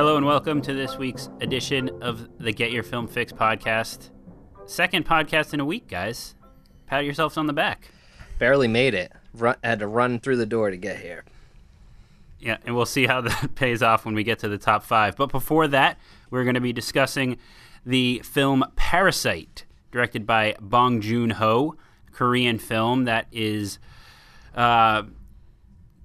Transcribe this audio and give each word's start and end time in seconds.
Hello 0.00 0.16
and 0.16 0.24
welcome 0.24 0.62
to 0.62 0.72
this 0.72 0.96
week's 0.96 1.28
edition 1.42 1.90
of 2.00 2.26
the 2.38 2.52
Get 2.52 2.72
Your 2.72 2.82
Film 2.82 3.06
Fix 3.06 3.34
podcast. 3.34 4.08
Second 4.64 5.04
podcast 5.04 5.52
in 5.52 5.60
a 5.60 5.64
week, 5.66 5.88
guys. 5.88 6.36
Pat 6.86 7.04
yourselves 7.04 7.36
on 7.36 7.46
the 7.46 7.52
back. 7.52 7.90
Barely 8.38 8.66
made 8.66 8.94
it. 8.94 9.12
Run, 9.34 9.56
had 9.62 9.80
to 9.80 9.86
run 9.86 10.18
through 10.18 10.38
the 10.38 10.46
door 10.46 10.70
to 10.70 10.78
get 10.78 11.00
here. 11.00 11.26
Yeah, 12.38 12.56
and 12.64 12.74
we'll 12.74 12.86
see 12.86 13.06
how 13.06 13.20
that 13.20 13.54
pays 13.56 13.82
off 13.82 14.06
when 14.06 14.14
we 14.14 14.24
get 14.24 14.38
to 14.38 14.48
the 14.48 14.56
top 14.56 14.84
five. 14.84 15.16
But 15.16 15.30
before 15.30 15.68
that, 15.68 15.98
we're 16.30 16.44
going 16.44 16.54
to 16.54 16.62
be 16.62 16.72
discussing 16.72 17.36
the 17.84 18.22
film 18.24 18.64
Parasite, 18.76 19.66
directed 19.92 20.26
by 20.26 20.56
Bong 20.62 21.02
Joon 21.02 21.28
Ho, 21.32 21.76
Korean 22.10 22.58
film 22.58 23.04
that 23.04 23.26
is 23.32 23.78
uh, 24.54 25.02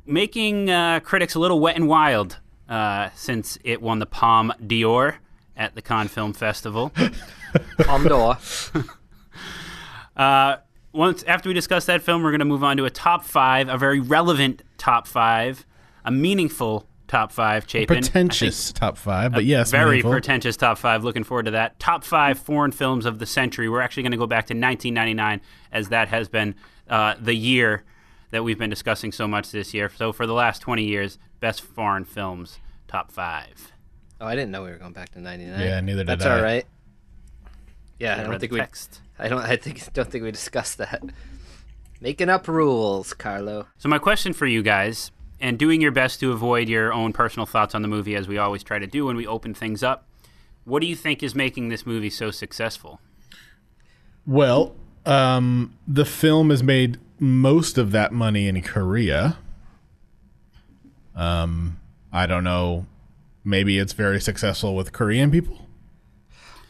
making 0.05 0.70
uh, 0.70 0.99
critics 0.99 1.34
a 1.34 1.39
little 1.39 1.62
wet 1.62 1.77
and 1.77 1.88
wild 1.88 2.39
uh, 2.69 3.09
since 3.15 3.57
it 3.63 3.81
won 3.81 3.99
the 3.99 4.05
Palme 4.05 4.53
d'Or 4.65 5.17
at 5.55 5.75
the 5.75 5.81
Cannes 5.81 6.09
Film 6.09 6.33
Festival. 6.33 6.91
Palme 7.79 8.07
d'Or. 8.07 8.38
Uh, 10.15 10.55
once 10.93 11.23
after 11.23 11.49
we 11.49 11.53
discuss 11.53 11.85
that 11.88 12.01
film, 12.01 12.23
we're 12.23 12.31
going 12.31 12.39
to 12.39 12.45
move 12.45 12.63
on 12.63 12.77
to 12.77 12.85
a 12.85 12.89
top 12.89 13.25
five, 13.25 13.67
a 13.67 13.77
very 13.77 13.99
relevant 13.99 14.61
top 14.77 15.07
five, 15.07 15.65
a 16.05 16.11
meaningful 16.11 16.88
top 17.07 17.31
five. 17.31 17.65
Chapin, 17.67 17.97
pretentious 17.97 18.71
top 18.71 18.97
five, 18.97 19.33
but 19.33 19.43
yes, 19.43 19.71
very 19.71 19.88
meaningful. 19.97 20.11
pretentious 20.11 20.55
top 20.55 20.77
five. 20.77 21.03
Looking 21.03 21.25
forward 21.25 21.45
to 21.45 21.52
that. 21.52 21.77
Top 21.79 22.03
five 22.03 22.39
foreign 22.39 22.71
films 22.71 23.05
of 23.05 23.19
the 23.19 23.25
century. 23.25 23.67
We're 23.67 23.81
actually 23.81 24.03
going 24.03 24.11
to 24.11 24.17
go 24.17 24.27
back 24.27 24.45
to 24.47 24.53
1999, 24.53 25.41
as 25.71 25.89
that 25.89 26.07
has 26.07 26.29
been 26.29 26.55
uh, 26.89 27.16
the 27.19 27.35
year 27.35 27.83
that 28.35 28.44
we've 28.44 28.59
been 28.59 28.70
discussing 28.70 29.13
so 29.13 29.30
much 29.30 29.52
this 29.52 29.73
year. 29.73 29.89
So 29.95 30.11
for 30.11 30.28
the 30.28 30.33
last 30.33 30.59
20 30.59 30.83
years, 30.83 31.17
best 31.39 31.61
foreign 31.61 32.03
films 32.03 32.59
top 32.86 33.09
five. 33.09 33.72
Oh, 34.19 34.25
I 34.28 34.36
didn't 34.36 34.52
know 34.52 34.61
we 34.61 34.72
were 34.72 34.78
going 34.78 34.91
back 34.91 35.09
to 35.14 35.22
'99. 35.22 35.58
Yeah, 35.58 35.80
neither 35.80 36.03
did 36.03 36.09
I. 36.09 36.16
That's 36.16 36.25
I. 36.25 36.36
all 36.36 36.44
right. 36.44 36.66
Yeah, 37.97 38.16
I 38.16 38.17
read 38.17 38.23
don't 38.23 38.33
the 38.33 38.39
think 38.39 38.52
we. 38.52 38.59
text. 38.59 39.02
I 39.17 39.30
don't. 39.30 39.41
I 39.41 39.56
think. 39.56 39.94
Don't 39.94 40.11
think 40.11 40.25
we 40.25 40.31
discussed 40.31 40.78
that. 40.80 41.02
Making 42.02 42.28
up 42.28 42.47
rules, 42.50 43.13
Carlo. 43.13 43.67
So 43.78 43.88
my 43.88 44.00
question 44.00 44.33
for 44.33 44.45
you 44.45 44.61
guys, 44.61 45.11
and 45.39 45.58
doing 45.58 45.80
your 45.80 45.91
best 45.91 46.19
to 46.19 46.33
avoid 46.33 46.67
your 46.67 46.91
own 46.91 47.13
personal 47.13 47.45
thoughts 47.45 47.73
on 47.73 47.83
the 47.83 47.88
movie, 47.88 48.16
as 48.16 48.28
we 48.28 48.38
always 48.38 48.63
try 48.63 48.80
to 48.80 48.88
do 48.88 49.06
when 49.06 49.16
we 49.16 49.25
open 49.25 49.53
things 49.53 49.81
up. 49.81 50.09
What 50.66 50.81
do 50.81 50.88
you 50.88 50.95
think 50.95 51.23
is 51.23 51.36
making 51.36 51.69
this 51.69 51.86
movie 51.86 52.09
so 52.09 52.31
successful? 52.31 53.00
Well, 54.25 54.75
um, 55.06 55.78
the 55.88 56.06
film 56.06 56.52
is 56.52 56.63
made 56.63 57.00
most 57.19 57.77
of 57.77 57.91
that 57.91 58.11
money 58.11 58.47
in 58.47 58.61
Korea. 58.61 59.38
Um, 61.16 61.80
I 62.11 62.25
don't 62.25 62.44
know. 62.44 62.85
Maybe 63.44 63.77
it's 63.77 63.94
very 63.94 64.19
successful 64.19 64.75
with 64.75 64.91
Korean 64.91 65.31
people. 65.31 65.67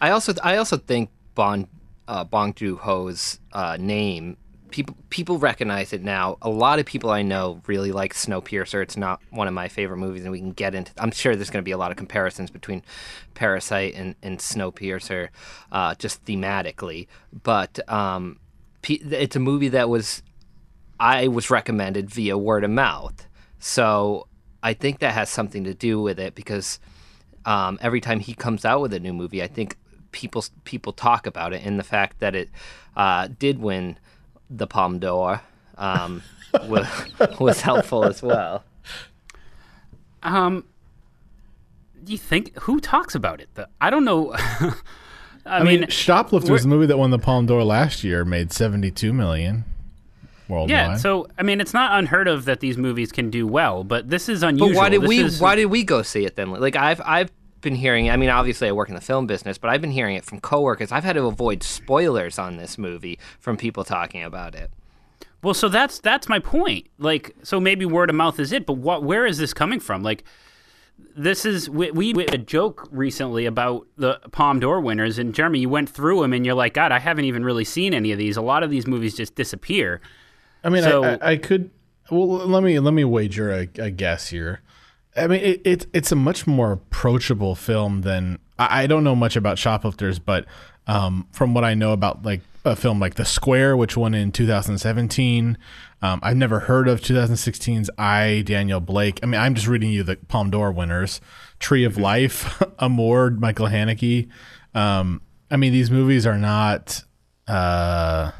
I 0.01 0.09
also. 0.11 0.33
I 0.43 0.57
also 0.57 0.77
think 0.77 1.09
Bon 1.35 1.67
uh, 2.07 2.23
Bong 2.23 2.53
Joon 2.53 2.77
Ho's 2.77 3.39
uh, 3.53 3.77
name. 3.79 4.37
People 4.71 4.97
people 5.09 5.37
recognize 5.37 5.93
it 5.93 6.03
now. 6.03 6.37
A 6.41 6.49
lot 6.49 6.79
of 6.79 6.85
people 6.85 7.09
I 7.09 7.21
know 7.21 7.61
really 7.65 7.91
like 7.93 8.13
Snowpiercer. 8.13 8.83
It's 8.83 8.97
not 8.97 9.21
one 9.29 9.47
of 9.47 9.53
my 9.53 9.69
favorite 9.69 9.97
movies, 9.97 10.23
and 10.23 10.31
we 10.31 10.39
can 10.39 10.51
get 10.51 10.75
into. 10.75 10.91
I'm 10.97 11.11
sure 11.11 11.35
there's 11.35 11.49
going 11.49 11.63
to 11.63 11.65
be 11.65 11.71
a 11.71 11.77
lot 11.77 11.91
of 11.91 11.97
comparisons 11.97 12.51
between 12.51 12.83
Parasite 13.35 13.95
and, 13.95 14.15
and 14.21 14.39
Snowpiercer, 14.39 15.29
uh, 15.71 15.95
just 15.95 16.25
thematically. 16.25 17.07
But 17.43 17.79
um, 17.89 18.39
it's 18.83 19.35
a 19.35 19.39
movie 19.39 19.69
that 19.69 19.87
was 19.87 20.23
I 20.99 21.27
was 21.27 21.49
recommended 21.49 22.09
via 22.09 22.37
word 22.37 22.63
of 22.63 22.71
mouth. 22.71 23.27
So 23.59 24.27
I 24.63 24.73
think 24.73 24.99
that 24.99 25.13
has 25.13 25.29
something 25.29 25.63
to 25.65 25.73
do 25.73 26.01
with 26.01 26.19
it 26.19 26.35
because 26.35 26.79
um, 27.45 27.77
every 27.81 28.01
time 28.01 28.19
he 28.19 28.33
comes 28.33 28.65
out 28.65 28.81
with 28.81 28.93
a 28.93 28.99
new 28.99 29.13
movie, 29.13 29.43
I 29.43 29.47
think 29.47 29.77
people 30.11 30.43
people 30.63 30.93
talk 30.93 31.27
about 31.27 31.53
it, 31.53 31.63
and 31.65 31.77
the 31.77 31.83
fact 31.83 32.19
that 32.19 32.35
it 32.35 32.49
uh, 32.95 33.27
did 33.39 33.59
win 33.59 33.97
the 34.49 34.67
Palme 34.67 34.99
d'Or 34.99 35.41
um, 35.77 36.23
was, 36.67 36.87
was 37.39 37.61
helpful 37.61 38.05
as 38.05 38.23
well. 38.23 38.63
Um, 40.23 40.65
do 42.03 42.11
you 42.11 42.17
think 42.17 42.57
who 42.59 42.79
talks 42.79 43.13
about 43.13 43.41
it? 43.41 43.49
The, 43.55 43.67
I 43.81 43.89
don't 43.89 44.05
know. 44.05 44.33
I, 45.47 45.59
I 45.59 45.63
mean, 45.63 45.81
mean, 45.81 45.89
Shoplifters, 45.89 46.63
the 46.63 46.67
movie 46.67 46.87
that 46.87 46.97
won 46.97 47.11
the 47.11 47.19
Palme 47.19 47.45
d'Or 47.45 47.63
last 47.63 48.03
year, 48.03 48.25
made 48.25 48.51
seventy-two 48.51 49.13
million 49.13 49.65
worldwide. 50.47 50.69
yeah. 50.69 50.95
So 50.97 51.27
I 51.37 51.43
mean, 51.43 51.59
it's 51.61 51.73
not 51.73 51.97
unheard 51.97 52.27
of 52.27 52.45
that 52.45 52.59
these 52.59 52.77
movies 52.77 53.11
can 53.11 53.29
do 53.29 53.45
well, 53.47 53.83
but 53.83 54.09
this 54.09 54.29
is 54.29 54.43
unusual. 54.43 54.69
But 54.69 54.75
why 54.77 54.89
did 54.89 55.01
This 55.01 55.07
we 55.09 55.19
is- 55.23 55.41
why 55.41 55.55
did 55.55 55.65
we 55.67 55.83
go 55.83 56.01
see 56.01 56.25
it 56.25 56.35
then? 56.35 56.51
Like 56.51 56.75
I've 56.75 57.01
I've 57.05 57.31
been 57.61 57.75
hearing. 57.75 58.09
I 58.11 58.17
mean, 58.17 58.29
obviously 58.29 58.67
I 58.67 58.71
work 58.73 58.89
in 58.89 58.95
the 58.95 59.01
film 59.01 59.25
business, 59.27 59.57
but 59.57 59.69
I've 59.71 59.81
been 59.81 59.91
hearing 59.91 60.15
it 60.15 60.23
from 60.25 60.39
coworkers. 60.39 60.91
I've 60.91 61.03
had 61.03 61.13
to 61.13 61.25
avoid 61.25 61.63
spoilers 61.63 62.37
on 62.37 62.57
this 62.57 62.77
movie 62.77 63.17
from 63.39 63.57
people 63.57 63.83
talking 63.83 64.23
about 64.23 64.53
it. 64.55 64.69
Well, 65.41 65.53
so 65.53 65.67
that's 65.69 65.99
that's 65.99 66.27
my 66.29 66.39
point. 66.39 66.87
Like, 66.99 67.35
so 67.43 67.59
maybe 67.59 67.85
word 67.85 68.09
of 68.09 68.15
mouth 68.15 68.39
is 68.39 68.51
it, 68.51 68.65
but 68.65 68.73
what? 68.73 69.03
Where 69.03 69.25
is 69.25 69.37
this 69.37 69.53
coming 69.53 69.79
from? 69.79 70.01
Like, 70.03 70.23
this 71.15 71.45
is 71.45 71.69
we, 71.69 71.91
we 71.91 72.25
a 72.27 72.37
joke 72.37 72.87
recently 72.91 73.45
about 73.45 73.85
the 73.97 74.19
Palme 74.31 74.59
d'Or 74.59 74.79
winners, 74.79 75.17
and 75.19 75.33
Jeremy, 75.35 75.59
you 75.59 75.69
went 75.69 75.89
through 75.89 76.21
them, 76.21 76.33
and 76.33 76.45
you're 76.45 76.55
like, 76.55 76.73
God, 76.73 76.91
I 76.91 76.99
haven't 76.99 77.25
even 77.25 77.43
really 77.43 77.65
seen 77.65 77.93
any 77.93 78.11
of 78.11 78.17
these. 78.17 78.37
A 78.37 78.41
lot 78.41 78.63
of 78.63 78.69
these 78.69 78.87
movies 78.87 79.15
just 79.15 79.35
disappear. 79.35 80.01
I 80.65 80.69
mean, 80.69 80.83
So- 80.83 81.03
I, 81.03 81.13
I, 81.13 81.31
I 81.31 81.37
could. 81.37 81.69
Well, 82.11 82.27
let 82.27 82.61
me 82.61 82.79
let 82.79 82.93
me 82.93 83.03
wager 83.03 83.51
a, 83.51 83.69
a 83.79 83.89
guess 83.89 84.27
here. 84.29 84.61
I 85.15 85.27
mean, 85.27 85.41
it, 85.41 85.61
it 85.63 85.87
it's 85.93 86.11
a 86.11 86.15
much 86.15 86.45
more 86.45 86.73
approachable 86.73 87.55
film 87.55 88.01
than 88.01 88.37
I, 88.59 88.83
I 88.83 88.87
don't 88.87 89.03
know 89.03 89.15
much 89.15 89.35
about 89.35 89.57
Shoplifters, 89.57 90.19
but 90.19 90.45
um, 90.87 91.27
from 91.31 91.53
what 91.53 91.63
I 91.63 91.73
know 91.73 91.93
about 91.93 92.23
like 92.23 92.41
a 92.63 92.75
film 92.75 92.99
like 92.99 93.15
The 93.15 93.25
Square, 93.25 93.77
which 93.77 93.95
won 93.97 94.13
in 94.13 94.31
2017, 94.31 95.57
um, 96.01 96.19
I've 96.21 96.37
never 96.37 96.61
heard 96.61 96.87
of 96.87 97.01
2016's 97.01 97.89
I 97.97 98.43
Daniel 98.45 98.79
Blake. 98.79 99.19
I 99.23 99.25
mean, 99.25 99.39
I'm 99.39 99.55
just 99.55 99.67
reading 99.67 99.89
you 99.91 100.03
the 100.03 100.17
Palme 100.27 100.51
d'Or 100.51 100.71
winners: 100.71 101.21
Tree 101.59 101.85
of 101.85 101.97
Life, 101.97 102.61
Amour, 102.79 103.31
Michael 103.31 103.67
Haneke. 103.67 104.27
Um, 104.75 105.21
I 105.49 105.57
mean, 105.57 105.71
these 105.73 105.89
movies 105.89 106.27
are 106.27 106.37
not. 106.37 107.03
Uh, 107.47 108.31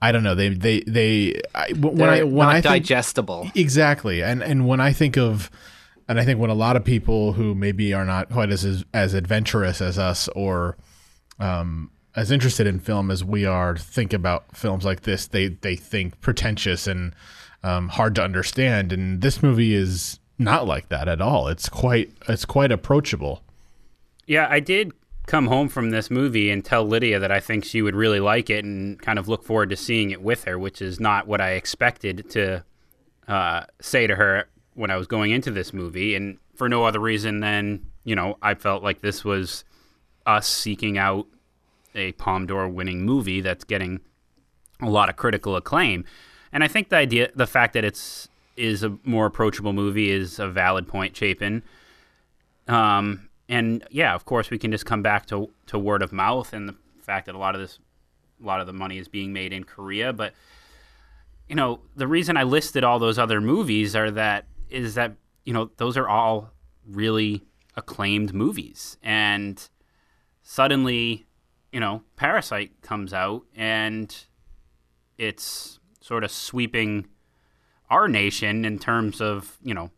I 0.00 0.12
don't 0.12 0.22
know. 0.22 0.34
They 0.34 0.50
they 0.50 0.80
they. 0.86 1.40
I, 1.54 1.72
when 1.72 1.96
They're 1.96 2.10
I 2.10 2.22
when 2.22 2.46
not 2.46 2.48
I 2.56 2.60
think, 2.60 2.64
digestible. 2.84 3.50
exactly, 3.54 4.22
and 4.22 4.42
and 4.42 4.66
when 4.66 4.80
I 4.80 4.92
think 4.92 5.16
of, 5.16 5.50
and 6.06 6.20
I 6.20 6.24
think 6.24 6.38
when 6.38 6.50
a 6.50 6.54
lot 6.54 6.76
of 6.76 6.84
people 6.84 7.32
who 7.32 7.54
maybe 7.54 7.94
are 7.94 8.04
not 8.04 8.30
quite 8.30 8.50
as 8.50 8.84
as 8.92 9.14
adventurous 9.14 9.80
as 9.80 9.98
us 9.98 10.28
or, 10.36 10.76
um, 11.40 11.90
as 12.14 12.30
interested 12.30 12.66
in 12.66 12.78
film 12.78 13.10
as 13.10 13.24
we 13.24 13.46
are, 13.46 13.76
think 13.76 14.12
about 14.12 14.54
films 14.56 14.84
like 14.84 15.02
this. 15.02 15.26
They 15.26 15.48
they 15.48 15.76
think 15.76 16.20
pretentious 16.20 16.86
and 16.86 17.14
um, 17.62 17.88
hard 17.88 18.14
to 18.16 18.22
understand, 18.22 18.92
and 18.92 19.22
this 19.22 19.42
movie 19.42 19.74
is 19.74 20.20
not 20.38 20.66
like 20.66 20.90
that 20.90 21.08
at 21.08 21.22
all. 21.22 21.48
It's 21.48 21.70
quite 21.70 22.12
it's 22.28 22.44
quite 22.44 22.70
approachable. 22.70 23.42
Yeah, 24.26 24.46
I 24.50 24.60
did 24.60 24.92
come 25.26 25.48
home 25.48 25.68
from 25.68 25.90
this 25.90 26.10
movie 26.10 26.50
and 26.50 26.64
tell 26.64 26.84
Lydia 26.84 27.18
that 27.18 27.32
I 27.32 27.40
think 27.40 27.64
she 27.64 27.82
would 27.82 27.96
really 27.96 28.20
like 28.20 28.48
it 28.48 28.64
and 28.64 29.00
kind 29.00 29.18
of 29.18 29.28
look 29.28 29.44
forward 29.44 29.70
to 29.70 29.76
seeing 29.76 30.10
it 30.10 30.22
with 30.22 30.44
her, 30.44 30.58
which 30.58 30.80
is 30.80 31.00
not 31.00 31.26
what 31.26 31.40
I 31.40 31.52
expected 31.52 32.30
to 32.30 32.64
uh, 33.26 33.64
say 33.80 34.06
to 34.06 34.14
her 34.14 34.48
when 34.74 34.90
I 34.90 34.96
was 34.96 35.06
going 35.06 35.32
into 35.32 35.50
this 35.50 35.72
movie. 35.72 36.14
And 36.14 36.38
for 36.54 36.68
no 36.68 36.84
other 36.84 37.00
reason 37.00 37.40
than, 37.40 37.86
you 38.04 38.14
know, 38.14 38.38
I 38.40 38.54
felt 38.54 38.84
like 38.84 39.00
this 39.00 39.24
was 39.24 39.64
us 40.26 40.46
seeking 40.46 40.96
out 40.96 41.26
a 41.94 42.12
Palme 42.12 42.46
d'Or 42.46 42.68
winning 42.68 43.04
movie 43.04 43.40
that's 43.40 43.64
getting 43.64 44.00
a 44.80 44.88
lot 44.88 45.08
of 45.08 45.16
critical 45.16 45.56
acclaim. 45.56 46.04
And 46.52 46.62
I 46.62 46.68
think 46.68 46.90
the 46.90 46.96
idea, 46.96 47.30
the 47.34 47.46
fact 47.46 47.74
that 47.74 47.84
it's 47.84 48.28
is 48.56 48.82
a 48.82 48.96
more 49.04 49.26
approachable 49.26 49.72
movie 49.72 50.10
is 50.10 50.38
a 50.38 50.48
valid 50.48 50.88
point, 50.88 51.14
Chapin. 51.14 51.62
Um, 52.68 53.25
and 53.48 53.86
yeah, 53.90 54.14
of 54.14 54.24
course, 54.24 54.50
we 54.50 54.58
can 54.58 54.72
just 54.72 54.86
come 54.86 55.02
back 55.02 55.26
to 55.26 55.50
to 55.66 55.78
word 55.78 56.02
of 56.02 56.12
mouth 56.12 56.52
and 56.52 56.68
the 56.68 56.74
fact 57.00 57.26
that 57.26 57.34
a 57.34 57.38
lot 57.38 57.54
of 57.54 57.60
this, 57.60 57.78
a 58.42 58.46
lot 58.46 58.60
of 58.60 58.66
the 58.66 58.72
money 58.72 58.98
is 58.98 59.08
being 59.08 59.32
made 59.32 59.52
in 59.52 59.64
Korea. 59.64 60.12
But 60.12 60.34
you 61.48 61.54
know, 61.54 61.80
the 61.94 62.08
reason 62.08 62.36
I 62.36 62.42
listed 62.42 62.82
all 62.82 62.98
those 62.98 63.18
other 63.18 63.40
movies 63.40 63.94
are 63.94 64.10
that 64.10 64.46
is 64.68 64.94
that 64.94 65.12
you 65.44 65.52
know 65.52 65.70
those 65.76 65.96
are 65.96 66.08
all 66.08 66.50
really 66.86 67.42
acclaimed 67.76 68.34
movies, 68.34 68.96
and 69.02 69.68
suddenly, 70.42 71.26
you 71.72 71.80
know, 71.80 72.02
Parasite 72.16 72.80
comes 72.82 73.12
out 73.12 73.42
and 73.54 74.24
it's 75.18 75.78
sort 76.00 76.24
of 76.24 76.30
sweeping 76.30 77.06
our 77.90 78.08
nation 78.08 78.64
in 78.64 78.78
terms 78.78 79.20
of 79.20 79.56
you 79.62 79.72
know 79.72 79.90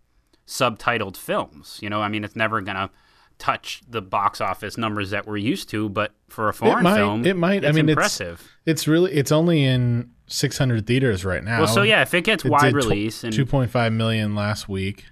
subtitled 0.47 1.17
films. 1.17 1.79
You 1.81 1.89
know, 1.89 2.03
I 2.03 2.09
mean, 2.09 2.25
it's 2.25 2.37
never 2.37 2.61
gonna 2.61 2.91
touch 3.38 3.82
the 3.88 4.02
box 4.02 4.40
office 4.40 4.76
numbers 4.76 5.11
that 5.11 5.26
we're 5.26 5.37
used 5.37 5.69
to, 5.70 5.88
but 5.88 6.12
for 6.29 6.49
a 6.49 6.55
foreign 6.55 6.82
might, 6.85 6.96
film, 6.96 7.25
it 7.25 7.37
might. 7.37 7.64
I 7.64 7.73
mean, 7.73 7.88
it's- 7.88 7.90
impressive. 7.90 8.50
It's 8.67 8.87
really 8.87 9.12
it's 9.12 9.32
only 9.32 9.64
in 9.64 10.11
600 10.26 10.87
theaters 10.87 11.25
right 11.25 11.43
now. 11.43 11.61
well, 11.61 11.69
so 11.69 11.82
yeah, 11.82 12.02
if 12.02 12.12
it 12.12 12.25
gets 12.25 12.44
It 12.44 12.50
wide 12.50 12.75
release 12.75 13.25
and 13.25 13.32
2.5 13.32 13.93
million 13.94 14.35
last 14.35 14.69
week 14.69 15.06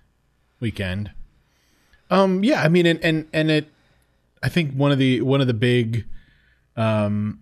weekend. 0.61 1.11
Um, 2.11 2.45
yeah, 2.45 2.63
I 2.63 2.69
mean, 2.69 2.87
and 2.87 3.01
and 3.03 3.29
and 3.33 3.51
it, 3.51 3.69
I 4.43 4.49
think 4.49 4.73
one 4.75 4.93
of 4.93 4.99
the 4.99 5.23
one 5.23 5.41
of 5.41 5.47
the 5.47 5.55
big, 5.55 6.05
um, 6.77 7.41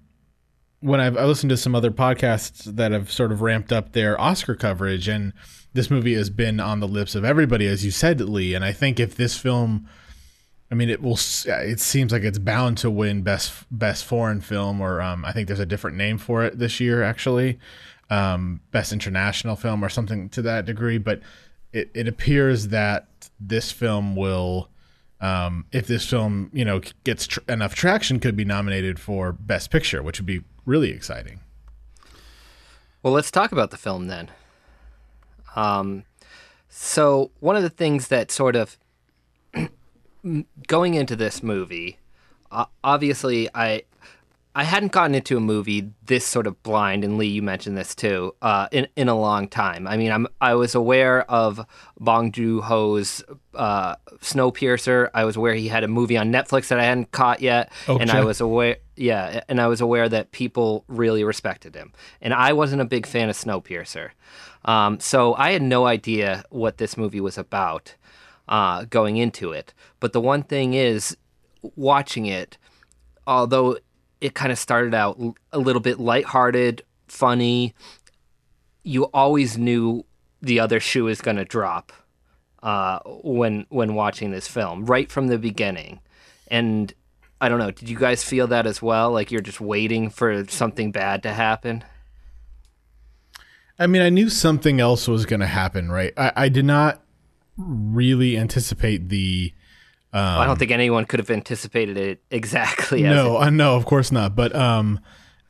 when 0.80 1.00
I've 1.00 1.16
I 1.16 1.24
listened 1.24 1.50
to 1.50 1.56
some 1.56 1.74
other 1.74 1.90
podcasts 1.90 2.64
that 2.76 2.92
have 2.92 3.10
sort 3.10 3.32
of 3.32 3.42
ramped 3.42 3.72
up 3.72 3.92
their 3.92 4.18
Oscar 4.20 4.54
coverage, 4.54 5.08
and 5.08 5.32
this 5.74 5.90
movie 5.90 6.14
has 6.14 6.30
been 6.30 6.60
on 6.60 6.80
the 6.80 6.88
lips 6.88 7.14
of 7.14 7.24
everybody, 7.24 7.66
as 7.66 7.84
you 7.84 7.90
said, 7.90 8.20
Lee. 8.20 8.54
And 8.54 8.64
I 8.64 8.72
think 8.72 8.98
if 8.98 9.16
this 9.16 9.36
film, 9.36 9.88
I 10.74 10.76
mean, 10.76 10.90
it 10.90 11.00
will. 11.00 11.16
It 11.46 11.78
seems 11.78 12.10
like 12.10 12.24
it's 12.24 12.40
bound 12.40 12.78
to 12.78 12.90
win 12.90 13.22
best 13.22 13.52
best 13.70 14.04
foreign 14.04 14.40
film, 14.40 14.80
or 14.80 15.00
um, 15.00 15.24
I 15.24 15.30
think 15.30 15.46
there's 15.46 15.60
a 15.60 15.66
different 15.66 15.96
name 15.96 16.18
for 16.18 16.42
it 16.42 16.58
this 16.58 16.80
year, 16.80 17.04
actually, 17.04 17.60
um, 18.10 18.60
best 18.72 18.92
international 18.92 19.54
film 19.54 19.84
or 19.84 19.88
something 19.88 20.28
to 20.30 20.42
that 20.42 20.64
degree. 20.64 20.98
But 20.98 21.20
it, 21.72 21.92
it 21.94 22.08
appears 22.08 22.68
that 22.68 23.06
this 23.38 23.70
film 23.70 24.16
will. 24.16 24.68
Um, 25.20 25.64
if 25.70 25.86
this 25.86 26.10
film, 26.10 26.50
you 26.52 26.64
know, 26.64 26.80
gets 27.04 27.28
tr- 27.28 27.38
enough 27.48 27.76
traction, 27.76 28.18
could 28.18 28.34
be 28.34 28.44
nominated 28.44 28.98
for 28.98 29.30
Best 29.30 29.70
Picture, 29.70 30.02
which 30.02 30.18
would 30.18 30.26
be 30.26 30.42
really 30.66 30.90
exciting. 30.90 31.38
Well, 33.00 33.12
let's 33.12 33.30
talk 33.30 33.52
about 33.52 33.70
the 33.70 33.76
film 33.76 34.08
then. 34.08 34.28
Um, 35.54 36.02
so 36.68 37.30
one 37.38 37.54
of 37.54 37.62
the 37.62 37.70
things 37.70 38.08
that 38.08 38.32
sort 38.32 38.56
of 38.56 38.76
going 40.66 40.94
into 40.94 41.16
this 41.16 41.42
movie, 41.42 41.98
uh, 42.50 42.66
obviously 42.82 43.48
I 43.54 43.82
I 44.56 44.62
hadn't 44.62 44.92
gotten 44.92 45.16
into 45.16 45.36
a 45.36 45.40
movie 45.40 45.90
this 46.06 46.24
sort 46.24 46.46
of 46.46 46.62
blind, 46.62 47.02
and 47.02 47.18
Lee, 47.18 47.26
you 47.26 47.42
mentioned 47.42 47.76
this 47.76 47.92
too, 47.94 48.36
uh, 48.40 48.68
in 48.70 48.86
in 48.94 49.08
a 49.08 49.18
long 49.18 49.48
time. 49.48 49.88
I 49.88 49.96
mean, 49.96 50.12
I'm 50.12 50.28
I 50.40 50.54
was 50.54 50.76
aware 50.76 51.28
of 51.28 51.66
Bong 51.98 52.30
Joon 52.30 52.62
Ho's 52.62 53.24
uh, 53.54 53.96
Snowpiercer. 54.20 55.10
I 55.12 55.24
was 55.24 55.34
aware 55.34 55.54
he 55.54 55.66
had 55.66 55.82
a 55.82 55.88
movie 55.88 56.16
on 56.16 56.30
Netflix 56.32 56.68
that 56.68 56.78
I 56.78 56.84
hadn't 56.84 57.10
caught 57.10 57.40
yet, 57.40 57.72
Okja. 57.86 58.00
and 58.00 58.10
I 58.12 58.22
was 58.24 58.40
aware, 58.40 58.76
yeah, 58.94 59.42
and 59.48 59.60
I 59.60 59.66
was 59.66 59.80
aware 59.80 60.08
that 60.08 60.30
people 60.30 60.84
really 60.86 61.24
respected 61.24 61.74
him, 61.74 61.92
and 62.20 62.32
I 62.32 62.52
wasn't 62.52 62.80
a 62.80 62.84
big 62.86 63.06
fan 63.06 63.28
of 63.28 63.36
Snowpiercer. 63.36 64.10
Um, 64.64 65.00
so 65.00 65.34
I 65.34 65.50
had 65.50 65.62
no 65.62 65.86
idea 65.86 66.44
what 66.50 66.78
this 66.78 66.96
movie 66.96 67.20
was 67.20 67.36
about 67.36 67.96
uh, 68.48 68.84
going 68.84 69.16
into 69.16 69.52
it. 69.52 69.72
But 70.00 70.12
the 70.12 70.20
one 70.20 70.42
thing 70.42 70.74
is, 70.74 71.16
watching 71.76 72.26
it, 72.26 72.58
although 73.26 73.78
it 74.20 74.34
kind 74.34 74.52
of 74.52 74.58
started 74.58 74.94
out 74.94 75.18
a 75.52 75.58
little 75.58 75.80
bit 75.80 75.98
lighthearted, 75.98 76.82
funny, 77.08 77.74
you 78.82 79.04
always 79.04 79.56
knew 79.56 80.04
the 80.40 80.60
other 80.60 80.80
shoe 80.80 81.08
is 81.08 81.20
going 81.20 81.36
to 81.36 81.44
drop 81.44 81.92
uh, 82.62 82.98
when 83.04 83.66
when 83.68 83.94
watching 83.94 84.30
this 84.30 84.48
film 84.48 84.86
right 84.86 85.10
from 85.10 85.28
the 85.28 85.38
beginning. 85.38 86.00
And 86.48 86.92
I 87.40 87.48
don't 87.48 87.58
know, 87.58 87.70
did 87.70 87.88
you 87.88 87.98
guys 87.98 88.24
feel 88.24 88.46
that 88.48 88.66
as 88.66 88.80
well? 88.80 89.10
Like 89.10 89.30
you're 89.30 89.40
just 89.40 89.60
waiting 89.60 90.10
for 90.10 90.46
something 90.48 90.92
bad 90.92 91.22
to 91.24 91.32
happen? 91.32 91.84
I 93.78 93.86
mean, 93.86 94.02
I 94.02 94.08
knew 94.08 94.30
something 94.30 94.80
else 94.80 95.08
was 95.08 95.26
going 95.26 95.40
to 95.40 95.46
happen, 95.46 95.90
right? 95.90 96.12
I, 96.16 96.32
I 96.36 96.48
did 96.48 96.64
not 96.64 97.03
really 97.56 98.36
anticipate 98.38 99.08
the. 99.08 99.52
Um, 100.12 100.20
I 100.22 100.46
don't 100.46 100.58
think 100.58 100.70
anyone 100.70 101.06
could 101.06 101.18
have 101.18 101.30
anticipated 101.30 101.96
it 101.96 102.22
exactly. 102.30 103.04
As 103.04 103.14
no, 103.14 103.38
uh, 103.38 103.50
no, 103.50 103.74
of 103.76 103.84
course 103.84 104.12
not. 104.12 104.36
But 104.36 104.54
um, 104.54 105.00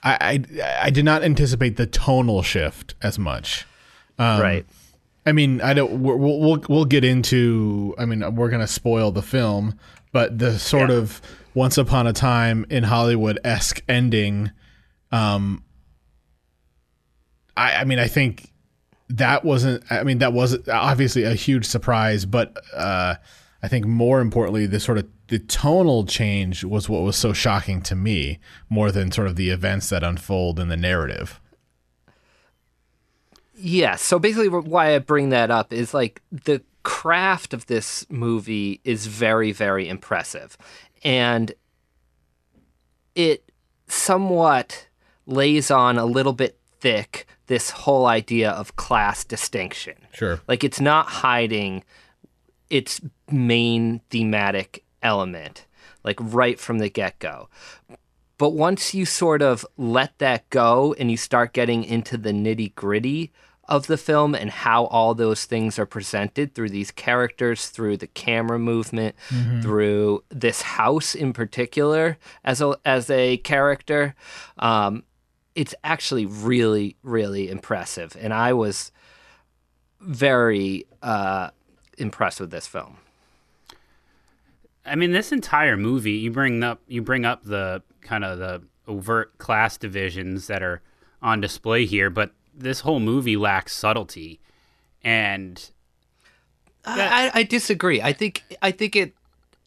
I, 0.03 0.17
I, 0.61 0.85
I 0.87 0.91
did 0.91 1.05
not 1.05 1.23
anticipate 1.23 1.77
the 1.77 1.87
tonal 1.87 2.43
shift 2.43 2.95
as 3.03 3.19
much. 3.19 3.67
Um, 4.19 4.41
right. 4.41 4.67
I 5.27 5.33
mean, 5.33 5.61
I 5.61 5.75
don't. 5.75 6.03
We'll 6.03 6.19
we'll 6.19 6.65
we'll 6.69 6.85
get 6.85 7.05
into. 7.05 7.95
I 7.99 8.05
mean, 8.05 8.35
we're 8.35 8.49
gonna 8.51 8.67
spoil 8.67 9.11
the 9.11 9.23
film, 9.23 9.79
but 10.13 10.39
the 10.39 10.59
sort 10.59 10.91
Yeah. 10.91 10.97
of 10.97 11.21
once 11.55 11.79
upon 11.79 12.07
a 12.07 12.13
time 12.13 12.67
in 12.71 12.85
Hollywood 12.85 13.39
esque 13.45 13.83
ending. 13.89 14.51
Um, 15.13 15.63
I 17.57 17.77
I 17.77 17.85
mean, 17.85 17.99
I 17.99 18.07
think 18.09 18.51
that 19.09 19.45
wasn't. 19.45 19.85
I 19.91 20.03
mean, 20.03 20.19
that 20.19 20.33
was 20.33 20.57
obviously 20.69 21.25
a 21.25 21.35
huge 21.35 21.67
surprise, 21.67 22.27
but 22.27 22.57
uh, 22.75 23.17
I 23.63 23.69
think 23.69 23.87
more 23.87 24.21
importantly, 24.21 24.67
the 24.67 24.81
sort 24.81 24.99
of 24.99 25.09
the 25.29 25.39
tonal 25.39 26.05
change 26.05 26.65
was 26.65 26.89
what 26.89 27.03
was 27.03 27.17
so 27.17 27.33
shocking 27.33 27.81
to 27.83 27.95
me, 27.95 28.39
more 28.69 28.93
than 28.93 29.11
sort 29.11 29.27
of 29.27 29.37
the 29.37 29.51
events 29.51 29.89
that 29.91 30.03
unfold 30.03 30.59
in 30.61 30.69
the 30.69 30.77
narrative. 30.77 31.41
Yeah. 33.57 33.97
So 33.97 34.19
basically, 34.19 34.49
why 34.49 34.95
I 34.95 34.99
bring 34.99 35.31
that 35.31 35.51
up 35.51 35.73
is 35.73 35.95
like 35.95 36.21
the 36.31 36.63
craft 36.83 37.55
of 37.55 37.67
this 37.67 38.07
movie 38.11 38.81
is 38.85 39.07
very, 39.07 39.53
very 39.53 39.89
impressive. 39.89 40.57
And 41.03 41.53
it 43.15 43.51
somewhat 43.89 44.89
lays 45.27 45.71
on 45.71 45.99
a 45.99 46.05
little 46.05 46.33
bit 46.33 46.59
thick 46.85 47.27
this 47.47 47.71
whole 47.71 48.05
idea 48.05 48.51
of 48.51 48.77
class 48.77 49.25
distinction. 49.25 49.95
Sure. 50.13 50.41
Like 50.47 50.63
it's 50.63 50.83
not 50.83 51.07
hiding 51.07 51.83
its 52.69 53.01
main 53.31 54.03
thematic 54.11 54.85
element, 55.03 55.65
like 56.05 56.19
right 56.21 56.61
from 56.61 56.81
the 56.81 56.91
get 56.91 57.19
go. 57.19 57.49
But 58.37 58.51
once 58.51 58.93
you 58.93 59.07
sort 59.07 59.41
of 59.41 59.65
let 59.79 60.19
that 60.19 60.51
go 60.51 60.95
and 60.99 61.11
you 61.11 61.17
start 61.17 61.55
getting 61.55 61.85
into 61.85 62.19
the 62.19 62.33
nitty 62.33 62.75
gritty 62.75 63.33
of 63.67 63.87
the 63.87 63.97
film 63.97 64.35
and 64.35 64.51
how 64.51 64.85
all 64.87 65.15
those 65.15 65.47
things 65.47 65.79
are 65.79 65.87
presented 65.87 66.55
through 66.55 66.69
these 66.69 66.91
characters, 66.91 67.69
through 67.69 67.97
the 67.97 68.09
camera 68.09 68.59
movement, 68.59 69.15
through 69.63 70.23
this 70.29 70.61
house 70.61 71.15
in 71.15 71.33
particular 71.33 72.19
as 72.45 72.61
a 72.61 72.77
as 72.85 73.09
a 73.09 73.39
character, 73.39 74.15
um, 74.59 75.03
it's 75.55 75.75
actually 75.85 76.27
really 76.27 76.97
really 77.03 77.49
impressive. 77.49 78.17
And 78.21 78.33
I 78.33 78.53
was 78.53 78.93
very 80.01 80.87
uh, 81.03 81.51
impressed 81.99 82.41
with 82.41 82.51
this 82.51 82.67
film. 82.67 82.99
I 84.87 84.97
mean, 84.97 85.13
this 85.13 85.33
entire 85.33 85.77
movie, 85.77 86.13
you 86.13 86.31
bring 86.31 86.63
up 86.63 86.81
you 86.89 87.03
bring 87.03 87.25
up 87.25 87.45
the 87.45 87.83
kind 88.03 88.25
of 88.25 88.39
the 88.39 88.63
overt 88.87 89.39
class 89.39 89.79
divisions 89.79 90.47
that 90.47 90.63
are 90.63 90.83
on 91.23 91.41
display 91.41 91.87
here, 91.87 92.11
but 92.11 92.33
this 92.55 92.81
whole 92.81 93.01
movie 93.01 93.37
lacks 93.37 93.75
subtlety, 93.75 94.41
and 95.03 95.71
I, 96.85 97.31
I 97.35 97.43
disagree. 97.45 98.03
I 98.03 98.13
think 98.13 98.43
I 98.61 98.71
think 98.71 98.95
it. 98.95 99.15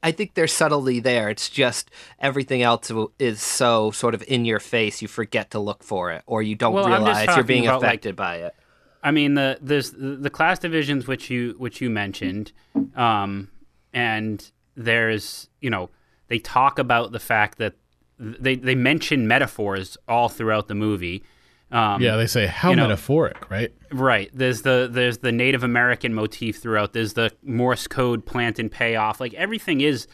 I 0.04 0.12
think 0.12 0.36
there's 0.36 0.54
subtlety 0.54 1.00
there. 1.00 1.30
It's 1.30 1.50
just 1.50 1.89
everything 2.20 2.62
else 2.62 2.92
is 3.20 3.42
so 3.42 3.92
sort 3.92 4.13
of 4.13 4.24
in 4.27 4.46
your 4.46 4.60
face. 4.60 5.01
You 5.01 5.08
forget 5.08 5.51
to 5.51 5.60
look 5.60 5.84
for 5.84 6.12
it, 6.12 6.24
or 6.27 6.42
you 6.42 6.56
don't 6.56 6.74
Well, 6.74 6.88
realize 6.88 7.27
you're 7.36 7.44
being 7.44 7.66
about, 7.66 7.82
like, 7.82 7.89
affected 7.89 8.16
by 8.16 8.38
it. 8.38 8.56
I 9.04 9.12
mean 9.12 9.36
the 9.36 9.58
there's 9.62 9.92
the 9.92 10.30
class 10.30 10.60
divisions 10.60 11.08
which 11.08 11.30
you 11.30 11.56
which 11.58 11.82
you 11.82 11.89
mentioned, 11.89 12.51
um, 12.96 13.50
and 13.94 14.50
there's 14.75 15.50
you 15.62 15.70
know 15.70 15.89
they 16.27 16.39
talk 16.39 16.77
about 16.80 17.12
the 17.12 17.20
fact 17.20 17.58
that 17.58 17.74
they 18.20 18.56
they 18.56 18.75
mention 18.75 19.27
metaphors 19.27 19.98
all 20.08 20.30
throughout 20.30 20.68
the 20.68 20.75
movie. 20.75 21.24
Um, 21.72 22.02
Yeah, 22.02 22.16
they 22.16 22.28
say 22.28 22.46
how 22.48 22.70
you 22.70 22.76
know- 22.78 22.84
metaphoric, 22.84 23.50
right? 23.50 23.74
Right. 23.92 24.30
There's 24.34 24.62
the 24.62 24.88
there's 24.92 25.20
the 25.20 25.32
Native 25.32 25.64
American 25.64 26.14
motif 26.14 26.60
throughout. 26.60 26.94
There's 26.94 27.14
the 27.14 27.32
Morse 27.44 27.88
code 27.88 28.26
plant 28.26 28.58
and 28.60 28.72
payoff. 28.72 29.20
Like 29.20 29.34
everything 29.34 29.82
is 29.82 30.08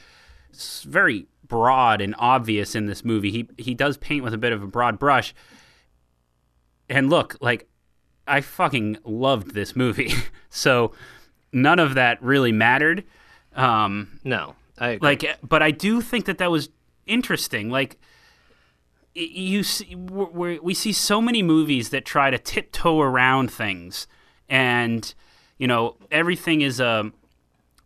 very 0.84 1.28
broad 1.48 2.02
and 2.02 2.16
obvious 2.18 2.74
in 2.76 2.86
this 2.88 3.04
movie. 3.06 3.32
He 3.32 3.50
he 3.58 3.74
does 3.74 3.98
paint 3.98 4.24
with 4.24 4.34
a 4.34 4.38
bit 4.38 4.52
of 4.54 4.64
a 4.64 4.68
broad 4.68 4.98
brush. 5.00 5.34
And 6.90 7.10
look, 7.10 7.38
like 7.42 7.68
I 8.28 8.42
fucking 8.42 8.98
loved 9.04 9.54
this 9.54 9.76
movie. 9.76 10.14
so 10.50 10.94
none 11.52 11.80
of 11.80 11.96
that 11.96 12.22
really 12.22 12.52
mattered. 12.52 13.04
Um 13.56 14.20
No, 14.24 14.56
I 14.80 14.90
agree. 14.90 15.08
like 15.10 15.40
but 15.48 15.62
i 15.62 15.70
do 15.70 16.02
think 16.02 16.26
that 16.26 16.40
that 16.40 16.50
was 16.50 16.70
interesting 17.06 17.70
like 17.70 17.98
y- 18.00 18.00
you 19.16 19.64
see 19.64 19.96
we're, 19.96 20.58
we're- 20.60 20.74
see 20.74 20.92
so 20.94 21.22
many 21.22 21.44
movies 21.44 21.90
that 21.90 22.06
try 22.06 22.30
to 22.32 22.38
tiptoe 22.38 23.00
around 23.00 23.52
things 23.52 24.08
and 24.50 25.14
you 25.58 25.68
know 25.68 25.96
everything 26.12 26.62
is 26.62 26.80
a 26.80 27.12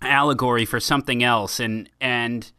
allegory 0.02 0.66
for 0.66 0.80
something 0.80 1.24
else 1.24 1.60
and 1.60 1.90
and 2.00 2.52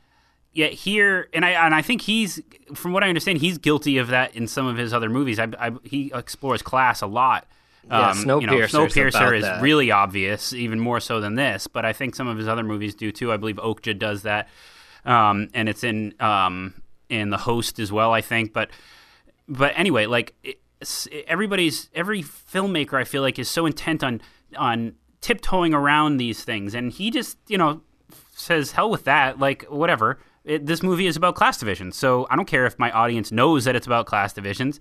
yet 0.52 0.72
here 0.72 1.28
and 1.32 1.44
i 1.44 1.50
and 1.50 1.75
i 1.75 1.80
think 1.80 2.02
he's 2.02 2.40
from 2.75 2.92
what 2.92 3.04
i 3.04 3.08
understand 3.08 3.38
he's 3.38 3.58
guilty 3.58 3.96
of 3.98 4.08
that 4.08 4.34
in 4.34 4.46
some 4.48 4.66
of 4.66 4.76
his 4.76 4.92
other 4.92 5.08
movies 5.08 5.38
I, 5.38 5.48
I, 5.58 5.70
he 5.84 6.10
explores 6.14 6.62
class 6.62 7.00
a 7.00 7.06
lot 7.06 7.46
Yeah, 7.88 8.10
um, 8.10 8.18
you 8.18 8.46
know, 8.46 8.54
Snowpiercer 8.66 9.37
is 9.37 9.44
that. 9.44 9.62
really 9.62 9.90
obvious, 9.90 10.52
even 10.52 10.78
more 10.78 11.00
so 11.00 11.20
than 11.22 11.37
this. 11.37 11.68
But 11.68 11.87
I 11.87 11.94
think 11.94 12.14
some 12.14 12.28
of 12.28 12.37
his 12.37 12.46
other 12.46 12.62
movies 12.62 12.94
do 12.94 13.10
too. 13.12 13.32
I 13.32 13.38
believe 13.38 13.56
Okja 13.56 13.98
does 13.98 14.22
that, 14.25 14.48
um, 15.06 15.48
and 15.54 15.70
it's 15.70 15.82
in 15.84 16.12
um, 16.20 16.75
in 17.09 17.31
the 17.31 17.38
Host 17.38 17.79
as 17.79 17.93
well. 17.93 18.12
I 18.12 18.21
think, 18.21 18.53
but 18.53 18.71
but 19.49 19.73
anyway, 19.77 20.07
like 20.07 20.35
it's, 20.81 21.09
everybody's 21.27 21.91
every 21.95 22.23
filmmaker, 22.23 22.95
I 22.95 23.05
feel 23.05 23.23
like 23.23 23.38
is 23.38 23.49
so 23.49 23.67
intent 23.67 24.03
on 24.05 24.21
on 24.57 24.95
tiptoeing 25.21 25.75
around 25.75 26.19
these 26.19 26.45
things, 26.45 26.75
and 26.75 26.93
he 26.93 27.11
just 27.11 27.38
you 27.49 27.59
know 27.59 27.83
says, 28.35 28.73
"Hell 28.73 28.91
with 28.91 29.05
that! 29.05 29.38
Like 29.38 29.65
whatever." 29.65 30.19
It, 30.45 30.65
this 30.65 30.83
movie 30.83 31.07
is 31.07 31.17
about 31.17 31.35
class 31.35 31.59
divisions, 31.59 31.97
so 31.97 32.27
I 32.31 32.37
don't 32.37 32.47
care 32.47 32.65
if 32.65 32.79
my 32.79 32.91
audience 32.91 33.31
knows 33.31 33.65
that 33.65 33.77
it's 33.77 33.87
about 33.87 34.07
class 34.07 34.33
divisions. 34.33 34.81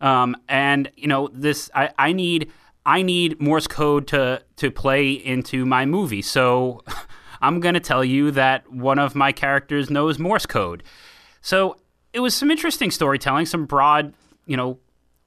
Um, 0.00 0.36
and 0.48 0.90
you 0.96 1.08
know, 1.08 1.30
this 1.32 1.70
I, 1.74 1.90
I 1.98 2.12
need 2.12 2.50
I 2.84 3.02
need 3.02 3.40
Morse 3.40 3.66
code 3.66 4.06
to 4.08 4.42
to 4.56 4.70
play 4.70 5.12
into 5.12 5.64
my 5.64 5.86
movie. 5.86 6.22
So 6.22 6.82
I'm 7.40 7.60
gonna 7.60 7.80
tell 7.80 8.04
you 8.04 8.30
that 8.32 8.70
one 8.70 8.98
of 8.98 9.14
my 9.14 9.32
characters 9.32 9.90
knows 9.90 10.18
Morse 10.18 10.46
code. 10.46 10.82
So 11.46 11.76
it 12.12 12.18
was 12.18 12.34
some 12.34 12.50
interesting 12.50 12.90
storytelling, 12.90 13.46
some 13.46 13.66
broad, 13.66 14.14
you 14.46 14.56
know, 14.56 14.80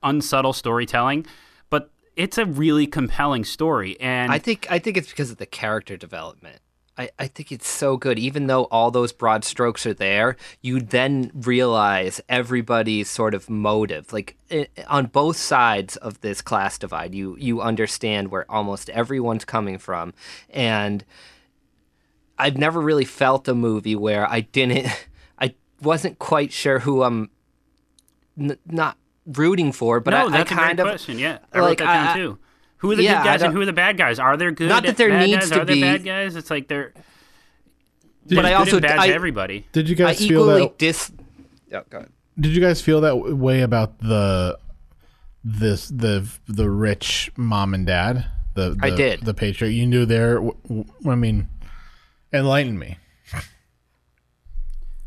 unsubtle 0.04 0.52
storytelling, 0.52 1.26
but 1.70 1.92
it's 2.18 2.38
a 2.38 2.46
really 2.46 2.88
compelling 2.88 3.46
story. 3.46 3.98
And 4.02 4.30
I 4.30 4.38
think 4.38 4.68
I 4.70 4.80
think 4.80 4.98
it's 4.98 5.08
because 5.08 5.32
of 5.32 5.38
the 5.38 5.46
character 5.46 5.96
development. 5.96 6.60
I, 6.98 7.10
I 7.18 7.28
think 7.28 7.54
it's 7.54 7.70
so 7.70 7.96
good. 7.96 8.20
Even 8.20 8.48
though 8.48 8.66
all 8.66 8.92
those 8.92 9.14
broad 9.14 9.46
strokes 9.46 9.86
are 9.86 9.94
there, 9.94 10.36
you 10.62 10.82
then 10.82 11.32
realize 11.34 12.20
everybody's 12.28 13.10
sort 13.10 13.34
of 13.34 13.50
motive. 13.50 14.12
Like 14.12 14.36
i 14.52 14.68
on 14.90 15.06
both 15.06 15.38
sides 15.38 15.96
of 15.96 16.20
this 16.20 16.42
class 16.42 16.78
divide, 16.78 17.16
you 17.16 17.38
you 17.40 17.62
understand 17.62 18.30
where 18.30 18.46
almost 18.52 18.90
everyone's 18.90 19.46
coming 19.46 19.78
from, 19.78 20.14
and 20.50 21.06
I've 22.38 22.58
never 22.58 22.82
really 22.82 23.06
felt 23.06 23.48
a 23.48 23.56
movie 23.56 23.96
where 23.96 24.30
I 24.30 24.42
didn't, 24.42 24.88
wasn't 25.82 26.20
quite 26.20 26.52
sure 26.52 26.80
who 26.80 27.04
I'm 27.04 27.30
n- 28.40 28.58
not 28.66 28.98
rooting 29.26 29.72
for, 29.72 30.00
but 30.00 30.12
no, 30.12 30.28
I, 30.28 30.30
that's 30.32 30.52
I 30.52 30.54
a 30.54 30.58
great 30.58 30.66
kind 30.68 30.80
of 30.80 30.88
question. 30.88 31.20
Yeah, 31.20 31.40
I 31.54 31.60
like, 31.60 31.68
wrote 31.70 31.78
that 31.80 31.94
down 31.94 32.08
I- 32.08 32.16
too. 32.18 32.40
Who 32.78 32.92
are 32.92 32.96
the 32.96 33.04
Yeah, 33.04 33.22
good 33.22 33.28
guys 33.28 33.42
and 33.42 33.54
who 33.54 33.60
are 33.60 33.66
the 33.66 33.74
bad 33.74 33.98
guys? 33.98 34.20
Are 34.20 34.38
there 34.38 34.52
good? 34.52 34.70
Not 34.70 34.84
that 34.84 34.96
there 34.96 35.10
bad 35.10 35.26
needs 35.28 35.40
guys? 35.42 35.50
to 35.50 35.62
are 35.62 35.66
there 35.66 35.76
be- 35.76 35.82
bad 35.82 36.06
guys? 36.06 36.36
It's 36.38 36.50
like 36.50 36.68
they're. 36.70 36.94
But 38.26 38.46
I 38.46 38.54
also 38.54 38.78
and 38.78 38.84
bad 38.84 39.00
I, 39.00 39.08
to 39.08 39.14
everybody. 39.14 39.66
Did 39.74 39.90
you 39.90 39.96
I 39.96 39.98
guys 39.98 40.20
feel 40.20 40.42
equally 40.44 40.62
that? 40.62 40.78
dis. 40.78 41.12
Yeah, 41.70 41.82
go 41.90 41.98
ahead. 41.98 42.12
Did 42.40 42.56
you 42.56 42.62
guys 42.62 42.80
feel 42.82 43.02
that 43.02 43.18
way 43.18 43.62
about 43.64 44.00
the 44.00 44.58
this 45.44 45.90
the 45.90 46.30
the 46.48 46.70
rich 46.70 47.32
mom 47.36 47.74
and 47.74 47.86
dad? 47.86 48.28
The, 48.56 48.72
the 48.72 48.80
I 48.82 48.90
did. 48.92 49.22
The 49.24 49.34
patriot. 49.34 49.72
You 49.72 49.86
knew 49.86 50.06
there. 50.06 50.42
I 51.06 51.16
mean, 51.16 51.50
enlighten 52.32 52.80
me. 52.80 52.98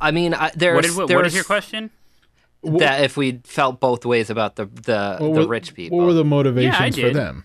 I 0.02 0.10
mean, 0.10 0.34
I, 0.34 0.50
there's 0.54 0.74
What, 0.74 0.84
did, 0.84 0.96
what, 0.96 1.08
there's 1.08 1.16
what 1.16 1.26
is 1.26 1.34
your 1.34 1.44
question? 1.44 1.90
that 2.64 3.02
if 3.02 3.16
we 3.16 3.40
felt 3.44 3.80
both 3.80 4.04
ways 4.06 4.30
about 4.30 4.56
the 4.56 4.66
the, 4.66 5.16
the 5.20 5.28
were- 5.30 5.46
rich 5.46 5.74
people. 5.74 5.98
What 5.98 6.06
were 6.06 6.12
the 6.14 6.24
motivations 6.24 6.98
for 6.98 7.10
them? 7.10 7.44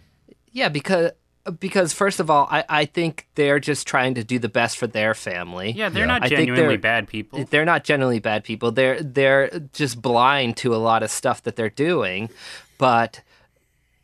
yeah, 0.52 0.70
because 0.70 1.12
because 1.60 1.94
first 1.94 2.20
of 2.20 2.30
all, 2.30 2.46
I, 2.52 2.66
I 2.68 2.86
think 2.86 3.26
they're 3.36 3.60
just 3.62 3.88
trying 3.88 4.16
to 4.16 4.24
do 4.24 4.38
the 4.38 4.50
best 4.50 4.78
for 4.78 4.86
their 4.86 5.14
family. 5.14 5.72
Yeah, 5.72 5.88
they're 5.90 6.02
Yeah. 6.04 6.08
not 6.08 6.24
I 6.24 6.28
think 6.28 6.40
genuinely 6.40 6.68
they're- 6.76 6.78
bad 6.80 7.08
people. 7.08 7.46
They're 7.50 7.64
not 7.66 7.84
generally 7.86 8.20
bad 8.20 8.44
people. 8.44 8.72
They're 8.72 9.02
they're 9.02 9.50
just 9.74 10.02
blind 10.02 10.58
to 10.58 10.76
a 10.76 10.78
lot 10.78 11.04
of 11.04 11.10
stuff 11.10 11.44
that 11.44 11.56
they're 11.56 11.70
doing, 11.70 12.30
but 12.78 13.22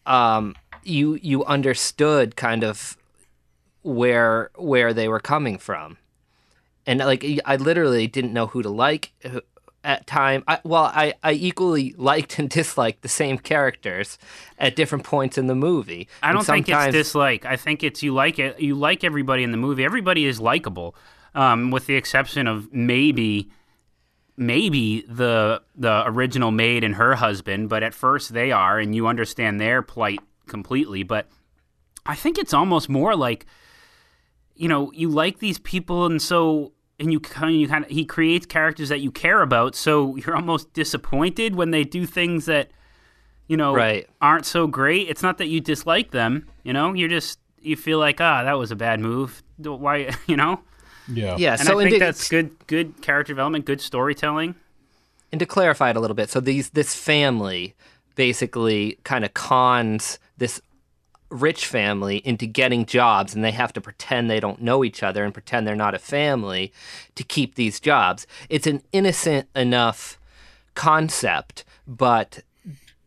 um, 0.06 0.56
you 0.84 1.16
you 1.22 1.44
understood 1.46 2.36
kind 2.36 2.64
of 2.64 2.98
where 3.82 4.50
where 4.56 4.94
they 4.94 5.08
were 5.08 5.20
coming 5.20 5.58
from, 5.58 5.98
and 6.86 7.00
like 7.00 7.26
I 7.46 7.56
literally 7.56 8.08
didn't 8.08 8.34
know 8.34 8.48
who 8.48 8.62
to 8.62 8.70
like 8.70 9.14
at 9.84 10.08
time. 10.08 10.44
I, 10.48 10.60
well, 10.64 10.86
I 10.86 11.14
I 11.24 11.34
equally 11.34 11.94
liked 11.98 12.40
and 12.40 12.50
disliked 12.50 13.02
the 13.02 13.10
same 13.10 13.38
characters 13.38 14.18
at 14.58 14.76
different 14.76 15.04
points 15.04 15.38
in 15.38 15.48
the 15.48 15.56
movie. 15.56 16.08
I 16.22 16.32
don't 16.32 16.46
think 16.46 16.70
it's 16.70 16.92
dislike. 16.92 17.46
I 17.46 17.58
think 17.58 17.84
it's 17.84 18.02
you 18.02 18.14
like 18.14 18.40
it. 18.40 18.60
You 18.60 18.76
like 18.76 19.04
everybody 19.04 19.44
in 19.44 19.52
the 19.52 19.58
movie. 19.58 19.84
Everybody 19.84 20.26
is 20.26 20.40
likable, 20.40 20.96
um, 21.36 21.72
with 21.72 21.86
the 21.86 21.96
exception 21.96 22.48
of 22.48 22.74
maybe, 22.74 23.50
maybe 24.38 25.02
the 25.08 25.62
the 25.76 26.04
original 26.06 26.52
maid 26.52 26.84
and 26.84 26.96
her 26.96 27.16
husband. 27.16 27.70
But 27.70 27.84
at 27.84 27.94
first 27.94 28.34
they 28.34 28.52
are, 28.52 28.80
and 28.80 28.96
you 28.96 29.08
understand 29.08 29.60
their 29.60 29.82
plight 29.82 30.20
completely. 30.48 31.04
But 31.04 31.28
I 32.06 32.16
think 32.16 32.38
it's 32.38 32.54
almost 32.54 32.90
more 32.90 33.16
like, 33.16 33.46
you 34.64 34.70
know, 34.70 34.92
you 34.94 35.10
like 35.10 35.40
these 35.40 35.60
people, 35.60 36.06
and 36.06 36.22
so. 36.22 36.72
And 37.00 37.12
you 37.12 37.20
kind 37.20 37.50
of, 37.56 37.60
you 37.60 37.68
kind 37.68 37.84
of, 37.84 37.90
he 37.90 38.06
creates 38.06 38.46
characters 38.46 38.88
that 38.90 39.00
you 39.02 39.12
care 39.12 39.42
about, 39.42 39.74
so 39.76 40.16
you're 40.16 40.36
almost 40.36 40.72
disappointed 40.74 41.56
when 41.56 41.72
they 41.72 41.84
do 41.84 42.06
things 42.06 42.46
that, 42.46 42.70
you 43.48 43.58
know, 43.58 43.74
Right. 43.74 44.08
aren't 44.22 44.46
so 44.46 44.68
great. 44.68 45.10
It's 45.10 45.24
not 45.24 45.40
that 45.40 45.48
you 45.48 45.60
dislike 45.60 46.12
them, 46.12 46.46
you 46.64 46.72
know. 46.72 46.94
You're 46.94 47.10
just 47.10 47.40
you 47.60 47.76
feel 47.76 47.98
like 47.98 48.22
ah, 48.22 48.44
that 48.44 48.54
was 48.60 48.70
a 48.72 48.76
bad 48.76 49.00
move. 49.00 49.42
Why, 49.58 50.12
you 50.28 50.38
know? 50.38 50.62
Yeah. 51.12 51.36
yeah. 51.38 51.54
And 51.54 51.62
so 51.68 51.74
I 51.80 51.84
think 51.84 51.94
indi- 51.96 52.00
that's 52.06 52.30
good, 52.30 52.52
good 52.68 53.02
character 53.02 53.34
development, 53.34 53.66
good 53.66 53.82
storytelling. 53.82 54.54
and 55.32 55.40
to 55.40 55.46
clarify 55.48 55.90
it 55.90 55.98
a 55.98 56.00
little 56.00 56.16
bit, 56.16 56.30
so 56.30 56.40
these 56.40 56.70
this 56.70 56.96
family 56.96 57.74
basically 58.16 59.00
kind 59.04 59.26
of 59.26 59.34
cons 59.34 60.20
this 60.38 60.62
rich 61.34 61.66
family 61.66 62.18
into 62.18 62.46
getting 62.46 62.86
jobs 62.86 63.34
and 63.34 63.44
they 63.44 63.52
have 63.52 63.74
to 63.74 63.82
pretend 63.82 64.30
they 64.30 64.40
don't 64.40 64.62
know 64.62 64.84
each 64.84 65.02
other 65.04 65.24
and 65.24 65.34
pretend 65.34 65.66
they're 65.66 65.76
not 65.76 65.96
a 65.96 66.00
family 66.00 66.72
to 67.16 67.24
keep 67.24 67.56
these 67.56 67.80
jobs. 67.80 68.28
It's 68.50 68.68
an 68.68 68.82
innocent 68.92 69.50
enough 69.56 70.20
concept, 70.76 71.66
but 71.88 72.42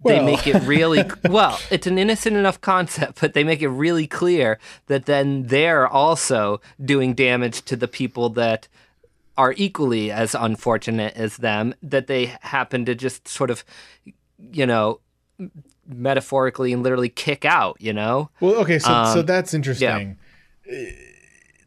they 0.05 0.17
Well. 0.17 0.25
make 0.25 0.47
it 0.47 0.61
really 0.65 1.05
well, 1.29 1.59
it's 1.71 1.87
an 1.87 1.99
innocent 1.99 2.37
enough 2.37 2.61
concept, 2.61 3.21
but 3.21 3.33
they 3.35 3.45
make 3.45 3.63
it 3.63 3.69
really 3.69 4.07
clear 4.07 4.59
that 4.87 5.07
then 5.07 5.45
they're 5.45 5.87
also 5.89 6.61
doing 6.85 7.15
damage 7.15 7.63
to 7.63 7.77
the 7.77 7.89
people 7.89 8.29
that 8.31 8.69
are 9.39 9.55
equally 9.57 10.11
as 10.11 10.35
unfortunate 10.35 11.15
as 11.15 11.37
them 11.39 11.75
that 11.83 12.07
they 12.07 12.27
happen 12.41 12.85
to 12.87 12.95
just 12.95 13.29
sort 13.29 13.51
of 13.51 13.65
you 14.39 14.67
know 14.67 15.01
metaphorically 15.89 16.73
and 16.73 16.83
literally 16.83 17.09
kick 17.09 17.45
out 17.45 17.77
you 17.81 17.93
know 17.93 18.31
Well, 18.41 18.55
okay, 18.57 18.79
so 18.79 18.89
so 19.15 19.21
Um, 19.21 19.27
that's 19.27 19.55
interesting. 19.55 20.19
Uh, 20.71 20.75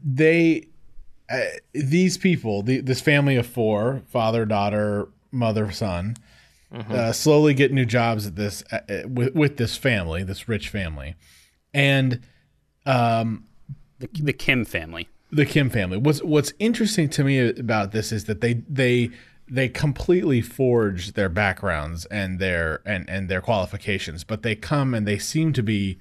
They, 0.01 0.67
uh, 1.29 1.39
these 1.73 2.17
people, 2.17 2.63
the, 2.63 2.79
this 2.79 3.01
family 3.01 3.35
of 3.35 3.45
four, 3.45 4.01
father, 4.07 4.45
daughter, 4.45 5.09
mother, 5.31 5.71
son, 5.71 6.15
Mm-hmm. 6.73 6.93
uh, 6.93 7.11
slowly 7.13 7.55
get 7.55 7.73
new 7.73 7.83
jobs 7.85 8.27
at 8.27 8.35
this 8.35 8.63
uh, 8.71 8.77
uh, 8.87 9.07
with, 9.07 9.33
with 9.33 9.57
this 9.57 9.75
family, 9.75 10.21
this 10.21 10.47
rich 10.47 10.69
family, 10.69 11.15
and 11.73 12.21
um, 12.85 13.45
The, 13.97 14.07
the 14.13 14.33
Kim 14.33 14.65
family. 14.65 15.09
the 15.31 15.47
Kim 15.47 15.71
family. 15.71 15.97
What's 15.97 16.21
what's 16.21 16.53
interesting 16.59 17.09
to 17.09 17.23
me 17.23 17.39
about 17.49 17.91
this 17.91 18.11
is 18.11 18.25
that 18.25 18.41
they 18.41 18.53
they 18.69 19.09
they 19.49 19.67
completely 19.67 20.41
forge 20.41 21.13
their 21.13 21.29
backgrounds 21.29 22.05
and 22.05 22.39
their 22.39 22.81
and 22.85 23.09
and 23.09 23.29
their 23.29 23.41
qualifications, 23.41 24.23
but 24.23 24.43
they 24.43 24.55
come 24.55 24.93
and 24.93 25.07
they 25.07 25.17
seem 25.17 25.53
to 25.53 25.63
be 25.63 25.97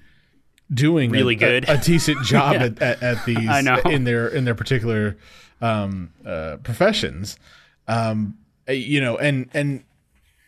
doing 0.73 1.11
Really 1.11 1.35
a, 1.35 1.39
good. 1.39 1.69
a, 1.69 1.73
a 1.73 1.79
decent 1.79 2.23
job 2.25 2.57
at, 2.57 2.81
at, 2.83 3.03
at 3.03 3.25
these 3.27 3.49
I 3.49 3.61
know. 3.61 3.77
in 3.87 4.05
their 4.05 4.29
in 4.29 4.45
their 4.45 4.55
particular 4.55 5.17
um, 5.61 6.11
uh, 6.27 6.59
professions. 6.63 7.39
Um, 7.87 8.37
uh, 8.69 8.73
you 8.73 9.01
know, 9.01 9.17
and 9.17 9.49
and 9.55 9.85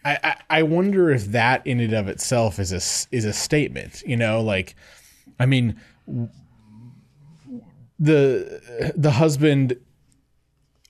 I, 0.05 0.37
I 0.49 0.63
wonder 0.63 1.11
if 1.11 1.27
that 1.27 1.67
in 1.67 1.79
and 1.81 1.93
of 1.93 2.09
itself 2.09 2.59
is 2.59 2.73
a 2.73 2.81
is 3.15 3.25
a 3.25 3.33
statement. 3.33 4.03
You 4.07 4.17
know, 4.17 4.41
like 4.43 4.75
I 5.39 5.47
mean 5.47 5.81
the 7.99 8.93
the 8.97 9.11
husband 9.13 9.77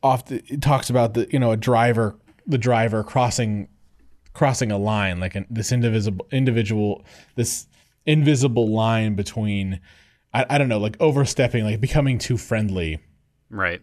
often 0.02 0.60
talks 0.60 0.90
about 0.90 1.14
the 1.14 1.28
you 1.30 1.38
know 1.38 1.52
a 1.52 1.56
driver 1.56 2.16
the 2.46 2.58
driver 2.58 3.04
crossing 3.04 3.68
crossing 4.32 4.72
a 4.72 4.78
line 4.78 5.20
like 5.20 5.34
an, 5.34 5.46
this 5.50 5.72
indivisible 5.72 6.26
individual 6.30 7.04
this 7.34 7.66
invisible 8.06 8.68
line 8.68 9.14
between 9.14 9.80
I, 10.32 10.46
I 10.50 10.58
don't 10.58 10.68
know 10.68 10.78
like 10.78 10.96
overstepping 11.00 11.64
like 11.64 11.80
becoming 11.80 12.18
too 12.18 12.36
friendly. 12.36 13.00
Right. 13.50 13.80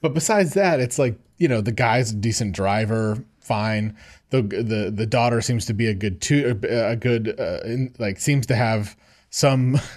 but 0.00 0.14
besides 0.14 0.54
that 0.54 0.80
it's 0.80 0.98
like 0.98 1.18
you 1.38 1.48
know 1.48 1.60
the 1.60 1.72
guy's 1.72 2.12
a 2.12 2.16
decent 2.16 2.54
driver 2.54 3.24
fine. 3.40 3.96
The 4.30 4.42
the 4.42 4.92
the 4.94 5.06
daughter 5.06 5.40
seems 5.40 5.66
to 5.66 5.74
be 5.74 5.86
a 5.86 5.94
good 5.94 6.20
tu- 6.20 6.58
a 6.68 6.96
good 6.96 7.38
uh, 7.38 7.60
in, 7.64 7.94
like 7.98 8.18
seems 8.18 8.46
to 8.46 8.54
have 8.54 8.96
some 9.30 9.78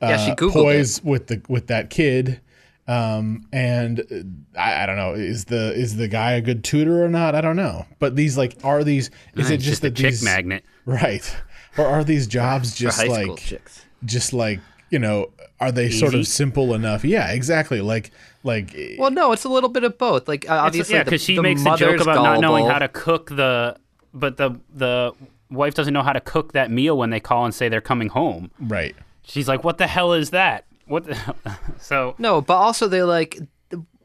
Yeah, 0.00 0.16
she 0.16 0.30
uh, 0.30 0.36
Googled 0.36 0.52
poise 0.52 1.02
with 1.02 1.26
the 1.26 1.42
with 1.48 1.66
that 1.68 1.90
kid 1.90 2.40
um 2.88 3.46
and 3.52 4.00
uh, 4.00 4.58
I, 4.58 4.82
I 4.82 4.86
don't 4.86 4.96
know 4.96 5.12
is 5.14 5.44
the 5.44 5.72
is 5.74 5.96
the 5.96 6.08
guy 6.08 6.32
a 6.32 6.40
good 6.40 6.64
tutor 6.64 7.04
or 7.04 7.08
not? 7.08 7.34
I 7.34 7.40
don't 7.40 7.56
know. 7.56 7.84
But 7.98 8.16
these 8.16 8.36
like 8.38 8.56
are 8.64 8.82
these 8.82 9.10
is 9.36 9.50
it 9.50 9.54
It's 9.56 9.64
just 9.64 9.84
a 9.84 9.90
chick 9.90 10.12
these 10.12 10.22
magnet. 10.22 10.64
right. 10.86 11.36
Or 11.76 11.86
are 11.86 12.02
these 12.02 12.26
jobs 12.26 12.74
just 12.74 13.06
like 13.06 13.60
just 14.04 14.32
like 14.32 14.60
you 14.90 14.98
know 14.98 15.30
are 15.60 15.70
they 15.70 15.90
sort 15.90 16.14
of 16.14 16.26
simple 16.26 16.72
enough? 16.74 17.04
Yeah 17.04 17.30
exactly. 17.30 17.80
Like 17.80 18.10
like 18.42 18.74
well 18.98 19.10
no 19.10 19.32
it's 19.32 19.44
a 19.44 19.48
little 19.50 19.68
bit 19.68 19.84
of 19.84 19.98
both. 19.98 20.26
Like 20.26 20.48
uh, 20.48 20.54
obviously 20.54 20.94
yeah, 20.94 21.04
because 21.04 21.22
she 21.22 21.36
the 21.36 21.42
makes 21.42 21.60
a 21.60 21.64
joke 21.76 21.80
mother's 21.80 22.00
about 22.02 22.22
not 22.22 22.40
knowing 22.40 22.66
how 22.66 22.78
to 22.78 22.88
cook 22.88 23.28
the, 23.30 23.76
but 24.14 24.38
the 24.38 24.58
the 24.74 25.12
wife 25.50 25.74
doesn't 25.74 25.92
know 25.92 26.02
how 26.02 26.12
to 26.14 26.20
cook 26.20 26.52
that 26.52 26.70
meal 26.70 26.96
when 26.96 27.10
they 27.10 27.20
call 27.20 27.44
and 27.44 27.54
say 27.54 27.68
they're 27.68 27.80
coming 27.80 28.08
home. 28.08 28.50
right. 28.60 28.96
She's 29.24 29.46
like, 29.46 29.62
"What 29.62 29.76
the 29.76 29.86
hell 29.86 30.14
is 30.14 30.30
that?" 30.30 30.64
What? 30.88 31.04
The, 31.04 31.36
so 31.80 32.14
No, 32.18 32.40
but 32.40 32.54
also 32.56 32.88
they 32.88 33.02
like, 33.02 33.38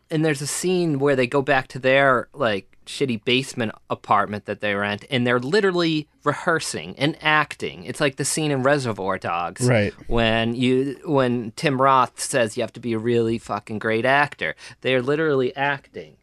and 0.10 0.24
there's 0.24 0.42
a 0.42 0.48
scene 0.48 1.00
where 1.00 1.16
they 1.16 1.28
go 1.28 1.42
back 1.42 1.68
to 1.70 1.80
their 1.80 2.28
like 2.34 2.78
shitty 2.86 3.24
basement 3.24 3.72
apartment 3.90 4.46
that 4.46 4.60
they 4.62 4.76
rent, 4.76 5.06
and 5.10 5.26
they're 5.26 5.40
literally 5.40 6.08
rehearsing 6.24 6.96
and 6.98 7.18
acting. 7.22 7.86
It's 7.86 8.02
like 8.02 8.18
the 8.18 8.26
scene 8.26 8.52
in 8.52 8.64
Reservoir 8.64 9.18
Dogs, 9.18 9.68
Right. 9.68 9.94
When 10.08 10.56
you 10.56 11.00
when 11.06 11.52
Tim 11.56 11.82
Roth 11.82 12.20
says 12.20 12.58
you 12.58 12.62
have 12.62 12.74
to 12.74 12.80
be 12.80 12.94
a 12.94 13.00
really 13.00 13.38
fucking 13.38 13.80
great 13.80 14.06
actor, 14.06 14.56
they're 14.82 15.02
literally 15.02 15.56
acting. 15.56 16.18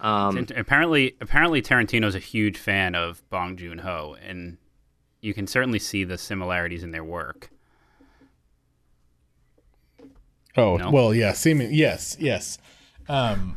Um, 0.00 0.36
And 0.36 0.50
apparently, 0.50 1.16
apparently 1.20 1.62
Tarantino's 1.62 2.14
a 2.14 2.20
huge 2.20 2.58
fan 2.58 2.94
of 2.94 3.28
Bong 3.30 3.56
Joon 3.56 3.78
Ho, 3.78 4.16
and 4.24 4.58
you 5.20 5.32
can 5.32 5.46
certainly 5.46 5.78
see 5.78 6.04
the 6.04 6.18
similarities 6.18 6.82
in 6.82 6.90
their 6.90 7.04
work. 7.04 7.50
Oh 10.56 10.76
No? 10.76 10.90
well, 10.90 11.14
yeah, 11.14 11.32
seeming 11.32 11.72
yes, 11.72 12.16
yes, 12.18 12.58
um, 13.08 13.56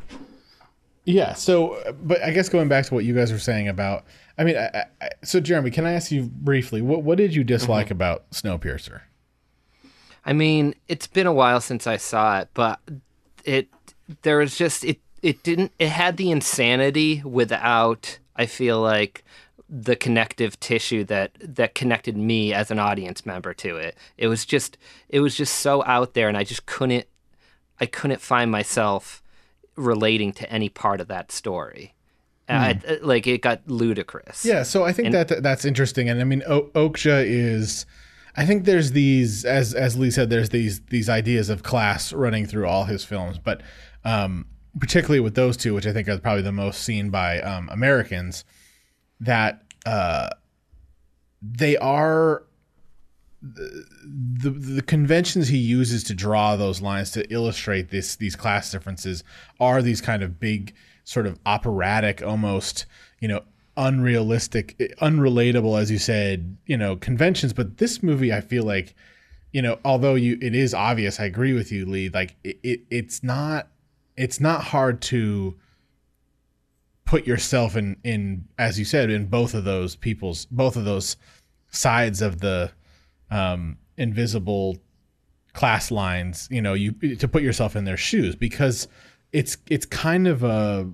yeah. 1.06 1.34
So, 1.34 1.82
but 2.04 2.22
I 2.22 2.32
guess 2.32 2.50
going 2.50 2.68
back 2.68 2.86
to 2.86 2.94
what 2.94 3.04
you 3.06 3.14
guys 3.16 3.32
were 3.32 3.40
saying 3.40 3.68
about, 3.68 4.06
I 4.38 4.44
mean, 4.44 4.58
I, 4.58 4.86
I, 5.02 5.10
so 5.24 5.40
Jeremy, 5.40 5.72
can 5.72 5.86
I 5.86 5.94
ask 5.94 6.12
you 6.12 6.24
briefly 6.24 6.82
what 6.82 7.04
what 7.04 7.18
did 7.18 7.34
you 7.34 7.44
dislike 7.44 7.86
Mm-hmm. 7.88 7.94
about 7.94 8.30
Snowpiercer? 8.32 9.02
I 10.26 10.34
mean, 10.34 10.76
it's 10.88 11.08
been 11.08 11.28
a 11.28 11.34
while 11.34 11.62
since 11.62 11.88
I 11.88 11.98
saw 11.98 12.40
it, 12.40 12.50
but 12.54 12.80
it 13.46 13.68
there 14.22 14.38
was 14.40 14.58
just 14.58 14.84
it 14.84 15.00
it 15.24 15.42
didn't 15.44 15.72
it 15.80 15.90
had 15.90 16.18
the 16.18 16.30
insanity 16.32 17.22
without 17.24 18.20
I 18.36 18.46
feel 18.46 18.82
like 18.82 19.24
the 19.72 19.96
connective 19.96 20.60
tissue 20.60 21.04
that 21.06 21.32
that 21.40 21.76
connected 21.76 22.18
me 22.18 22.54
as 22.54 22.72
an 22.72 22.80
audience 22.80 23.26
member 23.26 23.54
to 23.54 23.78
it. 23.78 23.96
It 24.18 24.28
was 24.28 24.46
just 24.46 24.78
it 25.10 25.20
was 25.20 25.36
just 25.36 25.54
so 25.58 25.84
out 25.86 26.14
there 26.16 26.28
and 26.28 26.36
I 26.38 26.44
just 26.44 26.66
couldn't 26.66 27.06
I 27.80 27.86
couldn't 27.86 28.20
find 28.22 28.50
myself 28.52 29.22
relating 29.76 30.34
to 30.34 30.52
any 30.52 30.70
part 30.70 31.00
of 31.02 31.08
that 31.08 31.32
story. 31.32 31.94
I- 32.48 32.80
I- 32.88 32.98
like 33.04 33.28
it 33.28 33.42
got 33.44 33.62
ludicrous. 33.70 34.44
Yeah, 34.44 34.64
so 34.64 34.84
I 34.84 34.92
think 34.92 35.12
that 35.12 35.44
that's 35.44 35.66
interesting, 35.66 36.10
and 36.10 36.20
I 36.20 36.24
mean, 36.24 36.42
o- 36.48 36.70
Okja 36.74 37.24
is. 37.24 37.86
I 38.36 38.46
think 38.46 38.66
there's 38.66 38.92
these, 38.94 39.46
as 39.46 39.76
as 39.76 39.98
Lee 40.00 40.10
said, 40.10 40.32
there's 40.32 40.50
these 40.50 40.82
these 40.90 41.10
ideas 41.10 41.50
of 41.50 41.62
class 41.62 42.12
running 42.12 42.48
through 42.48 42.66
all 42.66 42.86
his 42.86 43.04
films, 43.06 43.38
but 43.38 43.62
um, 44.04 44.48
particularly 44.80 45.20
with 45.20 45.36
those 45.36 45.58
two, 45.58 45.76
which 45.76 45.86
I 45.86 45.94
think 45.94 46.08
are 46.10 46.18
probably 46.18 46.42
the 46.42 46.52
most 46.52 46.82
seen 46.82 47.12
by 47.12 47.40
um, 47.42 47.70
Americans, 47.72 48.46
that 49.20 49.64
uh, 49.86 50.30
they 51.42 51.78
are 51.78 52.44
the 53.42 54.50
the 54.50 54.82
conventions 54.82 55.48
he 55.48 55.58
uses 55.58 56.04
to 56.04 56.14
draw 56.14 56.56
those 56.56 56.82
lines 56.82 57.12
to 57.12 57.24
illustrate 57.32 57.90
this 57.90 58.18
these 58.18 58.36
class 58.36 58.70
differences 58.72 59.24
are 59.62 59.82
these 59.82 60.02
kind 60.02 60.24
of 60.24 60.40
big 60.40 60.74
sort 61.06 61.26
of 61.26 61.40
operatic 61.46 62.22
almost 62.22 62.86
you 63.22 63.28
know 63.28 63.42
unrealistic 63.78 64.78
unrelatable 65.02 65.80
as 65.80 65.90
you 65.90 65.98
said 65.98 66.58
you 66.66 66.76
know 66.76 66.98
conventions. 66.98 67.54
But 67.54 67.78
this 67.78 68.04
movie 68.04 68.34
i 68.34 68.42
feel 68.42 68.64
like 68.64 68.94
you 69.54 69.62
know 69.62 69.80
although 69.86 70.16
you 70.16 70.38
it 70.42 70.54
is 70.54 70.74
obvious 70.74 71.20
i 71.20 71.24
agree 71.24 71.54
with 71.54 71.72
you 71.72 71.86
lee 71.86 72.10
like 72.10 72.36
it, 72.44 72.60
it 72.62 72.82
it's 72.90 73.24
not 73.24 73.70
it's 74.18 74.42
not 74.42 74.66
hard 74.66 75.02
to 75.02 75.56
put 77.10 77.26
yourself 77.26 77.76
in 77.76 77.98
in 78.04 78.46
as 78.60 78.78
you 78.78 78.86
said 78.86 79.10
in 79.10 79.26
both 79.26 79.56
of 79.56 79.64
those 79.64 79.96
people's 79.96 80.46
both 80.52 80.76
of 80.76 80.86
those 80.86 81.18
sides 81.72 82.22
of 82.22 82.40
the 82.40 82.70
um, 83.32 83.78
invisible 83.98 84.78
class 85.54 85.90
lines 85.90 86.48
you 86.52 86.62
know 86.62 86.76
you 86.76 86.92
to 87.16 87.28
put 87.28 87.42
yourself 87.42 87.76
in 87.76 87.84
their 87.86 87.98
shoes 87.98 88.36
because 88.36 88.88
it's 89.32 89.58
it's 89.70 89.86
kind 89.88 90.28
of 90.28 90.44
a 90.44 90.88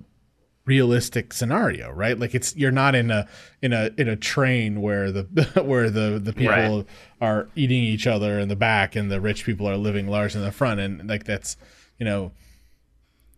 realistic 0.64 1.32
scenario 1.34 1.90
right 1.92 2.18
like 2.18 2.34
it's 2.34 2.56
you're 2.56 2.72
not 2.72 2.94
in 2.94 3.10
a 3.10 3.28
in 3.62 3.72
a 3.74 3.90
in 3.98 4.08
a 4.08 4.16
train 4.16 4.80
where 4.80 5.12
the 5.12 5.22
where 5.64 5.90
the 5.90 6.18
the 6.18 6.32
people 6.32 6.78
Right. 6.78 6.86
are 7.20 7.48
eating 7.54 7.82
each 7.84 8.06
other 8.06 8.40
in 8.40 8.48
the 8.48 8.56
back 8.56 8.96
and 8.96 9.10
the 9.10 9.20
rich 9.20 9.44
people 9.44 9.68
are 9.68 9.76
living 9.76 10.08
large 10.08 10.34
in 10.34 10.40
the 10.40 10.50
front 10.50 10.80
and 10.80 11.06
like 11.08 11.24
that's 11.24 11.56
you 11.98 12.04
know 12.06 12.32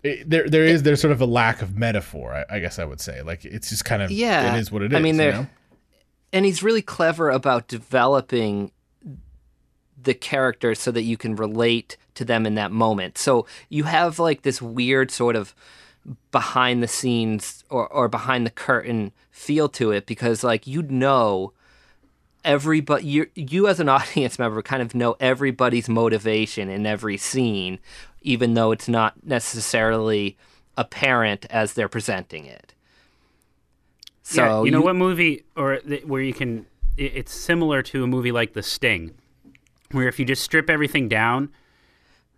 it, 0.03 0.29
there 0.29 0.49
there 0.49 0.65
is 0.65 0.83
there's 0.85 1.01
sort 1.01 1.13
of 1.13 1.21
a 1.21 1.27
lack 1.27 1.61
of 1.63 1.77
metaphor 1.77 2.33
I, 2.35 2.57
I 2.57 2.59
guess 2.61 2.79
i 2.79 2.85
would 2.85 3.01
say 3.01 3.21
like 3.23 3.45
it's 3.45 3.69
just 3.71 3.85
kind 3.85 4.01
of 4.03 4.11
Yeah. 4.11 4.55
it 4.55 4.61
is 4.61 4.71
what 4.71 4.83
it 4.83 4.93
is 4.93 4.97
I 4.97 5.01
mean, 5.01 5.15
you 5.15 5.19
there- 5.19 5.33
know? 5.33 5.47
and 6.33 6.45
he's 6.45 6.63
really 6.63 6.83
clever 6.83 7.31
about 7.31 7.69
developing 7.69 8.71
the 10.01 10.15
characters 10.15 10.79
so 10.79 10.91
that 10.93 11.03
you 11.03 11.17
can 11.17 11.35
relate 11.35 11.97
to 12.15 12.25
them 12.25 12.47
in 12.47 12.55
that 12.55 12.71
moment. 12.71 13.19
So 13.19 13.47
you 13.69 13.85
have 13.85 14.19
like 14.19 14.43
this 14.43 14.63
weird 14.63 15.11
sort 15.11 15.35
of 15.37 15.55
behind 16.31 16.83
the 16.83 16.89
scenes 16.89 17.65
or, 17.69 17.89
or 17.89 18.09
behind 18.09 18.47
the 18.47 18.51
curtain 18.51 19.13
feel 19.31 19.69
to 19.71 19.91
it 19.91 20.07
because 20.07 20.45
like 20.45 20.67
you 20.67 20.83
know 20.83 21.53
everybody 22.45 23.05
you 23.07 23.27
you 23.35 23.67
as 23.69 23.81
an 23.81 23.89
audience 23.99 24.39
member 24.39 24.63
kind 24.63 24.83
of 24.83 24.95
know 24.95 25.17
everybody's 25.21 25.89
motivation 25.89 26.69
in 26.69 26.87
every 26.87 27.17
scene 27.17 27.79
even 28.23 28.55
though 28.55 28.73
it's 28.73 28.89
not 28.89 29.15
necessarily 29.25 30.37
apparent 30.77 31.47
as 31.51 31.75
they're 31.75 31.89
presenting 31.89 32.47
it. 32.47 32.75
So 34.23 34.45
yeah, 34.45 34.65
you 34.65 34.71
know 34.71 34.83
what 34.83 34.97
movie 34.97 35.45
or 35.57 35.79
th- 35.79 36.05
where 36.05 36.21
you 36.21 36.35
can 36.35 36.67
it, 36.99 37.13
it's 37.15 37.33
similar 37.33 37.83
to 37.83 38.05
a 38.05 38.07
movie 38.07 38.33
like 38.33 38.53
The 38.53 38.63
Sting, 38.63 39.15
where 39.93 40.09
if 40.09 40.19
you 40.19 40.25
just 40.25 40.43
strip 40.43 40.69
everything 40.69 41.09
down, 41.09 41.51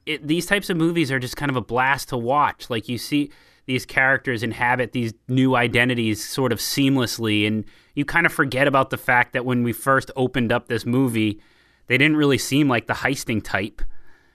it, 0.07 0.27
these 0.27 0.47
types 0.47 0.71
of 0.71 0.77
movies 0.77 1.11
are 1.11 1.19
just 1.19 1.37
kind 1.37 1.51
of 1.51 1.57
a 1.57 1.61
blast 1.61 2.11
to 2.11 2.17
watch. 2.17 2.71
Like 2.71 2.89
you 2.89 2.97
see 2.97 3.31
these 3.67 3.85
characters 3.85 4.43
inhabit 4.43 4.93
these 4.93 5.15
new 5.29 5.57
identities 5.57 6.27
sort 6.27 6.53
of 6.53 6.59
seamlessly, 6.59 7.47
and 7.47 7.65
you 7.95 8.05
kind 8.05 8.27
of 8.27 8.33
forget 8.33 8.67
about 8.67 8.91
the 8.91 8.99
fact 8.99 9.33
that 9.33 9.45
when 9.45 9.63
we 9.63 9.73
first 9.73 10.11
opened 10.17 10.53
up 10.53 10.69
this 10.69 10.87
movie, 10.87 11.41
they 11.89 11.99
didn't 11.99 12.17
really 12.17 12.39
seem 12.39 12.69
like 12.69 12.87
the 12.87 12.95
heisting 12.95 13.43
type. 13.43 13.83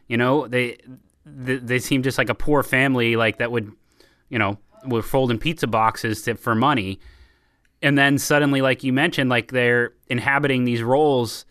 You 0.08 0.18
know, 0.18 0.48
they 0.48 0.78
they, 1.26 1.58
they 1.58 1.80
seem 1.80 2.04
just 2.04 2.18
like 2.18 2.30
a 2.30 2.36
poor 2.36 2.64
family, 2.64 3.16
like 3.16 3.38
that 3.38 3.52
would, 3.52 3.72
you 4.30 4.40
know, 4.40 4.58
were 4.88 5.02
folding 5.02 5.38
pizza 5.40 5.68
boxes 5.68 6.22
to, 6.24 6.36
for 6.36 6.56
money. 6.56 7.00
And 7.82 7.98
then 7.98 8.18
suddenly 8.18 8.62
like 8.62 8.84
you 8.84 8.94
mentioned 8.94 9.30
like 9.30 9.52
they're 9.52 9.94
inhabiting 10.08 10.64
these 10.64 10.82
roles 10.84 11.46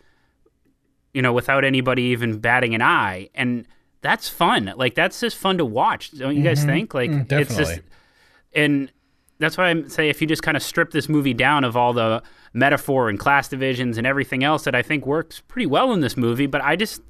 you 1.13 1.21
know 1.21 1.31
without 1.31 1.63
anybody 1.63 2.03
even 2.03 2.39
batting 2.39 2.75
an 2.75 2.81
eye. 2.81 3.29
And 3.33 3.67
that's 4.01 4.27
fun. 4.29 4.73
Like 4.75 4.95
that's 4.95 5.19
just 5.19 5.37
fun 5.37 5.57
to 5.59 5.65
watch 5.65 6.11
don't 6.11 6.35
you 6.35 6.43
guys 6.43 6.63
think? 6.63 6.93
Like 6.93 7.09
Mm, 7.09 7.31
it's 7.41 7.55
just 7.55 7.81
and 8.53 8.91
that's 9.39 9.57
why 9.57 9.69
i 9.69 9.83
say 9.87 10.09
if 10.09 10.21
you 10.21 10.27
just 10.27 10.43
kind 10.43 10.55
of 10.55 10.63
strip 10.63 10.91
this 10.91 11.09
movie 11.09 11.33
down 11.33 11.63
of 11.65 11.75
all 11.75 11.91
the 11.93 12.23
metaphor 12.53 13.09
and 13.09 13.19
class 13.19 13.49
divisions 13.49 13.97
and 13.97 14.07
everything 14.07 14.43
else 14.45 14.63
that 14.63 14.73
i 14.73 14.81
think 14.81 15.05
works 15.05 15.41
pretty 15.47 15.65
well 15.65 15.91
in 15.91 15.99
this 15.99 16.15
movie 16.15 16.45
but 16.47 16.61
i 16.61 16.75
just 16.75 17.01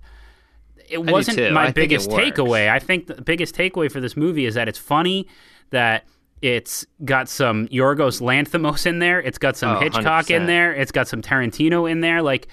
it 0.90 1.04
wasn't 1.06 1.38
too. 1.38 1.48
I 1.48 1.52
my 1.52 1.72
biggest 1.72 2.10
takeaway 2.10 2.70
i 2.70 2.80
think 2.80 3.08
the 3.08 3.22
biggest 3.22 3.56
takeaway 3.56 3.92
for 3.92 4.00
this 4.00 4.16
movie 4.18 4.46
is 4.46 4.56
that 4.56 4.68
it's 4.68 4.80
funny 4.80 5.28
that 5.72 6.06
it's 6.42 6.86
got 7.04 7.28
some 7.28 7.68
Yorgos 7.70 8.22
Lanthimos 8.22 8.86
in 8.86 9.00
there. 9.00 9.20
It's 9.20 9.38
got 9.40 9.56
some 9.58 9.78
Oh, 9.78 9.80
Hitchcock 9.80 10.30
in 10.30 10.44
100%. 10.44 10.46
there. 10.48 10.74
It's 10.76 10.92
got 10.92 11.08
some 11.08 11.22
Tarantino 11.22 11.90
in 11.90 12.02
there. 12.02 12.22
Like, 12.22 12.50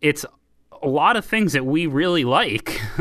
it's 0.00 0.24
a 0.80 0.86
lot 0.88 1.16
of 1.16 1.26
things 1.26 1.52
that 1.52 1.66
we 1.66 1.86
really 1.86 2.24
like. 2.24 2.80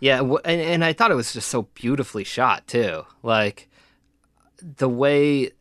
Yeah, 0.00 0.18
w- 0.18 0.38
and, 0.44 0.60
and 0.60 0.84
I 0.84 0.92
thought 0.92 1.10
it 1.10 1.14
was 1.14 1.32
just 1.32 1.48
so 1.48 1.62
beautifully 1.74 2.24
shot 2.24 2.66
too. 2.66 3.04
Like 3.22 3.68
the 4.62 4.88
way, 4.88 5.52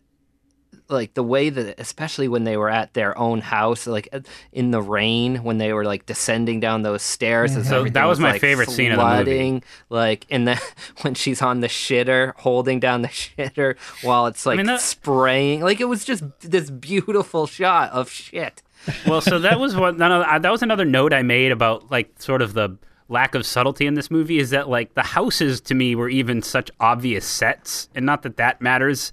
like 0.88 1.14
the 1.16 1.24
way 1.24 1.50
that, 1.50 1.80
especially 1.80 2.28
when 2.28 2.44
they 2.44 2.58
were 2.58 2.70
at 2.70 2.94
their 2.94 3.18
own 3.18 3.42
house, 3.42 3.88
like 3.88 4.08
uh, 4.14 4.20
in 4.52 4.72
the 4.72 4.82
rain, 4.82 5.44
when 5.44 5.58
they 5.58 5.74
were 5.74 5.84
like 5.86 6.06
descending 6.06 6.60
down 6.60 6.84
those 6.84 7.02
stairs. 7.02 7.56
as 7.56 7.68
So 7.68 7.86
that 7.86 8.06
was 8.06 8.20
my 8.20 8.32
like, 8.34 8.42
favorite 8.42 8.70
scene 8.70 8.92
of 8.92 8.98
the 8.98 9.04
movie. 9.04 9.16
flooding, 9.24 9.64
Like, 9.90 10.26
and 10.30 10.48
then 10.48 10.60
when 11.02 11.14
she's 11.16 11.42
on 11.42 11.62
the 11.62 11.68
shitter, 11.68 12.34
holding 12.38 12.80
down 12.80 13.02
the 13.02 13.08
shitter 13.38 13.78
while 14.04 14.28
it's 14.28 14.46
like 14.46 14.58
mean, 14.58 14.68
that- 14.68 14.82
spraying. 14.82 15.62
Like 15.62 15.80
it 15.82 15.86
was 15.86 16.06
just 16.06 16.24
this 16.42 16.70
beautiful 16.70 17.48
shot 17.48 17.92
of 17.92 18.10
shit. 18.12 18.62
well, 19.08 19.22
so 19.22 19.40
that 19.40 19.60
was 19.60 19.76
what 19.76 19.98
none 19.98 20.12
of, 20.12 20.22
uh, 20.24 20.38
that 20.40 20.52
was 20.52 20.62
another 20.62 20.86
note 20.86 21.12
I 21.14 21.24
made 21.24 21.52
about 21.52 21.90
like 21.90 22.22
sort 22.22 22.42
of 22.44 22.54
the 22.54 22.78
lack 23.10 23.34
of 23.36 23.46
subtlety 23.46 23.86
in 23.88 23.94
this 23.96 24.10
movie 24.12 24.38
is 24.40 24.50
that 24.52 24.68
like 24.70 24.94
the 24.96 25.02
houses 25.04 25.62
to 25.62 25.74
me 25.76 25.96
were 25.96 26.10
even 26.10 26.42
such 26.42 26.70
obvious 26.80 27.26
sets, 27.26 27.90
and 27.96 28.06
not 28.06 28.22
that 28.24 28.38
that 28.38 28.62
matters, 28.62 29.12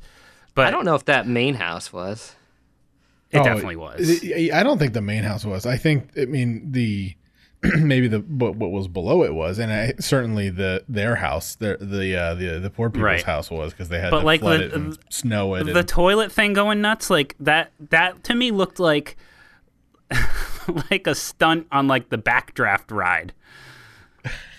but 0.55 0.67
I 0.67 0.71
don't 0.71 0.85
know 0.85 0.95
if 0.95 1.05
that 1.07 1.27
main 1.27 1.55
house 1.55 1.93
was. 1.93 2.35
it 3.31 3.39
Oh, 3.39 3.45
definitely 3.45 3.77
was. 3.77 4.21
I 4.25 4.51
I 4.53 4.63
don't 4.63 4.79
think 4.79 4.93
the 4.93 5.01
main 5.03 5.23
house 5.25 5.45
was. 5.45 5.67
I 5.67 5.77
think 5.77 6.11
I 6.21 6.25
mean 6.27 6.73
the 6.73 7.15
maybe 7.63 8.09
the 8.09 8.19
what, 8.19 8.57
what 8.57 8.71
was 8.73 8.89
below 8.89 9.23
it 9.23 9.33
was, 9.35 9.59
and 9.61 9.73
I, 9.73 9.95
certainly 10.01 10.51
the 10.51 10.85
their 10.89 11.15
house, 11.17 11.55
the 11.55 11.77
the 11.81 12.17
uh, 12.17 12.35
the 12.35 12.59
the 12.61 12.71
poor 12.71 12.91
people's 12.91 13.05
Right. 13.05 13.23
house 13.23 13.51
was 13.51 13.73
because 13.73 13.89
they 13.89 14.01
had 14.01 14.11
But, 14.11 14.21
to 14.21 14.27
like, 14.27 14.41
flood 14.41 14.61
the- 14.61 14.65
it 14.67 14.73
and 14.75 14.99
snow 15.11 15.55
it. 15.55 15.65
the 15.65 15.79
and, 15.79 15.89
toilet 15.89 16.33
thing 16.33 16.53
going 16.55 16.81
nuts 16.81 17.09
like 17.09 17.37
that 17.41 17.71
that 17.91 18.25
to 18.25 18.35
me 18.35 18.51
looked 18.51 18.81
like 18.81 19.17
like 20.91 21.07
a 21.07 21.15
stunt 21.15 21.67
on 21.73 21.87
like 21.89 22.09
the 22.11 22.19
backdraft 22.19 22.91
ride 22.91 23.33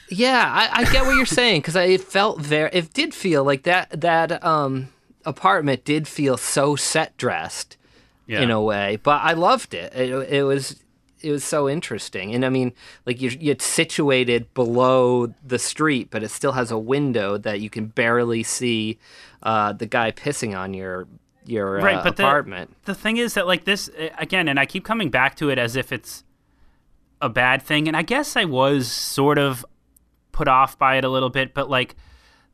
Yeah, 0.10 0.44
I, 0.48 0.82
I 0.82 0.92
get 0.92 1.06
what 1.06 1.16
you're 1.16 1.26
saying 1.26 1.62
because 1.62 1.76
it 1.76 2.02
felt 2.02 2.40
very. 2.40 2.70
It 2.72 2.94
did 2.94 3.14
feel 3.14 3.44
like 3.44 3.64
that. 3.64 4.00
That 4.02 4.44
um, 4.46 4.90
apartment 5.26 5.84
did 5.86 6.08
feel 6.08 6.38
so 6.38 6.76
set 6.76 7.16
dressed 7.18 7.78
Yeah. 8.28 8.42
in 8.42 8.52
a 8.52 8.62
way, 8.62 8.98
but 9.04 9.22
I 9.22 9.34
loved 9.34 9.74
it. 9.74 9.94
It, 9.96 10.10
it 10.32 10.44
was 10.44 10.80
it 11.22 11.32
was 11.32 11.44
so 11.46 11.70
interesting, 11.70 12.36
and 12.36 12.44
I 12.46 12.50
mean, 12.50 12.74
like 13.06 13.22
you're, 13.22 13.32
you're 13.32 13.56
situated 13.58 14.54
below 14.54 15.34
the 15.46 15.58
street, 15.58 16.10
but 16.12 16.22
it 16.22 16.30
still 16.30 16.52
has 16.52 16.70
a 16.70 16.78
window 16.78 17.38
that 17.38 17.62
you 17.62 17.70
can 17.70 17.86
barely 17.86 18.44
see 18.44 19.00
uh, 19.42 19.72
the 19.72 19.86
guy 19.86 20.12
pissing 20.12 20.58
on 20.58 20.74
your 20.74 21.08
your 21.46 21.80
uh, 21.80 21.84
right, 21.84 22.04
but 22.04 22.18
the- 22.18 22.24
apartment. 22.24 22.76
The, 22.84 22.94
thing 22.96 23.16
is 23.18 23.36
that 23.36 23.48
like 23.48 23.64
this 23.64 23.88
uh, 23.90 24.10
again, 24.18 24.48
and 24.50 24.60
I 24.60 24.66
keep 24.66 24.84
coming 24.84 25.10
back 25.10 25.36
to 25.38 25.50
it 25.50 25.58
as 25.58 25.76
if 25.78 25.92
it's 25.94 26.26
a 27.22 27.30
bad 27.30 27.62
thing, 27.62 27.88
and 27.88 27.96
I 27.96 28.02
guess 28.02 28.36
I 28.36 28.44
was 28.44 28.92
sort 28.92 29.38
of 29.38 29.66
put 30.34 30.50
off 30.50 30.78
by 30.78 30.98
it 30.98 31.06
a 31.06 31.10
little 31.10 31.30
bit, 31.30 31.54
but 31.54 31.70
like 31.70 31.96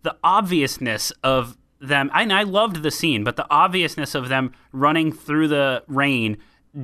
the 0.04 0.16
obviousness 0.24 1.12
of 1.24 1.58
them, 1.82 2.12
and 2.14 2.32
I 2.34 2.44
loved 2.44 2.84
the 2.84 2.92
scene, 2.92 3.24
but 3.24 3.36
the 3.36 3.46
obviousness 3.50 4.14
of 4.16 4.30
them 4.30 4.52
running 4.72 5.12
through 5.12 5.48
the 5.48 5.84
rain 5.88 6.38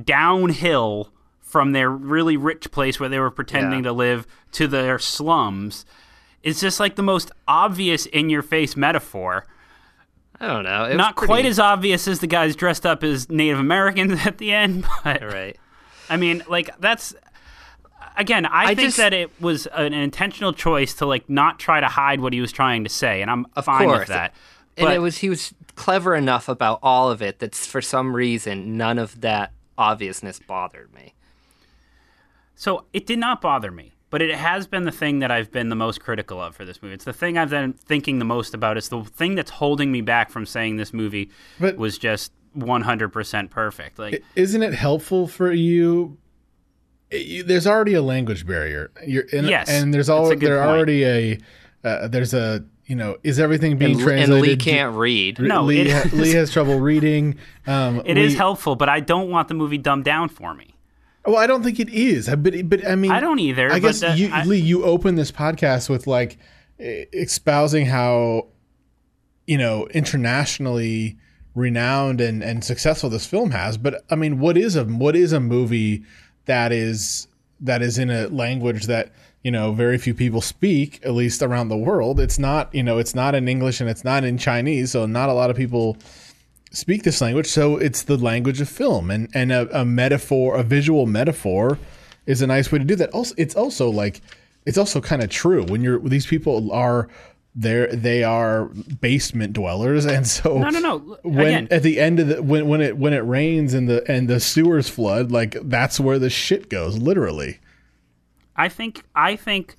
downhill 0.04 1.12
from 1.40 1.72
their 1.72 1.90
really 1.90 2.36
rich 2.36 2.70
place 2.70 2.98
where 2.98 3.08
they 3.08 3.18
were 3.20 3.30
pretending 3.30 3.80
Yeah. 3.80 3.90
to 3.90 3.92
live 3.92 4.26
to 4.52 4.66
their 4.66 4.98
slums 4.98 5.84
is 6.42 6.60
just 6.60 6.80
like 6.80 6.96
the 6.96 7.02
most 7.02 7.30
obvious 7.46 8.06
in 8.06 8.30
your 8.30 8.42
face 8.42 8.76
metaphor 8.76 9.46
I 10.38 10.48
don't 10.48 10.64
know. 10.64 10.92
Not 10.94 11.16
pretty- 11.16 11.28
quite 11.30 11.46
as 11.46 11.58
obvious 11.58 12.06
as 12.06 12.20
the 12.20 12.26
guys 12.26 12.54
dressed 12.56 12.84
up 12.84 13.02
as 13.02 13.30
Native 13.30 13.58
Americans 13.58 14.20
at 14.26 14.36
the 14.36 14.52
end, 14.52 14.84
but 15.02 15.22
right. 15.22 15.56
I 16.10 16.18
mean, 16.18 16.42
like 16.46 16.68
that's 16.78 17.14
again, 18.18 18.44
I, 18.44 18.64
I 18.64 18.66
think 18.74 18.88
just- 18.88 18.96
that 18.98 19.14
it 19.14 19.30
was 19.40 19.66
an 19.68 19.94
intentional 19.94 20.52
choice 20.52 20.92
to 20.96 21.06
like 21.06 21.30
not 21.30 21.58
try 21.58 21.80
to 21.80 21.88
hide 21.88 22.20
what 22.20 22.34
he 22.34 22.40
was 22.42 22.52
trying 22.52 22.84
to 22.84 22.90
say, 22.90 23.22
and 23.22 23.30
I'm 23.30 23.46
fine 23.62 23.86
course. 23.88 24.00
with 24.00 24.08
that. 24.08 24.34
And 24.76 24.86
But 24.86 24.94
it 24.94 24.98
was 25.00 25.18
he 25.18 25.28
was 25.28 25.54
clever 25.74 26.14
enough 26.14 26.48
about 26.48 26.78
all 26.82 27.10
of 27.10 27.20
it 27.22 27.38
that 27.40 27.54
for 27.54 27.82
some 27.82 28.14
reason 28.16 28.76
none 28.76 28.98
of 28.98 29.20
that 29.20 29.52
obviousness 29.78 30.38
bothered 30.38 30.92
me. 30.94 31.14
so 32.54 32.84
it 32.92 33.06
did 33.06 33.18
not 33.18 33.40
bother 33.42 33.70
me, 33.70 33.92
but 34.10 34.22
it 34.22 34.34
has 34.34 34.66
been 34.66 34.84
the 34.84 34.90
thing 34.92 35.18
that 35.18 35.30
I've 35.30 35.52
been 35.52 35.68
the 35.68 35.76
most 35.76 36.00
critical 36.00 36.40
of 36.40 36.56
for 36.56 36.64
this 36.64 36.80
movie. 36.82 36.94
It's 36.94 37.04
the 37.04 37.12
thing 37.12 37.36
I've 37.36 37.50
been 37.50 37.74
thinking 37.74 38.18
the 38.18 38.24
most 38.24 38.54
about. 38.54 38.76
It's 38.78 38.88
the 38.88 39.04
thing 39.04 39.34
that's 39.34 39.50
holding 39.50 39.92
me 39.92 40.00
back 40.00 40.30
from 40.30 40.46
saying 40.46 40.76
this 40.76 40.92
movie 40.94 41.30
But- 41.60 41.76
was 41.76 41.98
just 41.98 42.32
100% 42.56 43.50
perfect. 43.50 43.98
Like 43.98 44.24
Isn't 44.34 44.62
it 44.62 44.72
helpful 44.72 45.28
for 45.28 45.52
you? 45.52 46.16
you- 47.10 47.42
There's 47.42 47.66
already 47.66 47.92
a 47.92 48.00
language 48.02 48.46
barrier. 48.46 48.90
You're 49.06 49.24
in, 49.24 49.44
Yes, 49.46 49.68
and 49.68 49.92
there's 49.92 50.08
all 50.08 50.30
a 50.30 50.36
good 50.36 50.48
there 50.50 50.58
point. 50.58 50.70
already 50.70 51.04
a 51.04 51.38
uh, 51.84 52.08
there's 52.08 52.32
a 52.34 52.64
you 52.86 52.94
know 52.96 53.16
is 53.22 53.38
everything 53.38 53.76
being 53.78 53.92
And, 53.92 54.00
translated? 54.00 54.34
and 54.34 54.42
Lee 54.42 54.56
can't 54.56 54.96
read. 54.96 55.38
No, 55.40 55.62
Lee, 55.62 55.90
ha- 55.90 56.08
Lee 56.12 56.32
has 56.32 56.50
trouble 56.52 56.78
reading. 56.80 57.36
Um, 57.66 58.00
it 58.06 58.16
is 58.16 58.32
Lee- 58.32 58.36
helpful, 58.38 58.76
but 58.76 58.88
I 58.88 59.00
don't 59.00 59.30
want 59.30 59.48
the 59.48 59.54
movie 59.54 59.78
dumbed 59.78 60.04
down 60.04 60.28
for 60.28 60.54
me. 60.54 60.74
Well, 61.24 61.36
I 61.36 61.46
don't 61.48 61.62
think 61.64 61.80
it 61.80 61.88
is. 61.90 62.28
But 62.28 62.68
but 62.68 62.86
I 62.86 62.94
mean, 62.94 63.10
I 63.10 63.18
don't 63.20 63.40
either, 63.40 63.72
I 63.72 63.80
guess 63.80 64.00
the- 64.00 64.16
you, 64.16 64.28
I- 64.32 64.44
Lee, 64.44 64.58
you 64.60 64.84
open 64.84 65.16
this 65.16 65.32
podcast 65.32 65.88
with 65.90 66.06
like 66.06 66.38
espousing 66.78 67.86
how 67.86 68.46
you 69.46 69.58
know 69.58 69.86
internationally 69.88 71.16
renowned 71.54 72.20
and, 72.20 72.42
and 72.42 72.62
successful 72.62 73.08
this 73.10 73.26
film 73.26 73.50
has. 73.50 73.76
But 73.78 74.04
I 74.10 74.14
mean, 74.14 74.38
what 74.38 74.56
is 74.56 74.76
a 74.76 74.84
what 74.84 75.16
is 75.16 75.32
a 75.32 75.40
movie 75.40 76.04
that 76.44 76.70
is 76.72 77.28
that 77.60 77.82
is 77.82 77.98
in 77.98 78.10
a 78.10 78.28
language 78.28 78.84
that 78.86 79.10
you 79.46 79.52
know 79.52 79.70
very 79.70 79.96
few 79.96 80.12
people 80.12 80.40
speak, 80.40 80.98
at 81.04 81.14
least 81.14 81.40
around 81.40 81.68
the 81.68 81.76
world. 81.76 82.18
It's 82.18 82.36
not 82.36 82.74
you 82.74 82.82
know 82.82 82.98
it's 82.98 83.14
not 83.14 83.36
in 83.36 83.46
English 83.46 83.80
and 83.80 83.88
it's 83.88 84.02
not 84.02 84.24
in 84.24 84.38
Chinese, 84.38 84.90
so 84.90 85.06
not 85.06 85.28
a 85.28 85.32
lot 85.32 85.50
of 85.50 85.56
people 85.56 85.96
speak 86.72 87.04
this 87.04 87.20
language. 87.20 87.46
So 87.46 87.76
it's 87.76 88.02
the 88.02 88.16
language 88.16 88.60
of 88.60 88.68
film. 88.68 89.08
And 89.08 89.28
and 89.34 89.52
a, 89.52 89.82
a 89.82 89.84
metaphor 89.84 90.56
a 90.56 90.64
visual 90.64 91.06
metaphor 91.06 91.78
is 92.26 92.42
a 92.42 92.48
nice 92.48 92.72
way 92.72 92.80
to 92.80 92.84
do 92.84 92.96
that. 92.96 93.10
Also 93.10 93.36
it's 93.38 93.54
also 93.54 93.88
like 93.88 94.20
it's 94.64 94.78
also 94.78 95.00
kind 95.00 95.22
of 95.22 95.30
true. 95.30 95.62
When 95.62 95.80
you're 95.80 96.00
these 96.00 96.26
people 96.26 96.72
are 96.72 97.08
there 97.54 97.86
they 97.94 98.24
are 98.24 98.64
basement 99.00 99.52
dwellers. 99.52 100.06
And 100.16 100.26
so 100.26 100.58
No, 100.58 100.70
no, 100.70 100.80
no. 100.80 101.18
when 101.22 101.46
Again, 101.46 101.68
at 101.70 101.84
the 101.84 102.00
end 102.00 102.18
of 102.18 102.26
the 102.26 102.42
when 102.42 102.66
when 102.66 102.80
it 102.80 102.98
when 102.98 103.12
it 103.12 103.24
rains 103.24 103.74
and 103.74 103.88
the 103.88 104.02
and 104.10 104.26
the 104.26 104.40
sewers 104.40 104.88
flood 104.88 105.30
like 105.30 105.56
that's 105.62 106.00
where 106.00 106.18
the 106.18 106.30
shit 106.30 106.68
goes 106.68 106.98
literally 106.98 107.60
I 108.56 108.68
think 108.68 109.04
I 109.14 109.36
think 109.36 109.76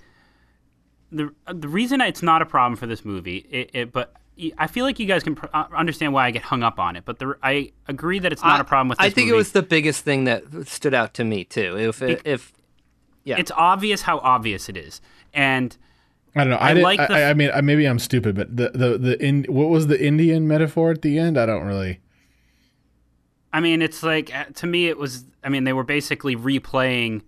the 1.11 1.33
the 1.51 1.67
reason 1.67 2.01
it's 2.01 2.23
not 2.23 2.41
a 2.41 2.45
problem 2.45 2.75
for 2.75 2.87
this 2.87 3.03
movie, 3.03 3.45
it, 3.49 3.69
it, 3.73 3.91
but 3.91 4.13
I 4.57 4.67
feel 4.67 4.85
like 4.85 4.99
you 4.99 5.07
guys 5.07 5.23
can 5.23 5.35
pr- 5.35 5.47
uh, 5.53 5.65
understand 5.75 6.13
why 6.13 6.27
I 6.27 6.31
get 6.31 6.43
hung 6.43 6.63
up 6.63 6.79
on 6.79 6.95
it. 6.95 7.05
But 7.05 7.19
the, 7.19 7.35
I 7.41 7.71
agree 7.87 8.19
that 8.19 8.31
it's 8.31 8.43
not 8.43 8.59
a 8.61 8.63
problem 8.63 8.89
with 8.89 8.99
this 8.99 9.05
I 9.05 9.09
think 9.09 9.27
movie. 9.27 9.35
it 9.35 9.37
was 9.37 9.51
the 9.51 9.63
biggest 9.63 10.03
thing 10.03 10.25
that 10.25 10.43
stood 10.67 10.93
out 10.93 11.13
to 11.15 11.23
me 11.23 11.43
too. 11.43 11.77
If 11.77 12.01
if 12.01 12.53
yeah, 13.27 13.35
It's 13.37 13.51
obvious 13.51 14.03
how 14.03 14.19
obvious 14.19 14.69
it 14.69 14.77
is, 14.77 15.01
and 15.33 15.75
I 16.33 16.45
don't 16.45 16.51
know. 16.51 16.55
I, 16.57 16.69
I 16.69 16.73
didn't, 16.75 16.83
like 16.83 17.07
the 17.09 17.13
I, 17.13 17.21
f- 17.23 17.31
I 17.31 17.33
mean, 17.33 17.51
maybe 17.65 17.85
I'm 17.85 17.99
stupid, 17.99 18.35
but 18.35 18.55
the 18.55 18.69
the 18.69 18.97
the 18.97 19.21
in, 19.21 19.43
what 19.49 19.67
was 19.67 19.87
the 19.87 20.01
Indian 20.01 20.47
metaphor 20.47 20.91
at 20.91 21.01
the 21.01 21.19
end? 21.19 21.37
I 21.37 21.45
don't 21.45 21.65
really. 21.65 21.99
I 23.51 23.59
mean, 23.59 23.81
it's 23.81 24.01
like 24.01 24.33
uh, 24.33 24.45
to 24.55 24.67
me, 24.67 24.87
it 24.87 24.97
was. 24.97 25.25
I 25.43 25.49
mean, 25.49 25.65
they 25.65 25.73
were 25.73 25.83
basically 25.83 26.37
replaying, 26.37 27.23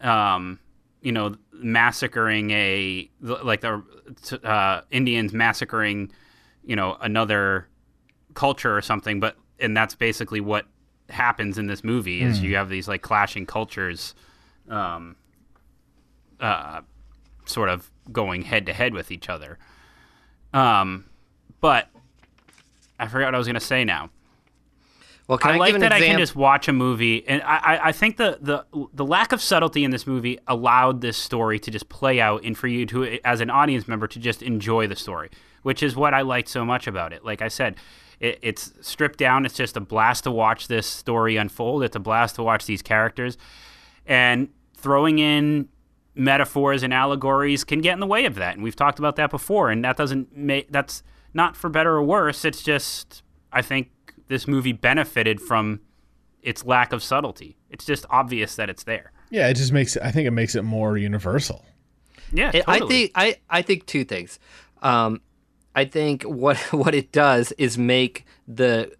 um, 0.00 0.58
you 1.06 1.12
know, 1.12 1.36
massacring 1.52 2.50
a 2.50 3.08
like 3.20 3.60
the 3.60 3.80
uh, 4.42 4.80
Indians 4.90 5.32
massacring, 5.32 6.10
you 6.64 6.74
know, 6.74 6.96
another 7.00 7.68
culture 8.34 8.76
or 8.76 8.82
something. 8.82 9.20
But 9.20 9.36
and 9.60 9.76
that's 9.76 9.94
basically 9.94 10.40
what 10.40 10.66
happens 11.08 11.58
in 11.58 11.68
this 11.68 11.84
movie 11.84 12.22
is 12.22 12.42
you 12.42 12.56
have 12.56 12.68
these 12.68 12.88
like 12.88 13.02
clashing 13.02 13.46
cultures, 13.46 14.16
um, 14.68 15.14
uh, 16.40 16.80
sort 17.44 17.68
of 17.68 17.88
going 18.10 18.42
head 18.42 18.66
to 18.66 18.72
head 18.72 18.92
with 18.92 19.12
each 19.12 19.28
other. 19.28 19.60
Um, 20.52 21.04
but 21.60 21.88
I 22.98 23.06
forgot 23.06 23.26
what 23.26 23.36
I 23.36 23.38
was 23.38 23.46
going 23.46 23.54
to 23.54 23.60
say 23.60 23.84
now. 23.84 24.10
Well, 25.28 25.38
I, 25.42 25.54
I, 25.54 25.56
like 25.56 25.78
that 25.80 25.92
I 25.92 25.98
can 25.98 26.18
just 26.18 26.36
watch 26.36 26.68
a 26.68 26.72
movie, 26.72 27.26
and 27.26 27.42
I, 27.42 27.56
I, 27.56 27.88
I 27.88 27.92
think 27.92 28.16
the, 28.16 28.38
the 28.40 28.64
the 28.92 29.04
lack 29.04 29.32
of 29.32 29.42
subtlety 29.42 29.82
in 29.82 29.90
this 29.90 30.06
movie 30.06 30.38
allowed 30.46 31.00
this 31.00 31.16
story 31.16 31.58
to 31.60 31.70
just 31.70 31.88
play 31.88 32.20
out, 32.20 32.44
and 32.44 32.56
for 32.56 32.68
you 32.68 32.86
to, 32.86 33.18
as 33.24 33.40
an 33.40 33.50
audience 33.50 33.88
member, 33.88 34.06
to 34.06 34.20
just 34.20 34.40
enjoy 34.40 34.86
the 34.86 34.94
story, 34.94 35.30
which 35.62 35.82
is 35.82 35.96
what 35.96 36.14
I 36.14 36.22
liked 36.22 36.48
so 36.48 36.64
much 36.64 36.86
about 36.86 37.12
it. 37.12 37.24
Like 37.24 37.42
I 37.42 37.48
said, 37.48 37.74
it, 38.20 38.38
it's 38.40 38.72
stripped 38.80 39.18
down. 39.18 39.44
It's 39.44 39.56
just 39.56 39.76
a 39.76 39.80
blast 39.80 40.24
to 40.24 40.30
watch 40.30 40.68
this 40.68 40.86
story 40.86 41.36
unfold. 41.36 41.82
It's 41.82 41.96
a 41.96 42.00
blast 42.00 42.36
to 42.36 42.44
watch 42.44 42.66
these 42.66 42.82
characters, 42.82 43.36
and 44.06 44.48
throwing 44.76 45.18
in 45.18 45.68
metaphors 46.14 46.84
and 46.84 46.94
allegories 46.94 47.64
can 47.64 47.80
get 47.80 47.94
in 47.94 48.00
the 48.00 48.06
way 48.06 48.26
of 48.26 48.36
that. 48.36 48.54
And 48.54 48.62
we've 48.62 48.76
talked 48.76 49.00
about 49.00 49.16
that 49.16 49.30
before, 49.30 49.70
and 49.70 49.84
that 49.84 49.96
doesn't 49.96 50.36
make 50.36 50.70
that's 50.70 51.02
not 51.34 51.56
for 51.56 51.68
better 51.68 51.96
or 51.96 52.02
worse. 52.04 52.44
It's 52.44 52.62
just 52.62 53.24
I 53.52 53.60
think 53.60 53.90
this 54.28 54.46
movie 54.48 54.72
benefited 54.72 55.40
from 55.40 55.80
its 56.42 56.64
lack 56.64 56.92
of 56.92 57.02
subtlety. 57.02 57.56
It's 57.70 57.84
just 57.84 58.06
obvious 58.10 58.56
that 58.56 58.70
it's 58.70 58.84
there. 58.84 59.12
Yeah, 59.30 59.48
it 59.48 59.54
just 59.54 59.72
makes 59.72 59.96
it. 59.96 60.02
I 60.02 60.10
think 60.12 60.26
it 60.26 60.30
makes 60.32 60.54
it 60.54 60.62
more 60.62 60.96
universal. 60.96 61.64
Yeah, 62.32 62.50
It- 62.54 62.64
I 62.66 62.80
think 62.86 63.12
I, 63.14 63.36
I 63.50 63.62
think 63.62 63.86
two 63.86 64.04
things. 64.04 64.38
Um, 64.82 65.20
I 65.74 65.84
think 65.84 66.22
what 66.22 66.56
what 66.72 66.94
it 66.94 67.12
does 67.12 67.52
is 67.52 67.76
make 67.78 68.24
the 68.46 68.92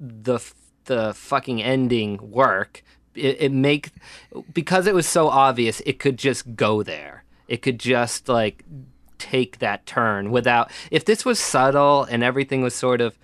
the 0.00 0.38
the 0.84 1.14
fucking 1.14 1.62
ending 1.62 2.30
work. 2.30 2.82
It, 3.14 3.36
it 3.40 3.52
make 3.52 3.90
because 4.54 4.86
it 4.86 4.94
was 4.94 5.06
so 5.06 5.28
obvious. 5.28 5.80
It 5.86 5.98
could 5.98 6.18
just 6.18 6.54
go 6.56 6.82
there. 6.82 7.24
It 7.48 7.60
could 7.62 7.78
just 7.78 8.28
like 8.28 8.64
take 9.18 9.58
that 9.58 9.84
turn 9.86 10.30
without. 10.30 10.70
If 10.90 11.04
this 11.04 11.24
was 11.24 11.38
subtle 11.38 12.04
and 12.04 12.22
everything 12.22 12.62
was 12.62 12.74
sort 12.74 13.00
of 13.00 13.18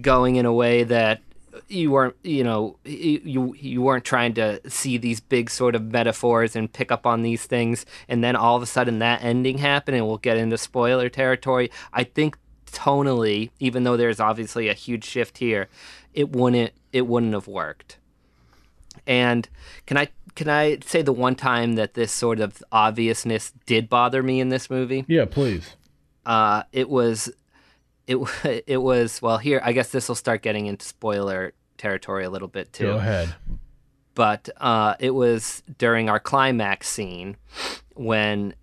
going 0.00 0.36
in 0.36 0.46
a 0.46 0.52
way 0.52 0.84
that 0.84 1.20
you 1.68 1.90
weren't 1.90 2.14
you 2.22 2.44
know 2.44 2.76
you 2.84 3.54
you- 3.58 3.82
weren't 3.82 4.04
trying 4.04 4.32
to 4.34 4.60
see 4.70 4.96
these 4.96 5.18
big 5.20 5.50
sort 5.50 5.74
of 5.74 5.82
metaphors 5.90 6.54
and 6.54 6.72
pick 6.72 6.92
up 6.92 7.06
on 7.06 7.22
these 7.22 7.44
things 7.44 7.84
and 8.08 8.22
then 8.22 8.36
all 8.36 8.56
of 8.56 8.62
a 8.62 8.66
sudden 8.66 9.00
that 9.00 9.22
ending 9.22 9.58
happened 9.58 9.96
and 9.96 10.06
we'll 10.06 10.16
get 10.18 10.36
into 10.36 10.56
spoiler 10.56 11.08
territory. 11.08 11.70
I 11.92 12.04
think 12.04 12.36
tonally 12.70 13.50
even 13.58 13.82
though 13.82 13.96
there's 13.96 14.20
obviously 14.20 14.68
a 14.68 14.74
huge 14.74 15.04
shift 15.04 15.38
here 15.38 15.68
it 16.14 16.30
wouldn't 16.30 16.72
it 16.92 17.06
wouldn't 17.06 17.32
have 17.34 17.48
worked. 17.48 17.98
And 19.06 19.48
can 19.86 19.96
i 19.96 20.08
can 20.36 20.48
i 20.48 20.78
say 20.84 21.02
the 21.02 21.12
one 21.12 21.34
time 21.34 21.74
that 21.74 21.94
this 21.94 22.12
sort 22.12 22.38
of 22.40 22.62
obviousness 22.70 23.52
did 23.66 23.88
bother 23.88 24.22
me 24.22 24.40
in 24.40 24.50
this 24.50 24.70
movie? 24.70 25.04
Yeah, 25.08 25.24
please. 25.24 25.74
uh, 26.26 26.62
it 26.72 26.88
was 26.88 27.32
it 28.18 28.64
it 28.66 28.78
was 28.78 29.22
well 29.22 29.38
here 29.38 29.60
I 29.64 29.72
guess 29.72 29.90
this 29.90 30.08
will 30.08 30.14
start 30.14 30.42
getting 30.42 30.66
into 30.66 30.84
spoiler 30.84 31.52
territory 31.78 32.24
a 32.24 32.30
little 32.30 32.48
bit 32.48 32.72
too. 32.72 32.84
Go 32.86 32.96
ahead. 32.96 33.34
But 34.14 34.48
uh, 34.58 34.96
it 34.98 35.10
was 35.14 35.62
during 35.78 36.10
our 36.10 36.20
climax 36.20 36.88
scene 36.88 37.36
when 37.94 38.54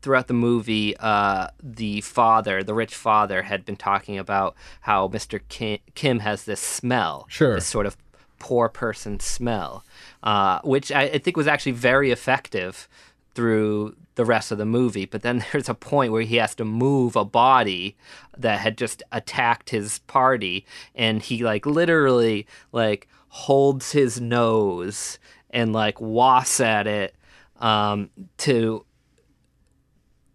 throughout 0.00 0.26
the 0.26 0.34
movie, 0.34 0.96
uh, 0.98 1.48
the 1.62 2.00
father, 2.00 2.62
the 2.64 2.74
rich 2.74 2.94
father, 2.94 3.42
had 3.42 3.64
been 3.64 3.76
talking 3.76 4.18
about 4.18 4.54
how 4.80 5.08
Mr. 5.08 5.40
Kim, 5.48 5.78
Kim 5.94 6.18
has 6.20 6.44
this 6.44 6.60
smell, 6.60 7.26
Sure. 7.28 7.54
this 7.54 7.66
sort 7.66 7.86
of 7.86 7.96
poor 8.38 8.68
person 8.68 9.20
smell, 9.20 9.84
uh, 10.22 10.60
which 10.64 10.90
I, 10.90 11.02
I 11.04 11.18
think 11.18 11.36
was 11.36 11.46
actually 11.46 11.72
very 11.72 12.10
effective 12.10 12.88
through 13.34 13.96
the 14.14 14.24
rest 14.24 14.52
of 14.52 14.58
the 14.58 14.66
movie. 14.66 15.04
But 15.04 15.22
then 15.22 15.44
there's 15.52 15.68
a 15.68 15.74
point 15.74 16.12
where 16.12 16.22
he 16.22 16.36
has 16.36 16.54
to 16.56 16.64
move 16.64 17.16
a 17.16 17.24
body 17.24 17.96
that 18.36 18.60
had 18.60 18.78
just 18.78 19.02
attacked 19.12 19.70
his 19.70 20.00
party, 20.00 20.66
and 20.94 21.22
he 21.22 21.44
like 21.44 21.66
literally 21.66 22.46
like 22.72 23.08
holds 23.28 23.92
his 23.92 24.20
nose 24.20 25.18
and 25.50 25.72
like 25.72 26.00
wafts 26.00 26.60
at 26.60 26.86
it 26.86 27.14
um, 27.58 28.10
to 28.38 28.84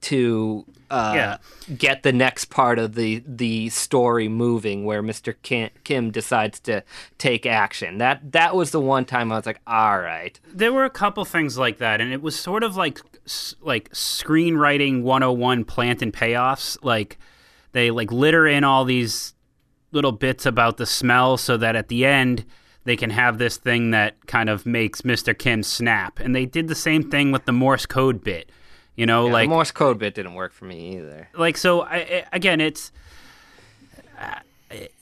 to 0.02 0.66
uh, 0.92 1.14
Yeah. 1.16 1.38
get 1.78 2.04
the 2.04 2.12
next 2.14 2.46
part 2.46 2.80
of 2.80 2.96
the 2.96 3.24
the 3.28 3.70
story 3.70 4.28
moving, 4.28 4.86
where 4.86 5.02
Mr. 5.04 5.36
Kim, 5.44 5.70
Kim 5.84 6.12
decides 6.12 6.60
to 6.62 6.84
take 7.18 7.46
action. 7.46 7.98
That 8.00 8.32
that 8.32 8.56
was 8.56 8.72
the 8.72 8.80
one 8.80 9.06
time 9.06 9.32
I 9.32 9.36
was 9.38 9.46
like, 9.46 9.62
all 9.68 10.00
right, 10.00 10.40
there 10.54 10.74
were 10.74 10.86
a 10.86 10.90
couple 10.90 11.26
things 11.26 11.58
like 11.58 11.78
that 11.78 12.02
and 12.02 12.12
it 12.14 12.22
was 12.22 12.38
sort 12.40 12.64
of 12.64 12.76
like 12.76 13.00
like 13.62 13.90
screenwriting 13.92 15.02
101 15.04 15.66
plant 15.66 16.02
and 16.02 16.14
payoffs 16.14 16.78
like 16.84 17.18
they 17.74 17.92
like 17.92 18.12
litter 18.12 18.48
in 18.48 18.64
all 18.64 18.86
these 18.86 19.34
little 19.92 20.12
bits 20.12 20.46
about 20.46 20.78
the 20.78 20.86
smell 20.86 21.38
so 21.38 21.58
that 21.58 21.76
at 21.76 21.88
the 21.90 22.06
end 22.06 22.46
they 22.86 22.96
can 22.96 23.10
have 23.10 23.38
this 23.38 23.58
thing 23.58 23.92
that 23.92 24.26
kind 24.28 24.50
of 24.50 24.66
makes 24.66 25.02
Mr. 25.02 25.38
Kim 25.38 25.62
snap 25.64 26.20
and 26.20 26.36
they 26.36 26.46
did 26.46 26.68
the 26.68 26.76
same 26.76 27.10
thing 27.10 27.32
with 27.32 27.46
the 27.46 27.52
Morse 27.52 27.86
code 27.86 28.24
bit 28.24 28.52
you 29.00 29.06
know 29.06 29.28
Yeah, 29.28 29.34
like 29.34 29.46
the 29.50 29.56
Morse 29.56 29.72
code 29.72 29.98
bit 30.00 30.14
didn't 30.16 30.34
work 30.36 30.52
for 30.54 30.66
me 30.66 30.98
either. 30.98 31.30
like 31.38 31.58
so 31.58 31.82
I, 31.82 31.96
I- 31.98 32.26
again 32.34 32.60
it's 32.62 32.92
uh, 34.20 34.40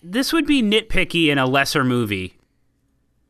this 0.03 0.31
would 0.33 0.45
be 0.45 0.61
nitpicky 0.61 1.27
in 1.27 1.37
a 1.37 1.45
lesser 1.45 1.83
movie 1.83 2.33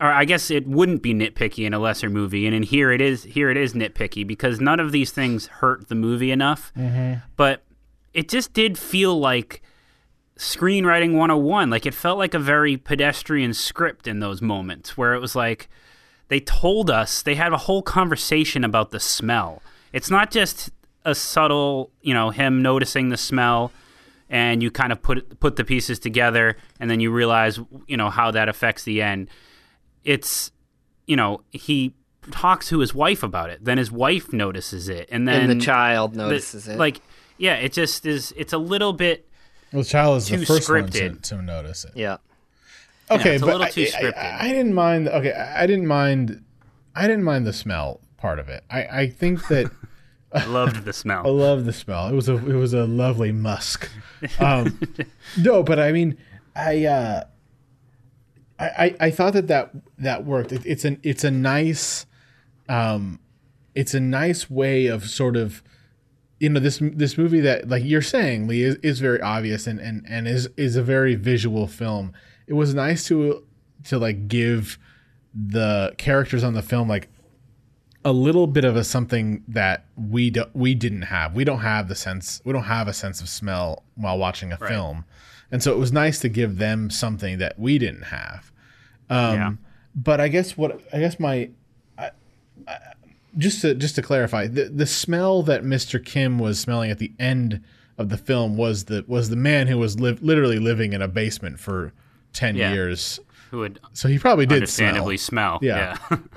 or 0.00 0.06
I 0.12 0.24
guess 0.24 0.50
it 0.50 0.66
wouldn't 0.66 1.02
be 1.02 1.12
nitpicky 1.12 1.66
in 1.66 1.74
a 1.74 1.78
lesser 1.78 2.08
movie 2.10 2.46
and 2.46 2.54
in 2.54 2.62
here 2.62 2.92
it 2.92 3.00
is 3.00 3.24
here 3.24 3.50
it 3.50 3.56
is 3.56 3.72
nitpicky 3.72 4.26
because 4.26 4.60
none 4.60 4.78
of 4.80 4.92
these 4.92 5.10
things 5.10 5.46
hurt 5.46 5.88
the 5.88 5.94
movie 5.96 6.30
enough 6.30 6.72
but 7.36 7.64
it 8.14 8.28
just 8.28 8.52
did 8.52 8.78
feel 8.78 9.18
like 9.18 9.62
screenwriting 10.36 11.12
101 11.14 11.68
like 11.70 11.84
it 11.86 11.94
felt 11.94 12.16
like 12.18 12.32
a 12.34 12.38
very 12.38 12.76
pedestrian 12.76 13.52
script 13.52 14.06
in 14.06 14.20
those 14.20 14.40
moments 14.40 14.96
where 14.96 15.14
it 15.14 15.20
was 15.20 15.34
like 15.34 15.68
they 16.28 16.38
told 16.38 16.90
us 16.90 17.22
they 17.22 17.34
had 17.34 17.52
a 17.52 17.56
whole 17.56 17.80
conversation 17.82 18.62
about 18.62 18.90
the 18.90 19.00
smell. 19.00 19.62
It's 19.92 20.10
not 20.10 20.30
just 20.30 20.70
a 21.04 21.14
subtle, 21.14 21.90
you 22.02 22.12
know, 22.14 22.30
him 22.30 22.62
noticing 22.62 23.08
the 23.08 23.16
smell 23.16 23.72
and 24.28 24.62
you 24.62 24.70
kind 24.70 24.92
of 24.92 25.00
put 25.00 25.40
put 25.40 25.56
the 25.56 25.64
pieces 25.64 25.98
together 25.98 26.56
and 26.78 26.90
then 26.90 27.00
you 27.00 27.10
realize, 27.10 27.58
you 27.86 27.96
know, 27.96 28.10
how 28.10 28.30
that 28.30 28.48
affects 28.48 28.84
the 28.84 29.00
end. 29.02 29.28
It's 30.04 30.52
you 31.06 31.16
know, 31.16 31.42
he 31.50 31.94
talks 32.30 32.68
to 32.68 32.80
his 32.80 32.94
wife 32.94 33.22
about 33.22 33.48
it. 33.48 33.64
Then 33.64 33.78
his 33.78 33.90
wife 33.90 34.32
notices 34.32 34.88
it 34.90 35.08
and 35.10 35.26
then 35.26 35.50
And 35.50 35.60
the 35.60 35.64
child 35.64 36.12
the- 36.14 36.18
notices 36.18 36.68
it. 36.68 36.78
Like 36.78 37.00
yeah, 37.38 37.54
it 37.54 37.72
just 37.72 38.04
is 38.04 38.34
it's 38.36 38.52
a 38.52 38.58
little 38.58 38.92
bit 38.92 39.28
Well, 39.72 39.82
the 39.82 39.88
child 39.88 40.18
is 40.18 40.28
the 40.28 40.36
Too 40.38 40.44
first 40.44 40.68
one 40.68 40.88
to, 40.90 41.14
to 41.14 41.40
notice 41.42 41.84
it. 41.84 41.92
yeah, 41.94 42.16
Okay, 43.10 43.34
it's 43.36 43.42
a 43.42 43.46
but 43.46 43.52
little 43.52 43.66
I, 43.66 43.70
too 43.70 43.82
I- 43.82 43.86
scripted. 43.86 44.18
I, 44.18 44.48
I 44.48 44.52
didn't 44.52 44.74
mind. 44.74 45.08
Okay, 45.08 45.32
I 45.32 45.62
I 45.62 45.66
didn't 45.66 45.86
mind. 45.86 46.44
I 46.94 47.06
didn't 47.06 47.24
mind 47.24 47.46
the 47.46 47.52
smell 47.54 48.00
part 48.18 48.38
of 48.38 48.48
it. 48.48 48.64
I, 48.68 48.84
I 48.84 49.08
think 49.08 49.48
that 49.48 49.70
I 50.32 50.44
loved 50.46 50.84
the 50.84 50.92
smell. 50.92 51.20
I 51.20 51.22
smell. 51.22 51.34
love 51.34 51.64
the 51.64 51.72
smell. 51.72 52.08
It 52.08 52.14
was 52.14 52.28
a 52.28 52.34
it 52.34 52.56
was 52.56 52.74
a 52.74 52.84
lovely 52.84 53.32
musk. 53.32 53.88
Um, 54.38 54.78
no, 55.38 55.62
but 55.62 55.78
I 55.78 55.92
mean, 55.92 56.18
I, 56.54 56.84
uh, 56.84 57.24
I 58.58 58.66
I 58.66 58.96
I 59.00 59.10
thought 59.10 59.32
that 59.32 59.48
that 59.48 59.70
that 59.98 60.24
worked. 60.24 60.52
It, 60.52 60.66
it's 60.66 60.84
an 60.84 61.00
it's 61.02 61.24
a 61.24 61.30
nice, 61.30 62.04
um, 62.68 63.20
it's 63.74 63.94
a 63.94 64.00
nice 64.00 64.50
way 64.50 64.86
of 64.86 65.08
sort 65.08 65.36
of, 65.36 65.62
you 66.38 66.50
know, 66.50 66.60
this 66.60 66.80
this 66.82 67.16
movie 67.16 67.40
that 67.40 67.68
like 67.68 67.84
you're 67.84 68.02
saying, 68.02 68.48
Lee, 68.48 68.62
is, 68.62 68.74
is 68.76 69.00
very 69.00 69.20
obvious 69.22 69.66
and 69.66 69.80
and 69.80 70.04
and 70.08 70.28
is 70.28 70.48
is 70.56 70.76
a 70.76 70.82
very 70.82 71.14
visual 71.14 71.66
film. 71.66 72.12
It 72.46 72.54
was 72.54 72.74
nice 72.74 73.06
to 73.08 73.44
to 73.84 73.98
like 73.98 74.28
give 74.28 74.78
the 75.34 75.94
characters 75.98 76.42
on 76.42 76.54
the 76.54 76.62
film 76.62 76.88
like 76.88 77.08
a 78.08 78.12
little 78.12 78.46
bit 78.46 78.64
of 78.64 78.76
a 78.76 78.84
something 78.84 79.42
that 79.48 79.84
we 79.96 80.30
do, 80.30 80.44
we 80.54 80.74
didn't 80.74 81.02
have. 81.02 81.34
We 81.34 81.44
don't 81.44 81.60
have 81.60 81.88
the 81.88 81.94
sense. 81.94 82.40
We 82.44 82.52
don't 82.52 82.64
have 82.64 82.88
a 82.88 82.92
sense 82.92 83.20
of 83.20 83.28
smell 83.28 83.82
while 83.96 84.16
watching 84.18 84.52
a 84.52 84.56
film, 84.56 85.04
and 85.52 85.62
so 85.62 85.72
it 85.72 85.78
was 85.78 85.92
nice 85.92 86.18
to 86.20 86.28
give 86.28 86.58
them 86.58 86.90
something 86.90 87.38
that 87.38 87.58
we 87.58 87.78
didn't 87.78 88.04
have. 88.04 88.50
Um, 89.10 89.34
Yeah. 89.34 89.52
But 89.94 90.20
I 90.20 90.28
guess 90.28 90.56
what 90.56 90.80
I 90.92 90.98
guess 91.00 91.18
my 91.18 91.50
I, 91.98 92.10
I, 92.66 92.76
just 93.36 93.60
to 93.62 93.74
just 93.74 93.94
to 93.96 94.02
clarify 94.02 94.46
the 94.46 94.64
the 94.64 94.86
smell 94.86 95.42
that 95.44 95.62
Mr. 95.64 96.02
Kim 96.04 96.38
was 96.38 96.58
smelling 96.60 96.90
at 96.90 96.98
the 96.98 97.12
end 97.18 97.60
of 97.98 98.08
the 98.10 98.16
film 98.18 98.56
was 98.56 98.84
the 98.84 99.04
was 99.08 99.28
the 99.28 99.36
man 99.36 99.66
who 99.66 99.76
was 99.78 99.98
live, 99.98 100.22
literally 100.22 100.58
living 100.58 100.92
in 100.92 101.02
a 101.02 101.08
basement 101.08 101.58
for 101.58 101.92
ten 102.32 102.54
Yeah. 102.56 102.72
years. 102.72 103.18
Who 103.50 103.58
would 103.60 103.80
So 103.92 104.08
he 104.08 104.18
probably 104.18 104.46
did 104.46 104.56
understandably 104.56 105.16
smell. 105.16 105.58
smell. 105.60 105.68
Yeah. 105.68 105.96
yeah. 106.10 106.18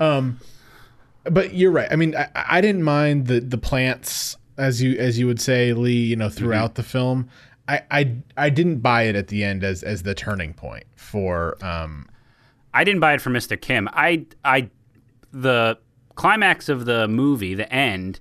but 1.24 1.54
you're 1.54 1.70
right. 1.70 1.88
I 1.90 1.96
mean, 1.96 2.16
I, 2.16 2.28
I 2.34 2.60
didn't 2.60 2.82
mind 2.82 3.26
the 3.26 3.40
the 3.40 3.58
plants 3.58 4.36
as 4.58 4.82
you 4.82 4.96
as 4.98 5.18
you 5.18 5.26
would 5.26 5.40
say, 5.40 5.72
Lee. 5.72 5.92
You 5.92 6.16
know, 6.16 6.28
throughout 6.28 6.74
the 6.74 6.82
film, 6.82 7.28
I, 7.68 7.82
I 7.90 8.16
I 8.36 8.50
didn't 8.50 8.80
buy 8.80 9.02
it 9.02 9.16
at 9.16 9.28
the 9.28 9.44
end 9.44 9.64
as 9.64 9.82
as 9.82 10.02
the 10.02 10.14
turning 10.14 10.54
point 10.54 10.84
for. 10.96 11.62
um 11.64 12.08
I 12.74 12.84
didn't 12.84 13.00
buy 13.00 13.12
it 13.14 13.20
for 13.20 13.30
Mr. 13.30 13.60
Kim. 13.60 13.88
I 13.92 14.26
I 14.44 14.70
the 15.32 15.78
climax 16.14 16.68
of 16.68 16.84
the 16.84 17.08
movie, 17.08 17.54
the 17.54 17.72
end, 17.72 18.20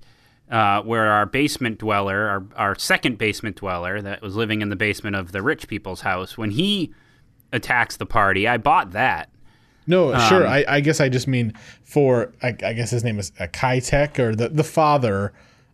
uh, 0.50 0.82
where 0.82 1.08
our 1.08 1.26
basement 1.26 1.80
dweller, 1.80 2.28
our 2.28 2.44
our 2.56 2.76
second 2.76 3.18
basement 3.18 3.58
dweller 3.58 4.02
that 4.02 4.22
was 4.22 4.36
living 4.36 4.62
in 4.62 4.70
the 4.70 4.76
basement 4.76 5.16
of 5.16 5.32
the 5.32 5.42
rich 5.42 5.68
people's 5.68 6.02
house, 6.02 6.38
when 6.38 6.52
he 6.52 6.94
attacks 7.54 7.98
the 7.98 8.06
party, 8.06 8.48
I 8.48 8.58
bought 8.58 8.92
that. 8.92 9.30
No, 9.88 10.18
sure. 10.30 10.48
I, 10.48 10.64
I 10.68 10.80
guess 10.80 11.00
I 11.02 11.10
just 11.10 11.28
mean 11.28 11.54
for. 11.84 12.32
I, 12.44 12.50
I 12.64 12.74
guess 12.74 12.92
his 12.92 13.04
name 13.04 13.18
is 13.20 13.32
uh, 13.40 13.48
Ki-taek 13.48 14.20
or 14.20 14.36
the 14.36 14.50
the 14.50 14.64
father 14.64 15.34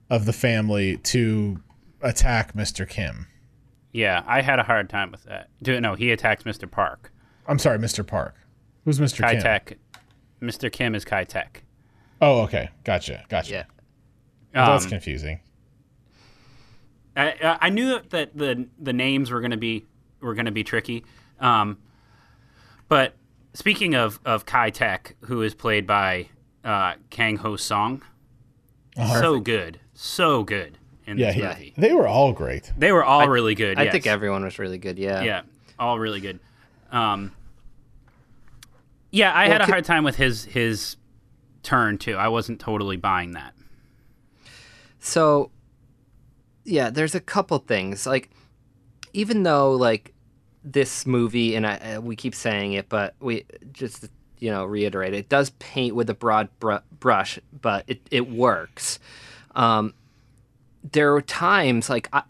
of 0.10 0.26
the 0.26 0.34
family 0.34 0.98
to 0.98 1.62
attack 2.02 2.54
Mr. 2.54 2.88
Kim. 2.88 3.28
Yeah, 3.92 4.24
I 4.26 4.42
had 4.42 4.60
a 4.60 4.64
hard 4.64 4.90
time 4.90 5.12
with 5.12 5.24
that. 5.24 5.50
Do- 5.62 5.82
No, 5.82 5.96
he 5.96 6.12
attacks 6.12 6.44
Mr. 6.44 6.70
Park. 6.70 7.12
I'm 7.48 7.60
sorry, 7.60 7.80
Mr. 7.80 8.06
Park. 8.06 8.36
Who's 8.86 9.00
Mr. 9.00 9.22
Kai 9.22 9.34
Kim? 9.34 9.42
Tech. 9.42 9.78
Mr. 10.42 10.72
Kim 10.72 10.94
is 10.96 11.04
Ki-taek. 11.04 11.64
Oh, 12.22 12.42
okay. 12.42 12.70
Gotcha. 12.84 13.26
Gotcha. 13.30 13.52
yeah. 13.52 13.64
That's 14.54 14.86
Um, 14.86 14.90
confusing. 14.92 15.40
I, 17.16 17.30
I- 17.44 17.58
I 17.62 17.70
knew 17.70 18.00
that 18.10 18.38
the 18.38 18.68
the 18.80 18.94
names 18.94 19.32
were 19.32 19.42
gonna 19.42 19.58
be 19.58 19.86
were 20.22 20.34
gonna 20.36 20.52
be 20.52 20.64
tricky, 20.64 21.04
um, 21.40 21.78
but 22.88 23.14
speaking 23.54 23.96
of 23.96 24.20
of 24.26 24.46
Ki-taek, 24.46 25.14
who 25.22 25.42
is 25.42 25.54
played 25.54 25.86
by 25.88 26.28
uh, 26.64 26.94
Kang 27.10 27.38
Ho 27.38 27.56
Song, 27.56 28.04
so 28.96 29.40
good, 29.40 29.80
so 29.94 30.44
good 30.44 30.78
in 31.06 31.18
Yeah, 31.18 31.28
this 31.28 31.36
he, 31.36 31.42
movie. 31.42 31.74
they 31.78 31.94
were 31.94 32.08
all 32.08 32.34
great. 32.34 32.72
They 32.78 32.92
were 32.92 33.04
all 33.04 33.28
really 33.30 33.56
good. 33.56 33.78
I 33.80 33.84
yes. 33.84 33.92
think 33.94 34.08
everyone 34.08 34.44
was 34.44 34.60
really 34.60 34.78
good. 34.78 34.98
Yeah. 35.00 35.22
yeah, 35.22 35.42
all 35.80 36.00
really 36.00 36.20
good. 36.20 36.40
Um, 36.92 37.32
yeah, 39.12 39.36
I 39.36 39.48
had 39.48 39.62
a 39.62 39.66
ca- 39.66 39.72
hard 39.72 39.86
time 39.86 40.04
with 40.04 40.16
his 40.18 40.46
his 40.46 40.98
turn 41.64 41.98
too. 41.98 42.16
I 42.16 42.28
wasn't 42.28 42.60
totally 42.60 42.98
buying 42.98 43.32
that. 43.32 43.54
So, 45.00 45.52
yeah, 46.66 46.90
there's 46.90 47.16
a 47.16 47.20
couple 47.22 47.58
things. 47.60 48.06
Like, 48.06 48.30
even 49.14 49.44
though 49.44 49.72
like 49.72 50.14
this 50.72 51.06
movie, 51.06 51.56
and 51.56 51.66
I, 51.66 52.00
we 52.00 52.16
keep 52.16 52.36
saying 52.36 52.74
it, 52.74 52.90
but 52.90 53.16
we 53.20 53.46
just 53.72 54.10
you 54.40 54.52
know 54.52 54.66
reiterate 54.66 55.14
it 55.14 55.30
does 55.30 55.50
paint 55.58 55.96
with 55.96 56.10
a 56.10 56.14
broad 56.14 56.50
br- 56.60 56.76
brush, 57.00 57.40
but 57.62 57.86
it 57.88 58.02
it 58.12 58.30
works. 58.30 59.00
Um, 59.56 59.94
there 60.92 61.14
are 61.16 61.22
times 61.22 61.90
like 61.90 62.10
I, 62.14 62.24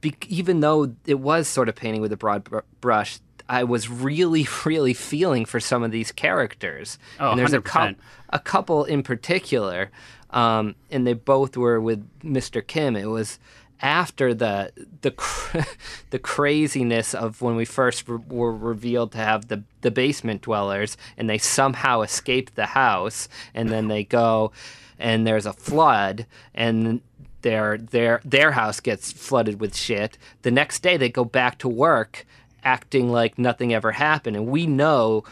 be, 0.00 0.14
even 0.28 0.60
though 0.60 0.94
it 1.06 1.20
was 1.20 1.48
sort 1.48 1.68
of 1.68 1.74
painting 1.74 2.00
with 2.02 2.12
a 2.12 2.16
broad 2.16 2.44
br- 2.44 2.58
brush. 2.80 3.18
I 3.48 3.62
was 3.62 3.88
really, 3.88 4.44
really 4.64 4.92
feeling 4.92 5.44
for 5.44 5.60
some 5.60 5.84
of 5.84 5.92
these 5.92 6.10
characters, 6.10 6.98
Oh, 7.20 7.30
and 7.30 7.38
there's 7.38 7.52
100%. 7.52 7.64
couple 7.64 7.94
a 8.30 8.38
couple 8.40 8.84
in 8.84 9.04
particular, 9.04 9.92
um, 10.30 10.74
and 10.90 11.06
they 11.06 11.12
both 11.12 11.56
were 11.56 11.80
with 11.80 12.04
Mr. 12.24 12.66
Kim. 12.66 12.96
It 12.96 13.04
was 13.06 13.38
after 13.80 14.34
the 14.34 14.72
the 15.02 15.66
the 16.10 16.18
craziness 16.18 17.14
of 17.14 17.42
when 17.42 17.56
we 17.56 17.64
first 17.64 18.08
re- 18.08 18.18
were 18.28 18.54
revealed 18.54 19.12
to 19.12 19.18
have 19.18 19.48
the 19.48 19.62
the 19.80 19.90
basement 19.90 20.42
dwellers, 20.42 20.96
and 21.16 21.28
they 21.28 21.38
somehow 21.38 22.02
escape 22.02 22.54
the 22.54 22.66
house, 22.66 23.28
and 23.54 23.70
then 23.70 23.88
they 23.88 24.04
go, 24.04 24.52
and 24.98 25.26
there's 25.26 25.46
a 25.46 25.52
flood, 25.52 26.26
and 26.54 27.00
their 27.42 27.78
their 27.78 28.20
their 28.24 28.52
house 28.52 28.80
gets 28.80 29.12
flooded 29.12 29.60
with 29.60 29.76
shit. 29.76 30.18
The 30.42 30.50
next 30.50 30.82
day 30.82 30.96
they 30.96 31.08
go 31.08 31.24
back 31.24 31.58
to 31.58 31.68
work 31.68 32.26
acting 32.64 33.08
like 33.08 33.38
nothing 33.38 33.72
ever 33.72 33.92
happened 33.92 34.36
and 34.36 34.48
we 34.48 34.66
know 34.66 35.22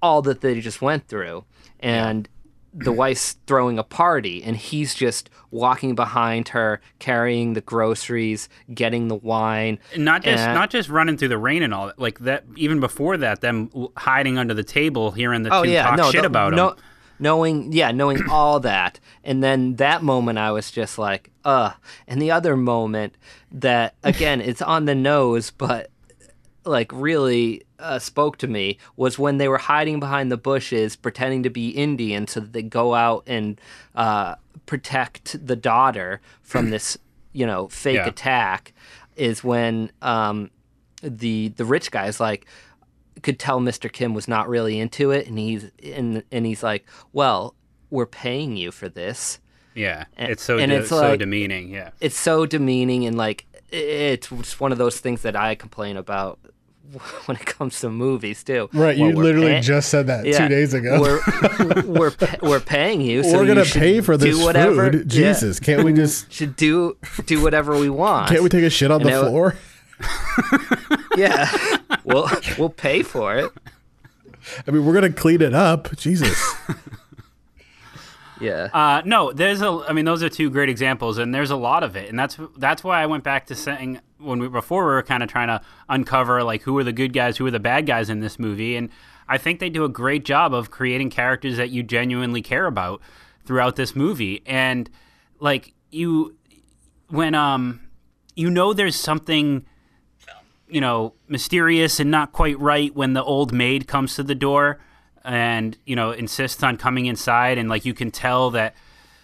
all 0.00 0.22
that 0.22 0.40
they 0.40 0.60
just 0.60 0.80
went 0.80 1.06
through. 1.08 1.44
And 1.80 2.28
the 2.76 2.90
wife's 2.92 3.36
throwing 3.46 3.78
a 3.78 3.84
party 3.84 4.42
and 4.42 4.56
he's 4.56 4.94
just 4.94 5.30
walking 5.52 5.94
behind 5.94 6.48
her 6.48 6.80
carrying 6.98 7.52
the 7.52 7.60
groceries 7.60 8.48
getting 8.74 9.06
the 9.06 9.14
wine 9.14 9.78
And 9.94 10.04
not 10.04 10.24
just 10.24 10.42
And- 10.42 10.54
not 10.54 10.70
just 10.70 10.88
running 10.88 11.16
through 11.16 11.28
the 11.28 11.38
rain 11.38 11.62
and 11.62 11.72
all 11.72 11.86
that. 11.86 11.98
Like 12.00 12.18
that. 12.20 12.44
Even 12.56 12.80
before 12.80 13.16
that, 13.18 13.40
them 13.40 13.70
hiding 13.96 14.38
under 14.38 14.54
the 14.54 14.64
table, 14.64 15.12
hearing 15.12 15.44
the 15.44 15.50
two 15.50 15.72
talk 15.72 16.12
shit 16.12 16.22
the- 16.22 16.26
about 16.26 16.52
him. 16.52 16.58
Oh, 16.58 16.76
knowing 17.20 17.72
yeah 17.72 17.92
knowing 17.92 18.18
all 18.28 18.58
that 18.58 18.98
and 19.22 19.40
then 19.40 19.76
that 19.76 20.02
moment 20.02 20.36
i 20.36 20.50
was 20.50 20.72
just 20.72 20.98
like 20.98 21.30
uh 21.44 21.70
and 22.08 22.20
the 22.20 22.28
other 22.28 22.56
moment 22.56 23.14
that 23.52 23.94
again 24.02 24.40
it's 24.40 24.60
on 24.60 24.84
the 24.86 24.96
nose 24.96 25.52
but 25.52 25.90
like 26.64 26.90
really 26.92 27.62
uh, 27.78 27.98
spoke 27.98 28.38
to 28.38 28.46
me 28.46 28.78
was 28.96 29.18
when 29.18 29.38
they 29.38 29.48
were 29.48 29.58
hiding 29.58 30.00
behind 30.00 30.32
the 30.32 30.36
bushes 30.36 30.96
pretending 30.96 31.42
to 31.42 31.50
be 31.50 31.68
indian 31.70 32.26
so 32.26 32.40
that 32.40 32.52
they 32.52 32.62
go 32.62 32.94
out 32.94 33.22
and 33.26 33.60
uh, 33.94 34.34
protect 34.66 35.36
the 35.46 35.56
daughter 35.56 36.20
from 36.42 36.70
this 36.70 36.96
you 37.32 37.46
know 37.46 37.68
fake 37.84 37.96
Yeah. 37.96 38.06
attack 38.08 38.72
is 39.16 39.44
when 39.44 39.90
um, 40.02 40.50
the 41.02 41.48
the 41.56 41.64
rich 41.64 41.90
guy's 41.90 42.18
like 42.20 42.46
could 43.22 43.38
tell 43.38 43.60
Mr. 43.60 43.90
Kim 43.90 44.12
was 44.12 44.26
not 44.28 44.48
really 44.48 44.78
into 44.78 45.10
it, 45.12 45.26
and 45.28 45.38
he's 45.38 45.70
and 45.82 46.22
and 46.32 46.44
he's 46.44 46.62
like, 46.64 46.84
"Well, 47.12 47.54
we're 47.90 48.06
paying 48.06 48.56
you 48.56 48.72
for 48.72 48.88
this." 48.88 49.38
yeah, 49.74 50.04
And- 50.16 50.32
it's 50.32 50.42
so 50.42 50.58
and 50.58 50.70
de- 50.70 50.78
it's 50.78 50.88
so 50.88 50.96
like- 50.96 51.20
demeaning. 51.20 51.68
Yeah, 51.68 51.90
It's 52.00 52.18
so 52.18 52.44
demeaning, 52.44 53.06
and 53.06 53.16
like 53.16 53.46
it's 53.70 54.60
one 54.60 54.72
of 54.72 54.78
those 54.78 54.98
things 55.00 55.22
that 55.22 55.36
I 55.36 55.54
complain 55.54 55.96
about 55.96 56.38
when 57.26 57.36
it 57.36 57.46
comes 57.46 57.80
to 57.80 57.90
movies 57.90 58.42
too. 58.44 58.68
Right, 58.72 58.98
Well, 58.98 59.10
you 59.10 59.16
literally 59.16 59.52
pay- 59.54 59.60
just 59.60 59.88
said 59.88 60.06
that 60.08 60.24
Yeah. 60.26 60.38
two 60.38 60.48
days 60.48 60.74
ago. 60.74 61.00
We're 61.00 61.82
we're 61.86 62.10
pa- 62.10 62.36
we're 62.42 62.60
paying 62.60 63.00
you, 63.00 63.22
so 63.22 63.38
We're 63.38 63.46
gonna 63.46 63.64
pay 63.64 64.00
for 64.00 64.16
this 64.16 64.36
do 64.38 64.44
whatever. 64.44 64.90
food. 64.92 65.12
Yeah. 65.12 65.32
Jesus, 65.32 65.60
can't 65.60 65.84
we 65.84 65.92
just 65.92 66.32
should 66.32 66.56
do 66.56 66.96
do 67.26 67.42
whatever 67.42 67.78
we 67.78 67.90
want. 67.90 68.28
can't 68.28 68.42
we 68.42 68.48
take 68.48 68.64
a 68.64 68.70
shit 68.70 68.90
on 68.90 69.02
the 69.02 69.10
floor? 69.10 69.56
Yeah, 71.16 71.48
we'll 72.04 72.28
we'll 72.58 72.70
pay 72.70 73.02
for 73.02 73.36
it. 73.36 73.52
I 74.66 74.70
mean, 74.70 74.84
we're 74.84 74.94
gonna 74.94 75.12
clean 75.12 75.40
it 75.42 75.54
up. 75.54 75.96
Jesus. 75.96 76.36
Yeah. 78.40 78.68
Uh, 78.72 79.02
no, 79.04 79.32
there's 79.32 79.62
a. 79.62 79.84
I 79.88 79.92
mean, 79.92 80.04
those 80.04 80.22
are 80.22 80.28
two 80.28 80.50
great 80.50 80.68
examples, 80.68 81.18
and 81.18 81.34
there's 81.34 81.50
a 81.50 81.56
lot 81.56 81.82
of 81.82 81.96
it, 81.96 82.08
and 82.08 82.18
that's 82.18 82.38
that's 82.56 82.82
why 82.82 83.02
I 83.02 83.06
went 83.06 83.24
back 83.24 83.46
to 83.46 83.54
saying 83.54 84.00
when 84.18 84.38
we 84.38 84.48
before 84.48 84.84
we 84.84 84.92
were 84.92 85.02
kind 85.02 85.22
of 85.22 85.28
trying 85.28 85.48
to 85.48 85.60
uncover 85.88 86.42
like 86.42 86.62
who 86.62 86.76
are 86.78 86.84
the 86.84 86.92
good 86.92 87.12
guys, 87.12 87.36
who 87.36 87.46
are 87.46 87.50
the 87.50 87.60
bad 87.60 87.86
guys 87.86 88.10
in 88.10 88.20
this 88.20 88.38
movie, 88.38 88.76
and 88.76 88.88
I 89.28 89.38
think 89.38 89.60
they 89.60 89.70
do 89.70 89.84
a 89.84 89.88
great 89.88 90.24
job 90.24 90.52
of 90.52 90.70
creating 90.70 91.10
characters 91.10 91.56
that 91.56 91.70
you 91.70 91.82
genuinely 91.82 92.42
care 92.42 92.66
about 92.66 93.00
throughout 93.44 93.76
this 93.76 93.94
movie, 93.94 94.42
and 94.46 94.90
like 95.38 95.72
you 95.90 96.36
when 97.08 97.34
um 97.34 97.80
you 98.34 98.50
know 98.50 98.72
there's 98.72 98.96
something 98.96 99.64
you 100.68 100.80
know, 100.80 101.14
mysterious 101.28 102.00
and 102.00 102.10
not 102.10 102.32
quite 102.32 102.58
right 102.58 102.94
when 102.94 103.12
the 103.12 103.22
old 103.22 103.52
maid 103.52 103.86
comes 103.86 104.16
to 104.16 104.22
the 104.22 104.34
door 104.34 104.80
and, 105.24 105.76
you 105.86 105.96
know, 105.96 106.10
insists 106.10 106.62
on 106.62 106.76
coming 106.76 107.06
inside. 107.06 107.58
And, 107.58 107.68
like, 107.68 107.84
you 107.84 107.94
can 107.94 108.10
tell 108.10 108.50
that, 108.50 108.74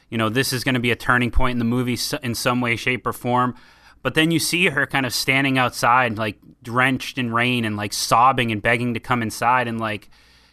you 0.09 0.19
know, 0.19 0.29
this 0.29 0.53
is 0.53 0.65
going 0.65 0.75
to 0.75 0.81
be 0.81 0.91
a 0.91 0.97
turning 0.97 1.31
point 1.31 1.53
in 1.53 1.59
the 1.59 1.65
movie 1.65 1.99
in 2.23 2.35
some 2.35 2.61
way, 2.61 2.77
shape, 2.77 3.07
or 3.07 3.13
form. 3.13 3.55
But 4.03 4.15
then 4.15 4.31
you 4.31 4.39
see 4.39 4.67
her 4.71 4.87
kind 4.87 5.05
of 5.05 5.13
standing 5.13 5.59
outside, 5.59 6.17
like, 6.17 6.39
drenched 6.63 7.19
in 7.19 7.33
rain 7.33 7.65
and, 7.65 7.77
like, 7.77 7.93
sobbing 7.93 8.51
and 8.51 8.63
begging 8.63 8.95
to 8.95 9.01
come 9.01 9.23
inside. 9.23 9.69
And, 9.69 9.79
like, 9.79 10.09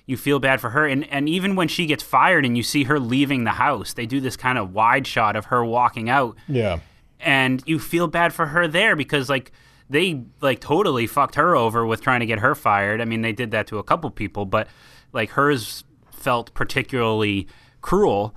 you 0.05 0.17
feel 0.17 0.39
bad 0.39 0.59
for 0.61 0.71
her. 0.71 0.85
And, 0.85 1.07
and 1.11 1.27
even 1.29 1.55
when 1.55 1.67
she 1.67 1.85
gets 1.85 2.03
fired 2.03 2.45
and 2.45 2.57
you 2.57 2.63
see 2.63 2.83
her 2.85 2.99
leaving 2.99 3.43
the 3.45 3.51
house, 3.51 3.93
they 3.93 4.05
do 4.05 4.19
this 4.21 4.35
kind 4.37 4.57
of 4.57 4.73
wide 4.73 5.07
shot 5.07 5.35
of 5.35 5.45
her 5.45 5.63
walking 5.65 6.09
out 6.09 6.37
Yeah. 6.47 6.79
and 7.19 7.61
you 7.65 7.77
feel 7.79 8.07
bad 8.07 8.33
for 8.33 8.47
her 8.47 8.67
there 8.69 8.95
because 8.95 9.29
like 9.29 9.51
they 9.89 10.23
like 10.39 10.61
totally 10.61 11.07
fucked 11.07 11.35
her 11.35 11.55
over 11.57 11.85
with 11.85 11.99
trying 12.01 12.21
to 12.21 12.25
get 12.25 12.39
her 12.39 12.55
fired. 12.55 13.01
I 13.01 13.05
mean, 13.05 13.21
they 13.21 13.33
did 13.33 13.51
that 13.51 13.67
to 13.67 13.79
a 13.79 13.83
couple 13.83 14.09
people, 14.11 14.45
but 14.45 14.67
like 15.13 15.31
hers 15.31 15.83
felt 16.11 16.53
particularly 16.53 17.47
cruel. 17.81 18.35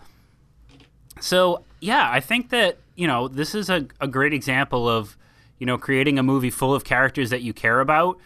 So, 1.20 1.64
yeah, 1.80 2.08
I 2.10 2.20
think 2.20 2.50
that, 2.50 2.78
you 2.94 3.06
know, 3.06 3.28
this 3.28 3.54
is 3.54 3.68
a, 3.68 3.86
a 4.00 4.08
great 4.08 4.32
example 4.32 4.88
of, 4.88 5.16
you 5.58 5.66
know, 5.66 5.76
creating 5.76 6.18
a 6.18 6.22
movie 6.22 6.50
full 6.50 6.74
of 6.74 6.84
characters 6.84 7.30
that 7.30 7.42
you 7.42 7.52
care 7.52 7.80
about 7.80 8.18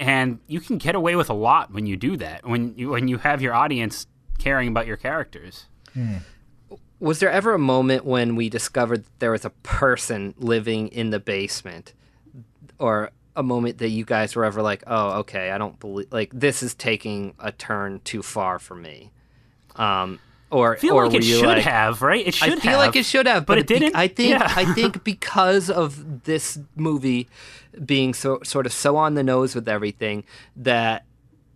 and 0.00 0.38
you 0.46 0.60
can 0.60 0.78
get 0.78 0.94
away 0.94 1.14
with 1.14 1.28
a 1.28 1.34
lot 1.34 1.72
when 1.72 1.86
you 1.86 1.96
do 1.96 2.16
that. 2.16 2.44
When 2.44 2.74
you 2.76 2.88
when 2.88 3.06
you 3.06 3.18
have 3.18 3.42
your 3.42 3.54
audience 3.54 4.06
caring 4.38 4.68
about 4.68 4.86
your 4.86 4.96
characters. 4.96 5.66
Hmm. 5.92 6.16
Was 6.98 7.20
there 7.20 7.30
ever 7.30 7.52
a 7.52 7.58
moment 7.58 8.04
when 8.04 8.34
we 8.34 8.48
discovered 8.48 9.04
there 9.18 9.30
was 9.30 9.44
a 9.44 9.50
person 9.50 10.34
living 10.38 10.88
in 10.88 11.10
the 11.10 11.20
basement, 11.20 11.92
or 12.78 13.10
a 13.40 13.42
moment 13.42 13.78
that 13.78 13.88
you 13.88 14.04
guys 14.04 14.36
were 14.36 14.44
ever 14.44 14.62
like, 14.62 14.84
"Oh, 14.86 15.20
okay, 15.20 15.50
I 15.50 15.58
don't 15.58 15.78
believe 15.80 16.12
like 16.12 16.30
this 16.32 16.62
is 16.62 16.74
taking 16.74 17.34
a 17.38 17.50
turn 17.50 18.00
too 18.04 18.22
far 18.22 18.58
for 18.58 18.74
me," 18.76 19.10
um, 19.76 20.18
or 20.50 20.76
I 20.76 20.78
feel 20.78 20.94
or 20.94 21.06
like 21.08 21.16
it 21.16 21.24
should 21.24 21.44
like, 21.46 21.62
have, 21.64 22.02
right? 22.02 22.26
It 22.26 22.34
should 22.34 22.52
I 22.58 22.60
feel 22.60 22.72
have. 22.72 22.80
like 22.80 22.96
it 22.96 23.04
should 23.06 23.26
have, 23.26 23.46
but 23.46 23.52
but, 23.54 23.58
it 23.58 23.66
didn't? 23.66 23.96
I 23.96 24.08
think 24.08 24.30
Yeah. 24.30 24.52
I 24.56 24.64
think 24.74 25.02
because 25.12 25.70
of 25.70 26.24
this 26.24 26.58
movie 26.76 27.28
being 27.84 28.14
so 28.14 28.40
sort 28.44 28.66
of 28.66 28.72
so 28.72 28.96
on 28.96 29.14
the 29.14 29.22
nose 29.22 29.54
with 29.54 29.68
everything 29.68 30.24
that 30.56 31.04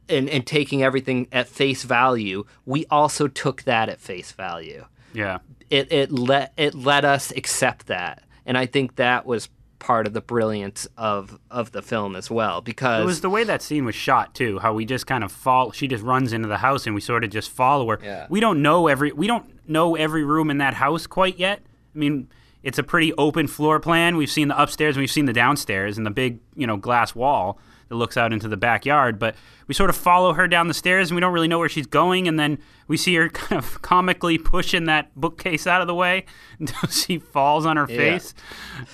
and, 0.08 0.28
and 0.28 0.46
taking 0.46 0.82
everything 0.82 1.26
at 1.32 1.48
face 1.48 1.82
value, 1.82 2.44
we 2.66 2.84
also 2.90 3.26
took 3.26 3.62
that 3.64 3.88
at 3.88 4.00
face 4.00 4.32
value 4.32 4.84
Yeah. 5.12 5.38
it 5.70 5.90
it 5.92 6.12
let 6.12 6.52
it 6.56 6.74
let 6.74 7.04
us 7.04 7.30
accept 7.32 7.86
that, 7.86 8.22
and 8.46 8.56
I 8.56 8.66
think 8.66 8.96
that 8.96 9.26
was 9.26 9.48
part 9.84 10.06
of 10.06 10.14
the 10.14 10.20
brilliance 10.22 10.88
of 10.96 11.38
of 11.50 11.72
the 11.72 11.82
film 11.82 12.16
as 12.16 12.30
well 12.30 12.62
because 12.62 13.02
It 13.02 13.06
was 13.06 13.20
the 13.20 13.28
way 13.28 13.44
that 13.44 13.60
scene 13.60 13.84
was 13.84 13.94
shot 13.94 14.34
too. 14.34 14.58
How 14.58 14.72
we 14.72 14.84
just 14.86 15.06
kind 15.06 15.22
of 15.22 15.30
fall. 15.30 15.72
She 15.72 15.86
just 15.86 16.02
runs 16.02 16.32
into 16.32 16.48
the 16.48 16.56
house, 16.58 16.86
and 16.86 16.94
we 16.94 17.00
sort 17.02 17.22
of 17.22 17.30
just 17.30 17.50
follow 17.50 17.88
her. 17.90 17.98
Yeah. 18.02 18.26
We 18.30 18.40
don't 18.40 18.62
know 18.62 18.88
every. 18.88 19.12
We 19.12 19.26
don't 19.26 19.68
know 19.68 19.94
every 19.94 20.24
room 20.24 20.50
in 20.50 20.58
that 20.58 20.74
house 20.74 21.06
quite 21.06 21.38
yet. 21.38 21.60
I 21.94 21.98
mean, 21.98 22.28
it's 22.62 22.78
a 22.78 22.82
pretty 22.82 23.12
open 23.14 23.46
floor 23.46 23.78
plan. 23.78 24.16
We've 24.16 24.30
seen 24.30 24.48
the 24.48 24.60
upstairs, 24.60 24.96
and 24.96 25.02
we've 25.02 25.10
seen 25.10 25.26
the 25.26 25.32
downstairs, 25.34 25.98
and 25.98 26.06
the 26.06 26.10
big, 26.10 26.38
you 26.56 26.66
know, 26.66 26.76
glass 26.78 27.14
wall 27.14 27.58
that 27.90 27.96
looks 27.96 28.16
out 28.16 28.32
into 28.32 28.48
the 28.48 28.56
backyard. 28.56 29.18
But 29.18 29.34
we 29.66 29.74
sort 29.74 29.90
of 29.90 29.96
follow 29.96 30.32
her 30.32 30.48
down 30.48 30.68
the 30.68 30.74
stairs, 30.74 31.10
and 31.10 31.14
we 31.16 31.20
don't 31.20 31.34
really 31.34 31.48
know 31.48 31.58
where 31.58 31.68
she's 31.68 31.86
going. 31.86 32.26
And 32.26 32.40
then 32.40 32.58
we 32.88 32.96
see 32.96 33.14
her 33.16 33.28
kind 33.42 33.58
of 33.62 33.82
comically 33.82 34.38
pushing 34.38 34.86
that 34.86 35.14
bookcase 35.14 35.66
out 35.66 35.82
of 35.82 35.86
the 35.86 35.94
way 35.94 36.24
until 36.58 36.88
she 36.88 37.18
falls 37.18 37.66
on 37.66 37.76
her 37.76 37.86
Yeah. 37.86 37.96
face. 37.98 38.34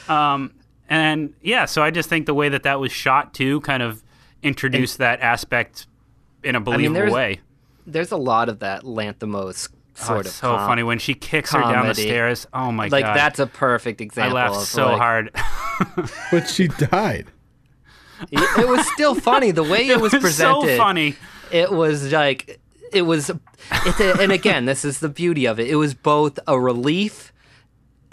Um, 0.09 0.53
and 0.91 1.33
yeah, 1.41 1.65
so 1.65 1.83
I 1.83 1.91
just 1.91 2.09
think 2.11 2.27
the 2.27 2.35
way 2.35 2.51
that 2.51 2.65
that 2.65 2.79
was 2.81 2.93
shot 2.93 3.33
too 3.33 3.61
kind 3.63 3.83
of 3.83 4.03
introduced 4.43 4.99
that 4.99 5.21
aspect 5.21 5.87
in 6.45 6.55
a 6.57 6.61
believable 6.61 6.95
there's 7.01 7.13
way. 7.13 7.41
there's 7.87 8.11
a 8.13 8.17
lot 8.19 8.49
of 8.51 8.59
that 8.59 8.83
Lanthimos 8.83 9.69
Oh, 10.03 10.05
sort 10.05 10.21
it's 10.21 10.31
of 10.31 10.35
so 10.35 10.57
com- 10.57 10.67
funny 10.69 10.83
when 10.83 10.99
she 10.99 11.13
kicks 11.15 11.53
her 11.53 11.61
down 11.61 11.87
the 11.87 11.95
stairs. 11.95 12.47
Oh 12.55 12.73
my 12.73 12.85
like 12.89 13.03
god, 13.05 13.09
Like 13.09 13.17
that's 13.17 13.39
a 13.39 13.47
perfect 13.47 14.01
example. 14.01 14.39
I 14.39 14.43
laughed 14.43 14.57
of, 14.57 14.63
so 14.63 14.87
like- 14.93 14.99
hard. 14.99 15.31
But 16.31 16.49
she 16.49 16.69
died. 16.69 17.27
It, 18.31 18.59
it 18.61 18.69
was 18.69 18.87
still 18.93 19.15
funny 19.15 19.51
the 19.51 19.63
way 19.63 19.89
it, 19.89 20.01
was, 20.01 20.13
was 20.13 20.23
presented. 20.23 20.69
so 20.69 20.77
funny. 20.79 21.17
It 21.51 21.71
was 21.73 22.13
like 22.13 22.61
it 22.93 23.03
was, 23.03 23.31
it's 23.73 24.01
a, 24.01 24.21
and 24.23 24.33
again, 24.33 24.65
this 24.65 24.85
is 24.85 25.01
the 25.01 25.09
beauty 25.09 25.47
of 25.47 25.61
it. 25.61 25.69
It 25.69 25.77
was 25.77 25.93
both 25.95 26.39
a 26.47 26.59
relief, 26.59 27.33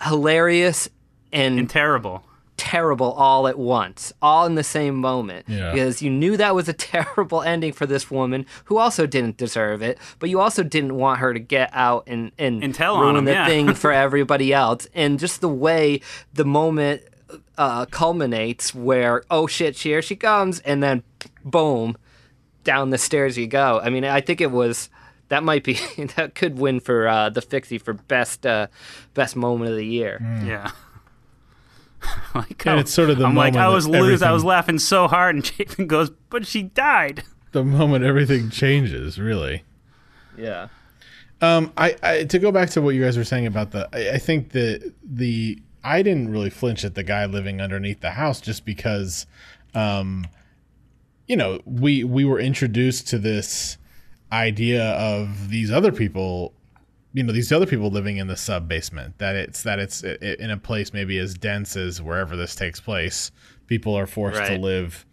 hilarious, 0.01 0.89
and 1.32 1.60
And 1.60 1.70
terrible. 1.70 2.24
Terrible 2.58 3.12
all 3.14 3.47
at 3.47 3.58
once, 3.58 4.12
all 4.22 4.45
in 4.45 4.55
the 4.55 4.64
same 4.64 4.95
moment. 4.95 5.45
Yeah. 5.47 5.72
Because 5.72 6.01
you 6.01 6.10
knew 6.10 6.36
that 6.38 6.55
was 6.55 6.68
a 6.68 6.74
terrible 6.93 7.41
ending 7.41 7.72
for 7.72 7.86
this 7.86 8.12
woman 8.12 8.45
who 8.66 8.78
also 8.78 9.05
didn't 9.05 9.38
deserve 9.38 9.82
it, 9.82 9.97
but 10.20 10.30
you 10.30 10.39
also 10.39 10.64
didn't 10.64 10.95
want 10.95 11.20
her 11.20 11.34
to 11.34 11.39
get 11.39 11.70
out 11.74 12.03
and, 12.08 12.32
and, 12.38 12.64
And 12.64 12.76
tell 12.76 12.95
on 12.95 13.03
ruin 13.03 13.16
him, 13.18 13.26
the 13.26 13.32
yeah. 13.32 13.47
thing 13.47 13.74
for 13.76 13.91
everybody 13.91 14.53
else. 14.53 14.88
And 14.93 15.20
just 15.20 15.41
the 15.41 15.49
way 15.49 16.01
the 16.34 16.45
moment 16.45 17.03
uh, 17.58 17.86
culminates 17.86 18.74
where, 18.74 19.24
oh 19.30 19.47
shit, 19.47 19.78
here 19.78 20.01
she 20.01 20.16
comes, 20.16 20.60
and 20.62 20.82
then 20.82 21.03
boom, 21.43 21.97
down 22.64 22.89
the 22.89 22.97
stairs 22.97 23.38
you 23.38 23.47
go. 23.47 23.80
I 23.82 23.89
mean, 23.89 24.03
I 24.03 24.22
think 24.22 24.41
it 24.41 24.51
was. 24.51 24.89
That 25.30 25.43
might 25.43 25.66
be 25.66 25.74
that 26.16 26.36
could 26.36 26.58
win 26.58 26.80
for 26.80 27.08
uh, 27.08 27.30
the 27.30 27.41
fixie 27.41 27.80
for 27.80 27.93
best 27.93 28.45
uh, 28.45 28.68
best 29.14 29.36
moment 29.36 29.72
of 29.72 29.76
the 29.76 29.86
year. 29.86 30.20
Yeah. 30.45 30.72
like, 32.36 32.66
And 32.66 32.78
oh, 32.78 32.80
it's 32.80 32.93
sort 32.93 33.10
of 33.10 33.18
the 33.18 33.26
I'm 33.26 33.36
like, 33.36 33.56
I 33.56 33.68
was 33.70 33.86
that 33.86 33.91
lose. 33.91 34.22
I 34.22 34.32
was 34.32 34.43
laughing 34.43 34.80
so 34.80 35.08
hard, 35.08 35.36
and 35.36 35.45
Chapin 35.45 35.88
goes, 35.88 36.10
"But 36.30 36.45
she 36.45 36.64
died." 36.64 37.24
The 37.52 37.64
moment 37.64 38.04
everything 38.04 38.50
changes, 38.50 39.20
really. 39.20 39.64
Yeah. 40.38 40.68
Um, 41.41 41.72
I, 41.78 41.95
I 42.02 42.24
to 42.26 42.39
go 42.39 42.52
back 42.52 42.70
to 42.72 42.82
what 42.82 42.95
you 42.95 43.04
guys 43.04 43.18
were 43.18 43.24
saying 43.24 43.45
about 43.45 43.72
the, 43.72 43.88
I, 43.93 44.16
I 44.16 44.18
think 44.18 44.52
the 44.52 44.93
the 45.04 45.62
I 45.84 46.02
didn't 46.02 46.30
really 46.30 46.50
flinch 46.50 46.84
at 46.84 46.95
the 46.95 47.04
guy 47.04 47.26
living 47.26 47.62
underneath 47.62 48.02
the 48.02 48.12
house 48.12 48.41
just 48.41 48.66
because, 48.66 49.26
um, 49.74 50.28
you 51.28 51.36
know, 51.36 51.62
we 51.66 52.04
we 52.04 52.26
were 52.26 52.39
introduced 52.39 53.08
to 53.10 53.20
this 53.20 53.78
idea 54.32 54.84
of 54.84 55.50
these 55.50 55.72
other 55.72 55.91
people 55.91 56.54
you 57.18 57.24
know 57.24 57.34
these 57.34 57.51
other 57.51 57.65
people 57.65 57.89
living 57.89 58.18
in 58.18 58.28
the 58.28 58.38
sub 58.38 58.68
basement 58.68 59.18
that 59.18 59.36
it's 59.36 59.63
that 59.63 59.80
it's 59.80 60.03
in 60.03 60.51
a 60.51 60.57
place 60.57 60.93
maybe 60.93 61.18
as 61.18 61.34
dense 61.34 61.76
as 61.76 61.99
wherever 61.99 62.36
this 62.36 62.53
takes 62.53 62.80
place 62.80 63.32
people 63.65 63.95
are 63.95 64.05
forced 64.05 64.39
right. 64.39 64.49
to 64.49 64.57
live 64.59 65.03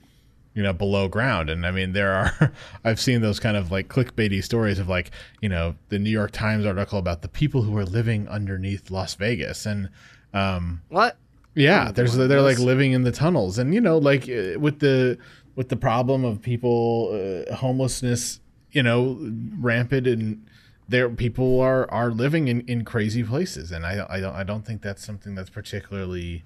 you 0.55 0.63
know 0.63 0.73
below 0.73 1.09
ground. 1.09 1.49
And 1.51 1.67
i 1.67 1.71
mean 1.71 1.93
there 1.93 2.13
are 2.13 2.53
i've 2.85 3.01
seen 3.01 3.23
those 3.23 3.41
kind 3.41 3.57
of 3.57 3.71
like 3.71 3.89
clickbaity 3.89 4.45
stories 4.45 4.79
of 4.79 4.89
like 4.89 5.13
you 5.41 5.49
know 5.49 5.77
the 5.89 5.99
new 5.99 6.11
york 6.11 6.31
times 6.31 6.67
article 6.67 6.99
about 6.99 7.23
the 7.23 7.29
people 7.29 7.63
who 7.63 7.77
are 7.79 7.87
living 7.87 8.29
underneath 8.29 8.91
las 8.91 9.15
vegas. 9.15 9.65
And 9.65 9.89
um 10.35 10.83
what? 10.89 11.17
yeah 11.55 11.91
there's 11.91 12.17
they're 12.17 12.43
like 12.43 12.59
living 12.59 12.93
in 12.93 13.03
the 13.03 13.13
tunnels. 13.13 13.59
And 13.59 13.75
you 13.75 13.81
know 13.81 13.97
like 13.97 14.25
uh, 14.25 14.59
with 14.61 14.81
the 14.81 15.19
with 15.57 15.71
the 15.71 15.77
problem 15.77 16.25
of 16.25 16.43
people 16.43 17.47
uh, 17.49 17.55
homelessness 17.55 18.41
you 18.73 18.83
know 18.83 19.19
rampant 19.59 20.07
and 20.07 20.45
there 20.89 21.09
people 21.09 21.61
are 21.61 21.91
are 21.91 22.11
living 22.11 22.49
in, 22.49 22.61
in 22.63 22.85
crazy 22.85 23.23
places 23.23 23.73
and 23.73 23.87
I, 23.87 24.07
I 24.09 24.21
don't 24.21 24.35
I 24.35 24.43
don't 24.45 24.67
think 24.67 24.83
that's 24.83 25.05
something 25.05 25.35
that's 25.35 25.51
particularly 25.51 26.45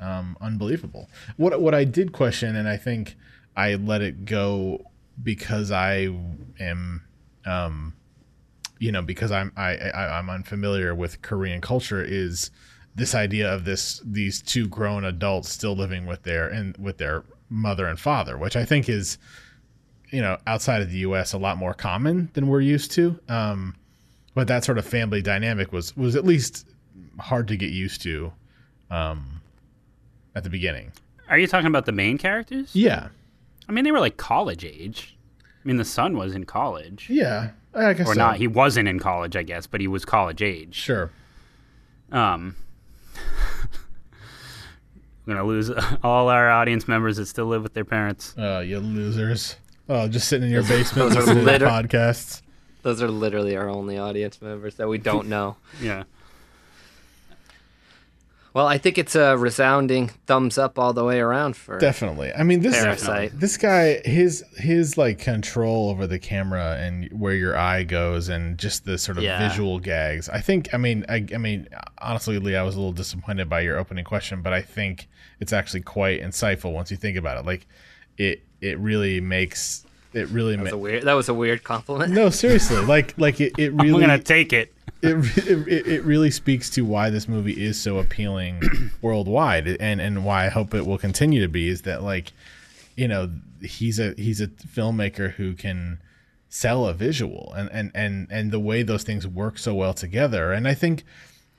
um, 0.00 0.36
unbelievable. 0.40 1.08
What 1.36 1.60
what 1.60 1.74
I 1.74 1.84
did 1.84 2.12
question 2.12 2.56
and 2.56 2.68
I 2.68 2.76
think 2.76 3.16
I 3.56 3.74
let 3.74 4.02
it 4.02 4.24
go 4.24 4.90
because 5.22 5.70
I 5.70 6.08
am 6.60 7.02
um, 7.44 7.94
you 8.78 8.92
know 8.92 9.02
because 9.02 9.32
I'm 9.32 9.52
I, 9.56 9.76
I 9.76 10.18
I'm 10.18 10.30
unfamiliar 10.30 10.94
with 10.94 11.22
Korean 11.22 11.60
culture 11.60 12.02
is 12.02 12.50
this 12.94 13.14
idea 13.14 13.52
of 13.52 13.64
this 13.64 14.00
these 14.04 14.40
two 14.40 14.66
grown 14.68 15.04
adults 15.04 15.50
still 15.50 15.74
living 15.74 16.06
with 16.06 16.22
their 16.22 16.48
and 16.48 16.76
with 16.78 16.98
their 16.98 17.24
mother 17.48 17.86
and 17.86 17.98
father, 17.98 18.36
which 18.36 18.56
I 18.56 18.64
think 18.64 18.88
is 18.88 19.18
you 20.16 20.22
know 20.22 20.38
outside 20.46 20.80
of 20.80 20.90
the 20.90 20.96
U.S. 20.98 21.34
a 21.34 21.38
lot 21.38 21.58
more 21.58 21.74
common 21.74 22.30
than 22.32 22.48
we're 22.48 22.62
used 22.62 22.90
to. 22.92 23.20
Um, 23.28 23.76
but 24.34 24.48
that 24.48 24.64
sort 24.64 24.78
of 24.78 24.86
family 24.86 25.20
dynamic 25.20 25.74
was 25.74 25.94
was 25.94 26.16
at 26.16 26.24
least 26.24 26.66
hard 27.20 27.48
to 27.48 27.56
get 27.58 27.70
used 27.70 28.00
to 28.02 28.32
um, 28.90 29.42
at 30.34 30.42
the 30.42 30.48
beginning. 30.48 30.92
Are 31.28 31.36
you 31.36 31.46
talking 31.46 31.66
about 31.66 31.84
the 31.84 31.92
main 31.92 32.16
characters? 32.16 32.74
Yeah. 32.74 33.08
I 33.68 33.72
mean, 33.72 33.84
they 33.84 33.92
were 33.92 34.00
like 34.00 34.16
college 34.16 34.64
age. 34.64 35.18
I 35.42 35.68
mean, 35.68 35.76
the 35.76 35.84
son 35.84 36.16
was 36.16 36.34
in 36.34 36.44
college. 36.44 37.08
Yeah, 37.10 37.50
I 37.74 37.92
guess 37.92 38.08
or 38.08 38.14
so. 38.14 38.18
not. 38.18 38.36
He 38.38 38.46
wasn't 38.46 38.88
in 38.88 38.98
college, 38.98 39.36
I 39.36 39.42
guess, 39.42 39.66
but 39.66 39.82
he 39.82 39.88
was 39.88 40.06
college 40.06 40.40
age. 40.40 40.76
Sure. 40.76 41.10
Um, 42.10 42.56
we're 45.26 45.34
gonna 45.34 45.46
lose 45.46 45.70
all 46.02 46.30
our 46.30 46.48
audience 46.48 46.88
members 46.88 47.18
that 47.18 47.26
still 47.26 47.46
live 47.46 47.62
with 47.62 47.74
their 47.74 47.84
parents. 47.84 48.34
Oh, 48.38 48.60
you 48.60 48.78
losers! 48.78 49.56
Oh, 49.88 50.08
just 50.08 50.28
sitting 50.28 50.48
in 50.48 50.52
your 50.52 50.64
basement 50.64 51.14
listening 51.14 51.44
to 51.44 51.58
podcasts. 51.60 52.42
Those 52.82 53.02
are 53.02 53.08
literally 53.08 53.56
our 53.56 53.68
only 53.68 53.98
audience 53.98 54.40
members 54.40 54.76
that 54.76 54.88
we 54.88 54.98
don't 54.98 55.28
know. 55.28 55.56
yeah. 55.80 56.04
Well, 58.56 58.66
I 58.66 58.78
think 58.78 58.96
it's 58.96 59.14
a 59.14 59.36
resounding 59.36 60.08
thumbs 60.26 60.56
up 60.56 60.78
all 60.78 60.94
the 60.94 61.04
way 61.04 61.20
around 61.20 61.56
for 61.56 61.78
definitely. 61.78 62.32
I 62.32 62.42
mean, 62.42 62.60
this 62.60 62.74
Parasite. 62.74 63.38
this 63.38 63.58
guy, 63.58 63.98
his 63.98 64.42
his 64.56 64.96
like 64.96 65.18
control 65.18 65.90
over 65.90 66.06
the 66.06 66.18
camera 66.18 66.76
and 66.80 67.10
where 67.12 67.34
your 67.34 67.54
eye 67.54 67.82
goes, 67.82 68.30
and 68.30 68.56
just 68.56 68.86
the 68.86 68.96
sort 68.96 69.18
of 69.18 69.24
yeah. 69.24 69.46
visual 69.46 69.78
gags. 69.78 70.30
I 70.30 70.40
think. 70.40 70.72
I 70.72 70.78
mean, 70.78 71.04
I, 71.06 71.26
I 71.34 71.36
mean, 71.36 71.68
honestly, 71.98 72.38
Lee, 72.38 72.56
I 72.56 72.62
was 72.62 72.76
a 72.76 72.78
little 72.78 72.94
disappointed 72.94 73.50
by 73.50 73.60
your 73.60 73.76
opening 73.76 74.06
question, 74.06 74.40
but 74.40 74.54
I 74.54 74.62
think 74.62 75.06
it's 75.38 75.52
actually 75.52 75.82
quite 75.82 76.22
insightful 76.22 76.72
once 76.72 76.90
you 76.90 76.96
think 76.96 77.18
about 77.18 77.36
it. 77.36 77.44
Like, 77.44 77.66
it 78.16 78.42
it 78.60 78.78
really 78.78 79.20
makes 79.20 79.84
it 80.16 80.28
really 80.30 80.56
that 80.56 80.62
was, 80.62 80.72
ma- 80.72 80.76
a 80.76 80.80
weird, 80.80 81.02
that 81.02 81.12
was 81.12 81.28
a 81.28 81.34
weird 81.34 81.62
compliment. 81.62 82.12
No, 82.12 82.30
seriously, 82.30 82.78
like 82.78 83.14
like 83.18 83.40
it, 83.40 83.52
it 83.58 83.72
really. 83.74 83.90
I'm 83.94 84.00
gonna 84.00 84.18
take 84.18 84.52
it. 84.52 84.72
It, 85.02 85.36
it, 85.68 85.86
it 85.86 86.04
really 86.04 86.30
speaks 86.30 86.70
to 86.70 86.80
why 86.82 87.10
this 87.10 87.28
movie 87.28 87.52
is 87.52 87.78
so 87.80 87.98
appealing 87.98 88.62
worldwide, 89.02 89.68
and 89.78 90.00
and 90.00 90.24
why 90.24 90.46
I 90.46 90.48
hope 90.48 90.74
it 90.74 90.86
will 90.86 90.96
continue 90.96 91.42
to 91.42 91.48
be 91.48 91.68
is 91.68 91.82
that 91.82 92.02
like, 92.02 92.32
you 92.96 93.06
know, 93.06 93.30
he's 93.60 94.00
a 94.00 94.14
he's 94.16 94.40
a 94.40 94.46
filmmaker 94.48 95.32
who 95.32 95.52
can 95.52 96.00
sell 96.48 96.86
a 96.86 96.94
visual, 96.94 97.52
and 97.54 97.70
and 97.72 97.90
and 97.94 98.26
and 98.30 98.50
the 98.50 98.58
way 98.58 98.82
those 98.82 99.04
things 99.04 99.28
work 99.28 99.58
so 99.58 99.74
well 99.74 99.92
together, 99.92 100.50
and 100.50 100.66
I 100.66 100.72
think, 100.72 101.04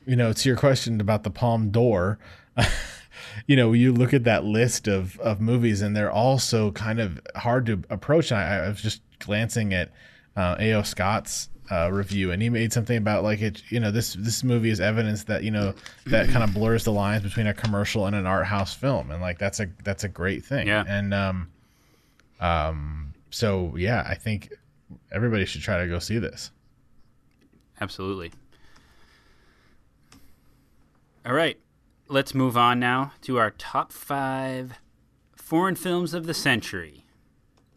you 0.07 0.15
know, 0.15 0.33
to 0.33 0.49
your 0.49 0.57
question 0.57 0.99
about 0.99 1.23
the 1.23 1.29
Palme 1.29 1.69
d'Or. 1.69 2.17
you 3.45 3.55
know, 3.55 3.73
you 3.73 3.93
look 3.93 4.13
at 4.13 4.23
that 4.25 4.43
list 4.43 4.87
of, 4.87 5.19
of 5.19 5.39
movies 5.39 5.81
and 5.81 5.95
they're 5.95 6.11
all 6.11 6.39
so 6.39 6.71
kind 6.71 6.99
of 6.99 7.19
hard 7.35 7.65
to 7.67 7.81
approach. 7.89 8.31
I, 8.31 8.65
I 8.65 8.67
was 8.69 8.81
just 8.81 9.01
glancing 9.19 9.73
at 9.73 9.91
uh, 10.35 10.55
A.O. 10.59 10.83
Scott's 10.83 11.49
uh, 11.71 11.91
review, 11.91 12.31
and 12.31 12.41
he 12.41 12.49
made 12.49 12.71
something 12.71 12.97
about 12.97 13.23
like 13.23 13.41
it. 13.41 13.63
You 13.69 13.79
know, 13.79 13.91
this 13.91 14.13
this 14.13 14.43
movie 14.43 14.69
is 14.69 14.79
evidence 14.79 15.25
that 15.25 15.43
you 15.43 15.51
know 15.51 15.73
that 16.05 16.29
kind 16.29 16.43
of 16.43 16.53
blurs 16.53 16.83
the 16.83 16.91
lines 16.91 17.23
between 17.23 17.47
a 17.47 17.53
commercial 17.53 18.05
and 18.05 18.15
an 18.15 18.25
art 18.25 18.45
house 18.45 18.73
film, 18.73 19.11
and 19.11 19.21
like 19.21 19.37
that's 19.37 19.59
a 19.59 19.67
that's 19.83 20.03
a 20.03 20.07
great 20.07 20.45
thing. 20.45 20.67
Yeah. 20.67 20.83
And 20.87 21.13
um, 21.13 21.49
um, 22.39 23.13
so 23.31 23.73
yeah, 23.75 24.05
I 24.07 24.15
think 24.15 24.53
everybody 25.11 25.45
should 25.45 25.61
try 25.61 25.79
to 25.79 25.87
go 25.87 25.99
see 25.99 26.19
this. 26.19 26.51
Absolutely. 27.81 28.31
All 31.25 31.33
right 31.33 31.57
let's 32.09 32.33
move 32.33 32.57
on 32.57 32.79
now 32.79 33.13
to 33.21 33.37
our 33.37 33.51
top 33.51 33.91
five 33.91 34.73
foreign 35.35 35.75
films 35.75 36.13
of 36.13 36.25
the 36.25 36.33
century. 36.33 37.05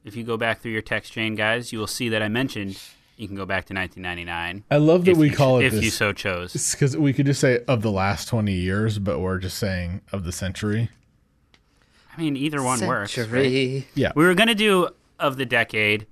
If 0.04 0.16
you 0.16 0.24
go 0.24 0.36
back 0.36 0.60
through 0.60 0.72
your 0.72 0.82
text 0.82 1.12
chain, 1.12 1.34
guys, 1.34 1.72
you 1.72 1.78
will 1.78 1.86
see 1.86 2.08
that 2.08 2.22
I 2.22 2.28
mentioned 2.28 2.78
you 3.16 3.26
can 3.26 3.36
go 3.36 3.44
back 3.44 3.66
to 3.66 3.74
1999. 3.74 4.64
I 4.70 4.76
love 4.78 5.04
that 5.04 5.16
we 5.16 5.28
call 5.28 5.58
it 5.58 5.66
if 5.66 5.72
this, 5.74 5.84
you 5.84 5.90
so 5.90 6.12
chose. 6.12 6.70
Because 6.72 6.96
we 6.96 7.12
could 7.12 7.26
just 7.26 7.40
say 7.40 7.62
of 7.68 7.82
the 7.82 7.90
last 7.90 8.28
20 8.28 8.50
years, 8.52 8.98
but 8.98 9.18
we're 9.18 9.38
just 9.38 9.58
saying 9.58 10.00
of 10.10 10.24
the 10.24 10.32
century. 10.32 10.88
I 12.16 12.20
mean, 12.20 12.36
either 12.36 12.62
one 12.62 12.78
century. 12.78 12.88
works. 12.88 13.18
Right? 13.18 13.84
Yeah, 13.94 14.12
we 14.16 14.24
were 14.24 14.34
gonna 14.34 14.54
do 14.54 14.88
of 15.18 15.36
the 15.36 15.44
decade. 15.44 16.06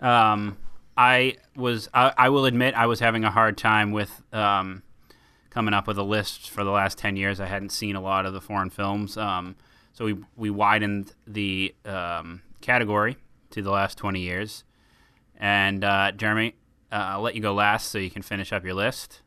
Um, 0.00 0.56
I 0.96 1.36
was. 1.56 1.88
I, 1.92 2.12
I, 2.16 2.28
will 2.30 2.46
admit, 2.46 2.74
I 2.74 2.86
was 2.86 3.00
having 3.00 3.24
a 3.24 3.30
hard 3.30 3.58
time 3.58 3.92
with 3.92 4.22
um, 4.32 4.82
coming 5.56 5.72
up 5.72 5.86
with 5.86 5.96
a 5.96 6.02
list 6.02 6.50
for 6.50 6.64
the 6.64 6.70
last 6.70 6.98
10 6.98 7.16
years. 7.16 7.40
I 7.40 7.46
hadn't 7.46 7.70
seen 7.70 7.96
a 7.96 8.00
lot 8.02 8.26
of 8.26 8.34
the 8.34 8.42
foreign 8.42 8.68
films. 8.68 9.16
Um, 9.16 9.56
so 9.94 10.04
we, 10.04 10.18
we 10.36 10.50
widened 10.50 11.14
the 11.26 11.74
um, 11.86 12.42
category 12.60 13.16
to 13.52 13.62
the 13.62 13.70
last 13.70 13.96
20 13.96 14.20
years. 14.20 14.64
And 15.40 15.82
uh, 15.82 16.12
Jeremy, 16.12 16.56
uh, 16.92 16.96
I'll 16.96 17.22
let 17.22 17.36
you 17.36 17.40
go 17.40 17.54
last 17.54 17.88
so 17.88 17.96
you 17.96 18.10
can 18.10 18.20
finish 18.20 18.52
up 18.52 18.66
your 18.66 18.74
list. 18.74 19.22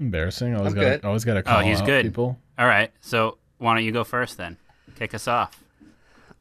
Embarrassing. 0.00 0.56
Always 0.56 0.72
got 0.72 1.04
always 1.04 1.26
got 1.26 1.34
to 1.34 1.42
call 1.42 1.58
oh, 1.58 1.62
he's 1.62 1.82
good. 1.82 2.06
people. 2.06 2.38
All 2.58 2.66
right. 2.66 2.90
So 3.02 3.36
why 3.58 3.74
don't 3.74 3.84
you 3.84 3.92
go 3.92 4.02
first 4.02 4.38
then? 4.38 4.56
Kick 4.94 5.12
us 5.12 5.28
off. 5.28 5.62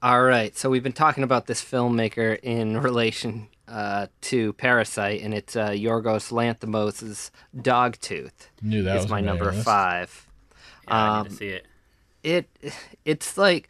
All 0.01 0.23
right. 0.23 0.55
So 0.55 0.69
we've 0.69 0.83
been 0.83 0.93
talking 0.93 1.25
about 1.25 1.47
this 1.47 1.61
filmmaker 1.61 2.39
in 2.41 2.79
relation 2.79 3.49
uh, 3.67 4.07
to 4.21 4.53
Parasite, 4.53 5.21
and 5.21 5.33
it's 5.33 5.55
uh, 5.55 5.69
Yorgos 5.69 6.31
Lanthimos' 6.31 7.31
Dogtooth. 7.55 8.49
Knew 8.61 8.83
that 8.83 8.97
is 8.97 9.09
my 9.09 9.21
number 9.21 9.51
list. 9.51 9.63
five. 9.63 10.27
Yeah, 10.87 10.93
um, 10.93 11.19
I 11.19 11.23
need 11.23 11.29
to 11.29 11.35
see 11.35 11.47
it. 11.47 11.65
It 12.23 12.49
it's 13.05 13.37
like 13.37 13.69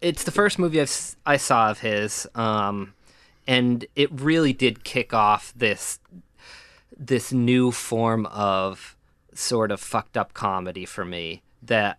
it's 0.00 0.24
the 0.24 0.30
first 0.30 0.58
movie 0.58 0.80
I've, 0.80 1.16
I 1.26 1.36
saw 1.36 1.70
of 1.70 1.80
his, 1.80 2.26
um, 2.34 2.94
and 3.46 3.86
it 3.96 4.10
really 4.12 4.52
did 4.52 4.84
kick 4.84 5.12
off 5.12 5.52
this 5.56 5.98
this 6.96 7.32
new 7.32 7.70
form 7.70 8.26
of 8.26 8.96
sort 9.34 9.70
of 9.70 9.80
fucked 9.80 10.16
up 10.16 10.34
comedy 10.34 10.84
for 10.84 11.04
me 11.04 11.42
that 11.62 11.98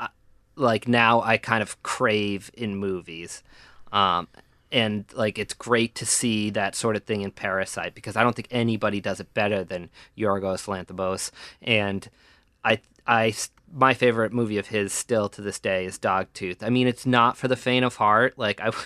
I, 0.00 0.08
like 0.56 0.88
now 0.88 1.20
I 1.20 1.36
kind 1.36 1.62
of 1.62 1.82
crave 1.82 2.50
in 2.54 2.76
movies. 2.76 3.42
Um, 3.92 4.28
and 4.70 5.04
like 5.14 5.38
it's 5.38 5.54
great 5.54 5.94
to 5.96 6.06
see 6.06 6.50
that 6.50 6.74
sort 6.74 6.96
of 6.96 7.04
thing 7.04 7.22
in 7.22 7.30
Parasite 7.30 7.94
because 7.94 8.16
I 8.16 8.22
don't 8.22 8.36
think 8.36 8.48
anybody 8.50 9.00
does 9.00 9.20
it 9.20 9.32
better 9.34 9.64
than 9.64 9.90
Yorgos 10.16 10.66
Lanthimos. 10.66 11.30
And 11.62 12.08
I, 12.64 12.80
I, 13.06 13.34
my 13.72 13.94
favorite 13.94 14.32
movie 14.32 14.58
of 14.58 14.68
his 14.68 14.92
still 14.92 15.28
to 15.30 15.40
this 15.42 15.58
day 15.58 15.86
is 15.86 15.98
Dogtooth. 15.98 16.62
I 16.62 16.70
mean, 16.70 16.86
it's 16.86 17.06
not 17.06 17.36
for 17.36 17.48
the 17.48 17.56
faint 17.56 17.84
of 17.84 17.96
heart. 17.96 18.38
Like 18.38 18.60
I. 18.60 18.70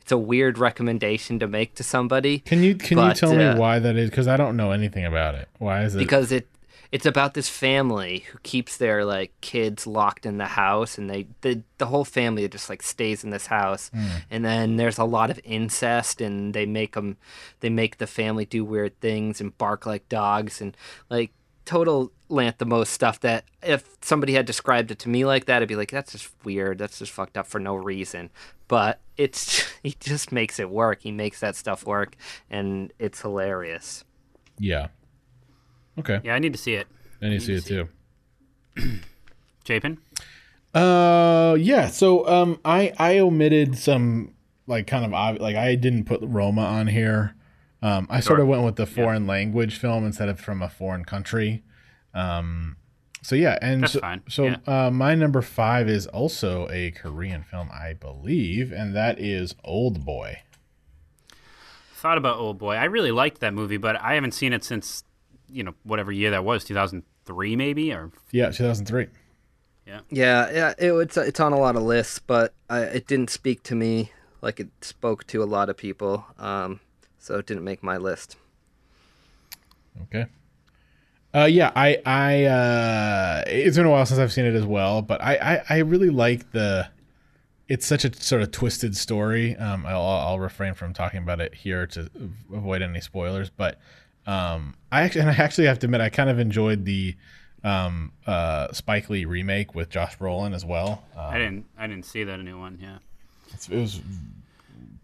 it's 0.00 0.12
a 0.12 0.16
weird 0.16 0.56
recommendation 0.56 1.38
to 1.38 1.46
make 1.46 1.74
to 1.74 1.82
somebody. 1.82 2.38
Can 2.38 2.62
you 2.62 2.74
can 2.74 2.96
but, 2.96 3.08
you 3.08 3.14
tell 3.14 3.32
uh, 3.32 3.54
me 3.54 3.60
why 3.60 3.78
that 3.78 3.96
is? 3.96 4.08
Because 4.08 4.26
I 4.26 4.38
don't 4.38 4.56
know 4.56 4.72
anything 4.72 5.04
about 5.04 5.34
it. 5.34 5.48
Why 5.58 5.82
is 5.84 5.94
it? 5.94 5.98
Because 5.98 6.32
it 6.32 6.48
it's 6.90 7.06
about 7.06 7.34
this 7.34 7.48
family 7.48 8.20
who 8.30 8.38
keeps 8.42 8.76
their 8.76 9.04
like 9.04 9.32
kids 9.40 9.86
locked 9.86 10.24
in 10.24 10.38
the 10.38 10.46
house 10.46 10.96
and 10.96 11.10
they 11.10 11.26
the, 11.42 11.62
the 11.78 11.86
whole 11.86 12.04
family 12.04 12.48
just 12.48 12.70
like 12.70 12.82
stays 12.82 13.24
in 13.24 13.30
this 13.30 13.46
house 13.46 13.90
mm. 13.94 14.22
and 14.30 14.44
then 14.44 14.76
there's 14.76 14.98
a 14.98 15.04
lot 15.04 15.30
of 15.30 15.40
incest 15.44 16.20
and 16.20 16.54
they 16.54 16.66
make 16.66 16.94
them 16.94 17.16
they 17.60 17.68
make 17.68 17.98
the 17.98 18.06
family 18.06 18.44
do 18.44 18.64
weird 18.64 18.98
things 19.00 19.40
and 19.40 19.56
bark 19.58 19.84
like 19.84 20.08
dogs 20.08 20.60
and 20.60 20.76
like 21.10 21.30
total 21.68 22.10
Lanthimos 22.30 22.86
stuff 22.86 23.20
that 23.20 23.44
if 23.62 23.96
somebody 24.00 24.32
had 24.32 24.46
described 24.46 24.90
it 24.90 24.98
to 25.00 25.08
me 25.10 25.26
like 25.26 25.44
that, 25.46 25.60
I'd 25.60 25.68
be 25.68 25.76
like, 25.76 25.90
that's 25.90 26.12
just 26.12 26.30
weird. 26.42 26.78
That's 26.78 26.98
just 26.98 27.12
fucked 27.12 27.36
up 27.36 27.46
for 27.46 27.58
no 27.58 27.74
reason. 27.74 28.30
But 28.68 29.00
it's 29.18 29.66
he 29.82 29.94
just 30.00 30.32
makes 30.32 30.58
it 30.58 30.70
work. 30.70 31.02
He 31.02 31.12
makes 31.12 31.40
that 31.40 31.56
stuff 31.56 31.84
work, 31.84 32.16
and 32.50 32.90
it's 32.98 33.20
hilarious. 33.20 34.04
Yeah. 34.58 34.88
Okay. 35.98 36.20
Yeah, 36.22 36.34
I 36.34 36.38
need 36.38 36.52
to 36.52 36.58
see 36.58 36.74
it. 36.74 36.86
I 37.20 37.28
need 37.28 37.40
to 37.40 37.44
see 37.44 37.54
it 37.54 37.64
too. 37.64 37.88
Chapin? 39.64 39.98
Uh, 40.74 41.56
yeah. 41.58 41.88
So, 41.88 42.26
um, 42.28 42.60
I 42.64 42.92
I 42.98 43.18
omitted 43.18 43.76
some 43.76 44.34
like 44.66 44.86
kind 44.86 45.04
of 45.04 45.12
ob- 45.12 45.40
like 45.40 45.56
I 45.56 45.74
didn't 45.74 46.04
put 46.04 46.20
Roma 46.22 46.62
on 46.62 46.86
here. 46.86 47.34
Um, 47.80 48.06
I 48.10 48.20
sort 48.20 48.40
of 48.40 48.48
went 48.48 48.64
with 48.64 48.76
the 48.76 48.86
foreign 48.86 49.26
language 49.26 49.78
film 49.78 50.04
instead 50.04 50.28
of 50.28 50.40
from 50.40 50.62
a 50.62 50.68
foreign 50.68 51.04
country. 51.04 51.62
Um, 52.12 52.76
so 53.22 53.34
yeah, 53.34 53.58
and 53.60 53.82
That's 53.82 53.92
so, 53.92 54.00
fine, 54.00 54.22
so 54.28 54.44
yeah. 54.44 54.56
uh, 54.66 54.90
my 54.90 55.14
number 55.14 55.42
five 55.42 55.88
is 55.88 56.06
also 56.06 56.68
a 56.70 56.92
Korean 56.92 57.42
film, 57.42 57.68
I 57.72 57.92
believe, 57.92 58.72
and 58.72 58.94
that 58.94 59.20
is 59.20 59.54
Old 59.64 60.04
Boy. 60.04 60.40
Thought 61.94 62.18
about 62.18 62.38
Old 62.38 62.58
Boy. 62.58 62.74
I 62.74 62.84
really 62.84 63.10
liked 63.10 63.40
that 63.40 63.52
movie, 63.54 63.76
but 63.76 64.00
I 64.00 64.14
haven't 64.14 64.32
seen 64.32 64.52
it 64.52 64.64
since, 64.64 65.04
you 65.50 65.62
know, 65.62 65.74
whatever 65.84 66.12
year 66.12 66.30
that 66.30 66.44
was, 66.44 66.64
2003 66.64 67.56
maybe? 67.56 67.92
Or 67.92 68.10
Yeah, 68.30 68.50
two 68.50 68.64
thousand 68.64 68.86
three. 68.86 69.06
Yeah, 70.10 70.50
yeah, 70.50 70.74
it, 70.78 70.92
it's 70.92 71.16
it's 71.16 71.40
on 71.40 71.52
a 71.52 71.58
lot 71.58 71.74
of 71.74 71.82
lists, 71.82 72.18
but 72.18 72.52
I, 72.68 72.80
it 72.80 73.06
didn't 73.06 73.30
speak 73.30 73.62
to 73.64 73.74
me 73.74 74.12
like 74.42 74.60
it 74.60 74.68
spoke 74.82 75.26
to 75.28 75.42
a 75.42 75.46
lot 75.46 75.68
of 75.68 75.76
people. 75.76 76.26
Um, 76.38 76.80
so 77.18 77.38
it 77.38 77.46
didn't 77.46 77.64
make 77.64 77.82
my 77.82 77.96
list. 77.96 78.36
Okay. 80.02 80.26
Uh, 81.34 81.44
yeah, 81.44 81.70
I, 81.76 82.00
I, 82.06 82.44
uh, 82.44 83.44
it's 83.46 83.76
been 83.76 83.84
a 83.84 83.90
while 83.90 84.06
since 84.06 84.18
I've 84.18 84.32
seen 84.32 84.46
it 84.46 84.54
as 84.54 84.64
well, 84.64 85.02
but 85.02 85.22
I, 85.22 85.36
I, 85.36 85.62
I 85.68 85.78
really 85.78 86.08
like 86.08 86.52
the, 86.52 86.88
it's 87.68 87.86
such 87.86 88.04
a 88.06 88.14
sort 88.14 88.40
of 88.40 88.50
twisted 88.50 88.96
story. 88.96 89.54
Um, 89.56 89.84
I'll, 89.84 90.00
I'll 90.00 90.40
refrain 90.40 90.72
from 90.72 90.94
talking 90.94 91.22
about 91.22 91.40
it 91.40 91.54
here 91.54 91.86
to 91.88 92.08
avoid 92.52 92.80
any 92.80 93.00
spoilers, 93.02 93.50
but, 93.50 93.78
um, 94.28 94.74
I 94.92 95.02
actually, 95.02 95.20
and 95.22 95.30
I 95.30 95.34
actually 95.34 95.66
have 95.66 95.78
to 95.80 95.86
admit, 95.86 96.00
I 96.00 96.10
kind 96.10 96.30
of 96.30 96.38
enjoyed 96.38 96.84
the, 96.84 97.16
um, 97.64 98.12
uh, 98.26 98.72
Spike 98.72 99.10
Lee 99.10 99.24
remake 99.24 99.74
with 99.74 99.90
Josh 99.90 100.16
Brolin 100.18 100.54
as 100.54 100.64
well. 100.64 101.02
Uh, 101.16 101.22
I 101.22 101.38
didn't 101.38 101.64
I 101.76 101.88
didn't 101.88 102.04
see 102.06 102.22
that 102.22 102.38
new 102.38 102.58
one, 102.58 102.78
yeah. 102.80 102.98
it's, 103.52 103.68
it 103.68 103.76
was 103.76 104.00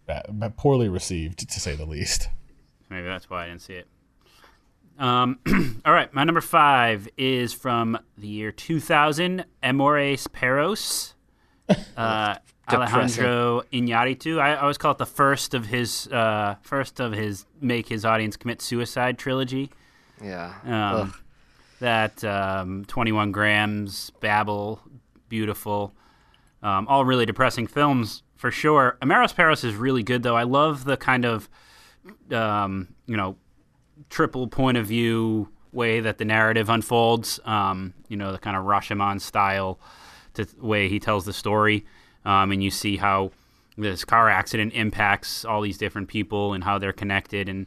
bad, 0.07 0.27
bad- 0.29 0.57
poorly 0.57 0.89
received 0.89 1.49
to 1.51 1.61
say 1.61 1.75
the 1.75 1.87
least. 1.87 2.29
Maybe 2.91 3.07
that's 3.07 3.29
why 3.29 3.45
I 3.45 3.49
didn't 3.49 3.63
see 3.63 3.75
it. 3.75 3.89
Um, 4.99 5.41
all 5.85 5.93
right, 5.93 6.13
my 6.15 6.23
number 6.23 6.41
five 6.41 7.09
is 7.17 7.53
from 7.53 7.99
the 8.17 8.29
year 8.29 8.53
2000, 8.53 9.45
Amores 9.63 10.29
Perros, 10.29 11.15
uh, 11.97 12.37
Alejandro 12.69 13.63
Iñárritu. 13.73 14.41
I 14.41 14.57
always 14.57 14.79
call 14.79 14.93
it 14.93 14.99
the 14.99 15.07
first 15.07 15.55
of 15.55 15.67
his 15.67 16.09
uh, 16.09 16.57
first 16.63 17.01
of 17.01 17.13
his 17.13 17.47
make 17.61 17.89
his 17.89 18.05
audience 18.05 18.37
commit 18.37 18.63
suicide 18.63 19.19
trilogy. 19.19 19.71
Yeah. 20.23 20.55
Um, 20.65 21.15
that 21.81 22.25
um, 22.25 22.85
21 22.87 23.33
grams, 23.33 24.11
Babel, 24.21 24.81
beautiful, 25.29 25.93
um, 26.63 26.89
all 26.89 27.05
really 27.05 27.27
depressing 27.27 27.67
films 27.67 28.23
for 28.37 28.51
sure. 28.51 28.97
Amores 29.03 29.33
Perros 29.33 29.65
is 29.65 29.75
really 29.75 30.03
good 30.03 30.23
though. 30.23 30.37
I 30.37 30.45
love 30.45 30.85
the 30.85 30.97
kind 30.97 31.25
of 31.25 31.49
um, 32.31 32.89
you 33.07 33.17
know 33.17 33.37
triple 34.11 34.49
point 34.49 34.77
of 34.77 34.87
view 34.87 35.49
way 35.73 36.01
that 36.01 36.19
the 36.19 36.25
narrative 36.25 36.69
unfolds. 36.69 37.41
Um, 37.45 37.95
you 38.09 38.17
know 38.17 38.33
the 38.33 38.39
kind 38.39 38.57
of 38.57 38.65
Rashomon 38.65 39.21
style 39.21 39.79
to 40.35 40.47
way 40.61 40.89
he 40.89 40.99
tells 40.99 41.25
the 41.25 41.33
story, 41.33 41.85
um, 42.25 42.53
and 42.53 42.63
you 42.63 42.71
see 42.71 42.97
how 42.97 43.31
this 43.77 44.05
car 44.05 44.29
accident 44.29 44.73
impacts 44.73 45.45
all 45.45 45.61
these 45.61 45.79
different 45.79 46.09
people 46.09 46.53
and 46.53 46.65
how 46.65 46.79
they're 46.79 46.93
connected. 46.93 47.49
And 47.49 47.67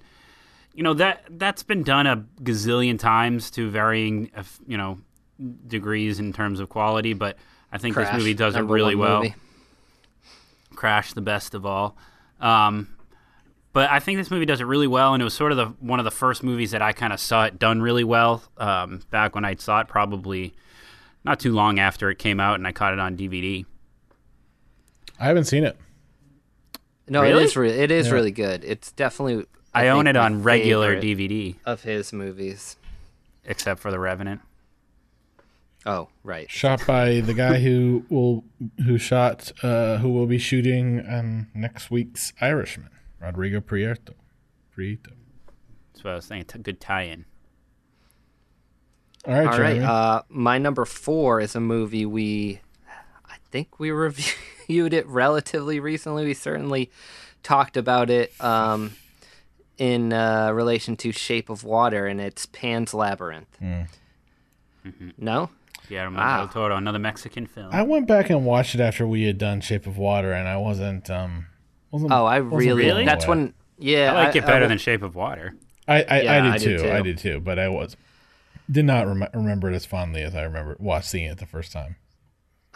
you 0.73 0.83
know 0.83 0.93
that 0.95 1.23
that's 1.29 1.63
been 1.63 1.83
done 1.83 2.07
a 2.07 2.23
gazillion 2.41 2.99
times 2.99 3.51
to 3.51 3.69
varying 3.69 4.31
you 4.67 4.77
know 4.77 4.99
degrees 5.67 6.19
in 6.19 6.33
terms 6.33 6.59
of 6.59 6.69
quality. 6.69 7.13
But 7.13 7.37
i 7.71 7.77
think 7.77 7.95
Crash, 7.95 8.07
this 8.07 8.17
movie 8.17 8.33
does 8.33 8.55
it 8.55 8.61
really 8.61 8.95
well. 8.95 9.23
movie. 9.23 9.35
crash 10.75 11.13
the 11.13 11.21
best 11.21 11.53
of 11.53 11.65
all. 11.65 11.97
Um, 12.39 12.89
but 13.73 13.89
i 13.89 13.99
think 13.99 14.17
this 14.17 14.31
movie 14.31 14.45
does 14.45 14.61
it 14.61 14.65
really 14.65 14.87
well. 14.87 15.13
And 15.13 15.21
it 15.21 15.25
was 15.25 15.33
sort 15.33 15.51
of 15.51 15.57
the 15.57 15.65
one 15.79 15.99
of 15.99 16.05
the 16.05 16.11
first 16.11 16.43
movies 16.43 16.71
that 16.71 16.81
i 16.81 16.93
kind 16.93 17.11
of 17.11 17.19
saw 17.19 17.45
it 17.45 17.59
done 17.59 17.81
really 17.81 18.03
well 18.03 18.43
um, 18.57 19.01
back 19.09 19.35
when 19.35 19.45
i 19.45 19.55
saw 19.55 19.81
it 19.81 19.87
probably 19.87 20.53
not 21.25 21.39
too 21.39 21.53
long 21.53 21.79
after 21.79 22.09
it 22.09 22.19
came 22.19 22.39
out 22.39 22.55
and 22.55 22.67
i 22.67 22.71
caught 22.71 22.93
it 22.93 22.99
on 22.99 23.17
dvd 23.17 23.65
I 25.19 25.25
haven't 25.27 25.45
seen 25.45 25.63
it. 25.63 25.77
No, 27.09 27.21
Really? 27.21 27.43
it 27.43 27.45
is. 27.45 27.57
Re- 27.57 27.71
it 27.71 27.91
is 27.91 28.07
Yeah. 28.07 28.13
really 28.13 28.31
good. 28.31 28.63
It's 28.63 28.91
definitely. 28.91 29.45
i, 29.73 29.87
own 29.89 30.07
it 30.07 30.15
on 30.15 30.41
regular 30.43 30.99
dvd 30.99 31.55
of 31.65 31.83
his 31.83 32.11
movies. 32.11 32.77
except 33.45 33.79
for 33.79 33.91
the 33.91 33.99
revenant 33.99 34.41
Oh, 35.85 36.09
right. 36.23 36.49
Shot 36.51 36.85
by 36.85 37.21
the 37.21 37.33
guy 37.33 37.59
who 37.59 38.03
will 38.09 38.43
who 38.85 38.97
shot 38.97 39.51
uh, 39.63 39.97
who 39.97 40.09
will 40.09 40.25
be 40.25 40.37
shooting 40.37 41.05
um, 41.07 41.47
next 41.53 41.89
week's 41.91 42.33
Irishman, 42.41 42.89
Rodrigo 43.21 43.61
Prieto. 43.61 44.13
Prieto. 44.75 45.13
that's 45.93 46.03
what 46.03 46.11
i 46.11 46.15
was 46.15 46.25
saying 46.25 46.43
T- 46.45 46.59
good 46.59 46.81
tie-in 46.81 47.23
All 49.25 49.33
right, 49.33 49.47
All 49.47 49.59
right. 49.59 49.81
Uh, 49.81 50.23
my 50.29 50.57
number 50.57 50.83
four 50.85 51.39
is 51.39 51.55
a 51.55 51.59
movie 51.61 52.05
we, 52.05 52.55
I 52.57 52.59
think 53.51 53.79
we 53.79 53.91
reviewed 53.91 54.93
it 54.93 55.07
relatively 55.07 55.79
recently. 55.79 56.25
We 56.25 56.33
certainly 56.33 56.91
talked 57.43 57.77
about 57.77 58.09
it 58.09 58.33
um, 58.41 58.93
in 59.77 60.13
uh, 60.13 60.51
relation 60.53 60.95
to 60.97 61.11
Shape 61.11 61.49
of 61.49 61.63
Water, 61.63 62.07
and 62.07 62.19
it's 62.21 62.45
Pan's 62.45 62.93
Labyrinth. 62.93 63.55
Hmm. 63.59 63.81
No. 65.17 65.49
Guillermo 65.89 66.17
Wow. 66.19 66.37
del 66.39 66.47
Toro, 66.49 66.75
another 66.75 66.99
Mexican 66.99 67.45
film. 67.47 67.69
I 67.71 67.83
went 67.83 68.07
back 68.07 68.29
and 68.29 68.45
watched 68.45 68.75
it 68.75 68.81
after 68.81 69.07
we 69.07 69.23
had 69.23 69.37
done 69.37 69.61
Shape 69.61 69.87
of 69.87 69.97
Water, 69.97 70.33
and 70.33 70.47
I 70.47 70.57
wasn't 70.57 71.09
um 71.09 71.47
wasn't. 71.91 72.11
Oh, 72.11 72.25
I 72.25 72.41
wasn't 72.41 72.75
really. 72.75 72.91
blown 72.91 73.05
That's 73.05 73.27
when. 73.27 73.53
Yeah, 73.79 74.11
I 74.11 74.25
like 74.25 74.35
it 74.35 74.45
better 74.45 74.65
I- 74.65 74.67
than 74.67 74.77
Shape 74.79 75.01
of 75.03 75.15
Water. 75.15 75.55
I 75.87 76.03
I, 76.03 76.21
Yeah, 76.21 76.33
I 76.33 76.41
did 76.41 76.51
I 76.51 76.57
too. 76.57 76.77
did 76.77 76.91
I 76.91 76.97
too. 76.97 77.03
did 77.03 77.17
too. 77.19 77.39
But 77.39 77.59
I 77.59 77.69
was 77.69 77.95
did 78.69 78.83
not 78.85 79.07
rem- 79.07 79.27
remember 79.33 79.71
it 79.71 79.75
as 79.75 79.85
fondly 79.85 80.21
as 80.23 80.35
I 80.35 80.41
remember 80.43 80.75
watching 80.79 81.03
seeing 81.07 81.25
it 81.31 81.37
the 81.37 81.45
first 81.45 81.71
time. 81.71 81.95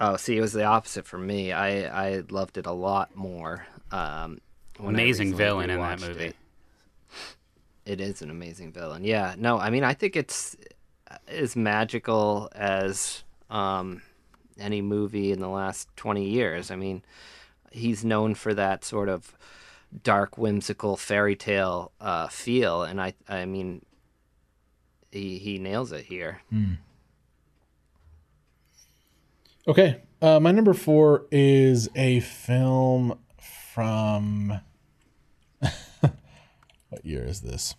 Oh, 0.03 0.17
see, 0.17 0.35
it 0.35 0.41
was 0.41 0.51
the 0.51 0.63
opposite 0.63 1.05
for 1.05 1.19
me. 1.19 1.51
I 1.51 1.83
I 2.07 2.23
loved 2.31 2.57
it 2.57 2.65
a 2.65 2.71
lot 2.71 3.15
more. 3.15 3.67
Um, 3.91 4.41
Amazing 4.79 5.35
villain 5.35 5.69
in 5.69 5.79
that 5.79 6.01
movie. 6.01 6.25
It. 6.25 6.35
it 7.85 8.01
is 8.01 8.23
an 8.23 8.31
amazing 8.31 8.71
villain. 8.71 9.03
Yeah. 9.03 9.35
No, 9.37 9.59
I 9.59 9.69
mean, 9.69 9.83
I 9.83 9.93
think 9.93 10.15
it's 10.15 10.57
as 11.27 11.55
magical 11.55 12.49
as 12.55 13.23
um, 13.51 14.01
any 14.59 14.81
movie 14.81 15.31
in 15.31 15.39
the 15.39 15.49
last 15.49 15.87
twenty 15.95 16.27
years. 16.27 16.71
I 16.71 16.75
mean, 16.77 17.03
he's 17.71 18.03
known 18.03 18.33
for 18.33 18.55
that 18.55 18.83
sort 18.83 19.07
of 19.07 19.37
dark, 20.03 20.35
whimsical 20.35 20.97
fairy 20.97 21.35
tale 21.35 21.91
uh, 22.01 22.27
feel, 22.27 22.81
and 22.81 22.99
I 22.99 23.13
I 23.29 23.45
mean, 23.45 23.85
he 25.11 25.37
he 25.37 25.59
nails 25.59 25.91
it 25.91 26.05
here. 26.05 26.41
Okay, 29.68 30.01
uh, 30.22 30.39
my 30.39 30.51
number 30.51 30.74
four 30.74 31.26
is 31.32 31.89
a 31.95 32.20
film 32.22 33.20
from. 33.64 34.59
what 35.59 37.05
year 37.05 37.24
is 37.24 37.41
this? 37.41 37.76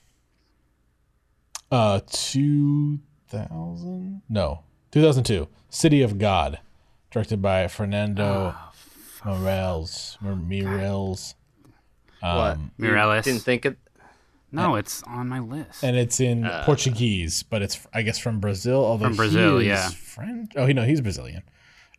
Uh, 1.70 2.01
two 2.11 3.01
thousand? 3.28 4.22
No, 4.28 4.62
two 4.91 5.03
thousand 5.03 5.24
two. 5.24 5.49
City 5.70 6.03
of 6.03 6.18
God, 6.18 6.61
directed 7.11 7.43
by 7.43 7.66
Fernando 7.66 8.55
Morales. 9.24 10.18
Mor- 10.20 10.35
Mireles. 10.35 11.35
what 12.20 12.28
Um, 12.28 12.70
You 12.78 12.91
Mireles. 12.91 13.24
Didn't 13.24 13.41
think 13.43 13.66
it. 13.66 13.78
No, 14.55 14.74
it's 14.76 15.03
on 15.05 15.28
my 15.30 15.39
list. 15.41 15.83
and 15.83 15.97
it's 15.97 16.20
in 16.20 16.47
Portuguese, 16.64 17.43
but 17.43 17.62
it's 17.62 17.80
I 17.95 18.03
guess 18.03 18.18
from 18.18 18.39
Brazil. 18.39 18.85
Although 18.85 19.07
From 19.07 19.16
Brazil, 19.16 19.59
he 19.59 19.68
is 19.70 19.78
yeah. 19.78 19.89
French. 19.89 20.53
Oh, 20.57 20.66
he 20.66 20.74
no, 20.74 20.83
he's 20.85 21.01
Brazilian. 21.01 21.43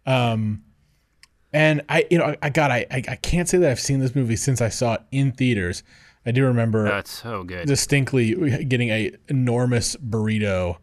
Um, 0.05 0.63
and 1.51 1.81
I, 1.87 2.05
you 2.09 2.17
know, 2.17 2.25
I, 2.25 2.37
I 2.41 2.49
God, 2.49 2.71
I, 2.71 2.85
I 2.89 3.03
I 3.09 3.15
can't 3.17 3.47
say 3.47 3.57
that 3.59 3.69
I've 3.69 3.79
seen 3.79 3.99
this 3.99 4.15
movie 4.15 4.35
since 4.35 4.61
I 4.61 4.69
saw 4.69 4.95
it 4.95 5.01
in 5.11 5.31
theaters. 5.31 5.83
I 6.25 6.31
do 6.31 6.45
remember 6.45 6.85
That's 6.85 7.11
so 7.11 7.43
good. 7.43 7.67
distinctly 7.67 8.63
getting 8.65 8.89
a 8.89 9.11
enormous 9.27 9.95
burrito, 9.97 10.77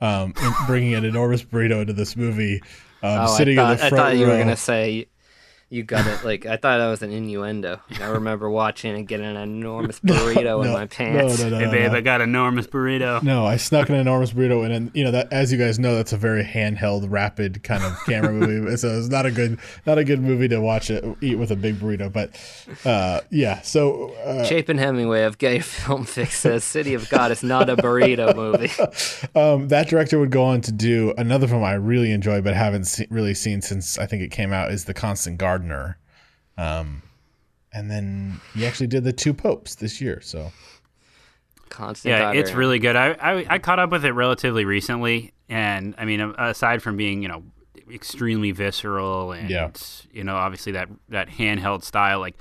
um, 0.00 0.32
and 0.36 0.54
bringing 0.66 0.94
an 0.94 1.04
enormous 1.04 1.42
burrito 1.44 1.80
into 1.82 1.92
this 1.92 2.16
movie, 2.16 2.60
um, 3.02 3.20
Oh, 3.20 3.36
sitting 3.36 3.58
I 3.58 3.72
in 3.72 3.78
thought, 3.78 3.78
the 3.78 3.86
I 3.86 3.88
front 3.90 4.02
thought 4.04 4.16
you 4.16 4.26
were 4.26 4.38
gonna 4.38 4.56
say 4.56 5.06
You 5.68 5.82
got 5.82 6.06
it. 6.06 6.24
Like 6.24 6.46
I 6.46 6.56
thought 6.56 6.78
that 6.78 6.86
was 6.86 7.02
an 7.02 7.10
innuendo. 7.10 7.80
I 8.00 8.06
remember 8.10 8.48
watching 8.48 8.94
and 8.94 9.06
getting 9.06 9.26
an 9.26 9.36
enormous 9.36 9.98
burrito 10.04 10.64
in 10.64 10.68
no, 10.70 10.72
my 10.72 10.86
pants. 10.86 11.40
No, 11.40 11.48
no, 11.48 11.58
no, 11.58 11.64
Hey, 11.64 11.70
babe, 11.70 11.90
no. 11.90 11.98
I 11.98 12.00
got 12.02 12.20
an 12.20 12.28
enormous 12.28 12.68
burrito. 12.68 13.20
No, 13.24 13.44
I 13.44 13.56
snuck 13.56 13.88
an 13.88 13.96
enormous 13.96 14.32
burrito 14.32 14.64
in, 14.64 14.70
and 14.70 14.90
you 14.94 15.02
know 15.02 15.10
that 15.10 15.32
as 15.32 15.50
you 15.50 15.58
guys 15.58 15.80
know, 15.80 15.96
that's 15.96 16.12
a 16.12 16.16
very 16.16 16.44
handheld, 16.44 17.06
rapid 17.10 17.64
kind 17.64 17.82
of 17.82 17.98
camera 18.04 18.32
movie. 18.32 18.76
So 18.76 18.96
it's 18.96 19.08
not 19.08 19.26
a 19.26 19.32
good, 19.32 19.58
not 19.86 19.98
a 19.98 20.04
good 20.04 20.20
movie 20.20 20.46
to 20.48 20.60
watch 20.60 20.88
it 20.88 21.04
eat 21.20 21.36
with 21.36 21.50
a 21.50 21.56
big 21.56 21.80
burrito. 21.80 22.12
But 22.12 22.30
uh, 22.84 23.22
yeah, 23.30 23.60
so 23.62 24.12
uh, 24.24 24.44
Chapin 24.44 24.78
Hemingway 24.78 25.22
of 25.22 25.38
Gay 25.38 25.58
Film 25.58 26.04
Fix 26.04 26.38
says 26.38 26.62
City 26.62 26.94
of 26.94 27.10
God 27.10 27.32
is 27.32 27.42
not 27.42 27.68
a 27.68 27.76
burrito 27.76 28.36
movie. 28.36 28.70
um, 29.34 29.66
that 29.68 29.88
director 29.88 30.20
would 30.20 30.30
go 30.30 30.44
on 30.44 30.60
to 30.60 30.70
do 30.70 31.12
another 31.18 31.48
film 31.48 31.64
I 31.64 31.72
really 31.74 32.12
enjoy, 32.12 32.40
but 32.40 32.54
haven't 32.54 32.84
se- 32.84 33.08
really 33.10 33.34
seen 33.34 33.60
since 33.62 33.98
I 33.98 34.06
think 34.06 34.22
it 34.22 34.30
came 34.30 34.52
out. 34.52 34.70
Is 34.70 34.84
The 34.84 34.94
Constant 34.94 35.38
Gardener, 35.68 35.98
um, 36.58 37.02
and 37.72 37.90
then 37.90 38.40
he 38.54 38.66
actually 38.66 38.86
did 38.86 39.04
The 39.04 39.12
Two 39.12 39.34
Popes 39.34 39.74
this 39.74 40.00
year. 40.00 40.20
So 40.20 40.52
Constant 41.68 42.12
Yeah, 42.12 42.18
Daughter. 42.20 42.38
it's 42.38 42.52
really 42.52 42.78
good. 42.78 42.96
I, 42.96 43.10
I 43.20 43.46
I 43.54 43.58
caught 43.58 43.78
up 43.78 43.90
with 43.90 44.04
it 44.04 44.12
relatively 44.12 44.64
recently, 44.64 45.32
and 45.48 45.94
I 45.98 46.04
mean, 46.04 46.20
aside 46.38 46.82
from 46.82 46.96
being 46.96 47.22
you 47.22 47.28
know 47.28 47.42
extremely 47.92 48.50
visceral 48.52 49.32
and 49.32 49.48
Yeah. 49.50 49.70
you 50.10 50.24
know 50.24 50.36
obviously 50.36 50.72
that 50.72 50.88
that 51.08 51.28
handheld 51.28 51.84
style, 51.84 52.20
like 52.20 52.36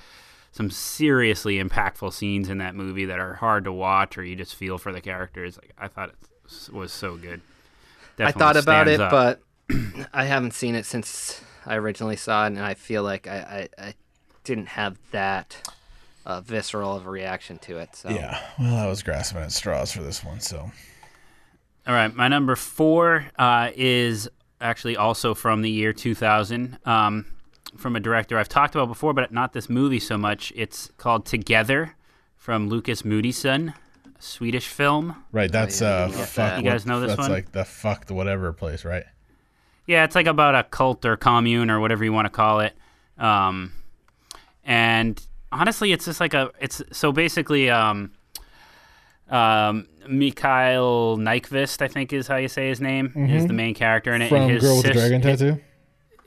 some 0.51 0.69
seriously 0.69 1.61
impactful 1.61 2.13
scenes 2.13 2.49
in 2.49 2.59
that 2.59 2.75
movie 2.75 3.05
that 3.05 3.19
are 3.19 3.33
hard 3.33 3.65
to 3.65 3.73
watch 3.73 4.17
or 4.17 4.23
you 4.23 4.35
just 4.37 4.55
feel 4.55 4.77
for 4.77 4.93
the 4.93 5.01
characters. 5.01 5.57
Like 5.57 5.73
I 5.77 5.87
thought 5.89 6.09
it 6.09 6.73
was 6.73 6.93
so 6.93 7.17
good. 7.17 7.41
I 8.17 8.31
thought 8.31 8.55
about 8.55 8.87
it, 8.87 9.01
up. 9.01 9.11
but 9.11 9.41
I 10.13 10.23
haven't 10.25 10.53
seen 10.53 10.73
it 10.75 10.85
since 10.85 11.41
I 11.65 11.75
originally 11.75 12.15
saw 12.15 12.45
it, 12.45 12.47
and 12.47 12.59
I 12.59 12.73
feel 12.73 13.03
like 13.03 13.27
I, 13.27 13.69
I, 13.77 13.87
I 13.87 13.93
didn't 14.43 14.67
have 14.67 14.97
that 15.11 15.69
uh, 16.25 16.41
visceral 16.41 16.95
of 16.95 17.05
a 17.05 17.09
reaction 17.09 17.57
to 17.59 17.77
it. 17.77 17.95
So 17.95 18.09
yeah, 18.09 18.39
well, 18.59 18.75
I 18.75 18.87
was 18.87 19.03
grasping 19.03 19.41
at 19.41 19.51
straws 19.51 19.91
for 19.91 20.01
this 20.01 20.23
one. 20.23 20.39
So 20.39 20.71
All 21.87 21.93
right, 21.93 22.13
my 22.13 22.27
number 22.27 22.55
four 22.55 23.25
uh, 23.37 23.71
is 23.75 24.29
actually 24.61 24.97
also 24.97 25.33
from 25.33 25.61
the 25.61 25.69
year 25.69 25.93
2000, 25.93 26.79
um, 26.85 27.25
from 27.77 27.95
a 27.95 27.99
director 27.99 28.37
I've 28.37 28.49
talked 28.49 28.75
about 28.75 28.87
before, 28.87 29.13
but 29.13 29.31
not 29.31 29.53
this 29.53 29.69
movie 29.69 29.99
so 29.99 30.17
much. 30.17 30.51
It's 30.55 30.91
called 30.97 31.25
Together 31.25 31.95
from 32.35 32.69
Lukas 32.69 33.01
Moodysson, 33.03 33.73
Swedish 34.19 34.67
film. 34.67 35.23
right, 35.31 35.51
that's 35.51 35.81
yeah, 35.81 35.87
uh, 35.87 36.07
you 36.07 36.13
fuck. 36.13 36.33
that. 36.35 36.63
You 36.63 36.69
guys 36.69 36.85
know 36.85 36.99
this 37.01 37.09
that's 37.09 37.19
one? 37.19 37.31
like 37.31 37.51
the 37.51 37.65
fuck 37.65 38.05
the 38.05 38.13
whatever 38.13 38.53
place, 38.53 38.85
right? 38.85 39.03
Yeah, 39.87 40.03
it's 40.03 40.15
like 40.15 40.27
about 40.27 40.55
a 40.55 40.63
cult 40.63 41.05
or 41.05 41.15
commune 41.15 41.69
or 41.69 41.79
whatever 41.79 42.03
you 42.03 42.11
want 42.13 42.25
to 42.25 42.29
call 42.31 42.59
it. 42.59 42.73
Um, 43.17 43.71
and 44.63 45.21
honestly, 45.51 45.91
it's 45.91 46.05
just 46.05 46.19
like 46.19 46.33
a 46.33 46.51
it's 46.59 46.81
so 46.91 47.11
basically 47.11 47.69
um, 47.69 48.11
um, 49.29 49.87
Michael 50.07 51.17
Nyqvist, 51.19 51.81
I 51.81 51.87
think 51.87 52.13
is 52.13 52.27
how 52.27 52.35
you 52.37 52.47
say 52.47 52.69
his 52.69 52.81
name, 52.81 53.13
is 53.15 53.47
the 53.47 53.53
main 53.53 53.73
character 53.73 54.13
in 54.13 54.21
it. 54.21 54.29
From 54.29 54.43
and 54.43 54.51
his 54.51 54.63
Girl 54.63 54.77
with 54.77 54.85
the 54.87 54.93
sis- 54.93 55.01
Dragon 55.01 55.21
Tattoo. 55.21 55.61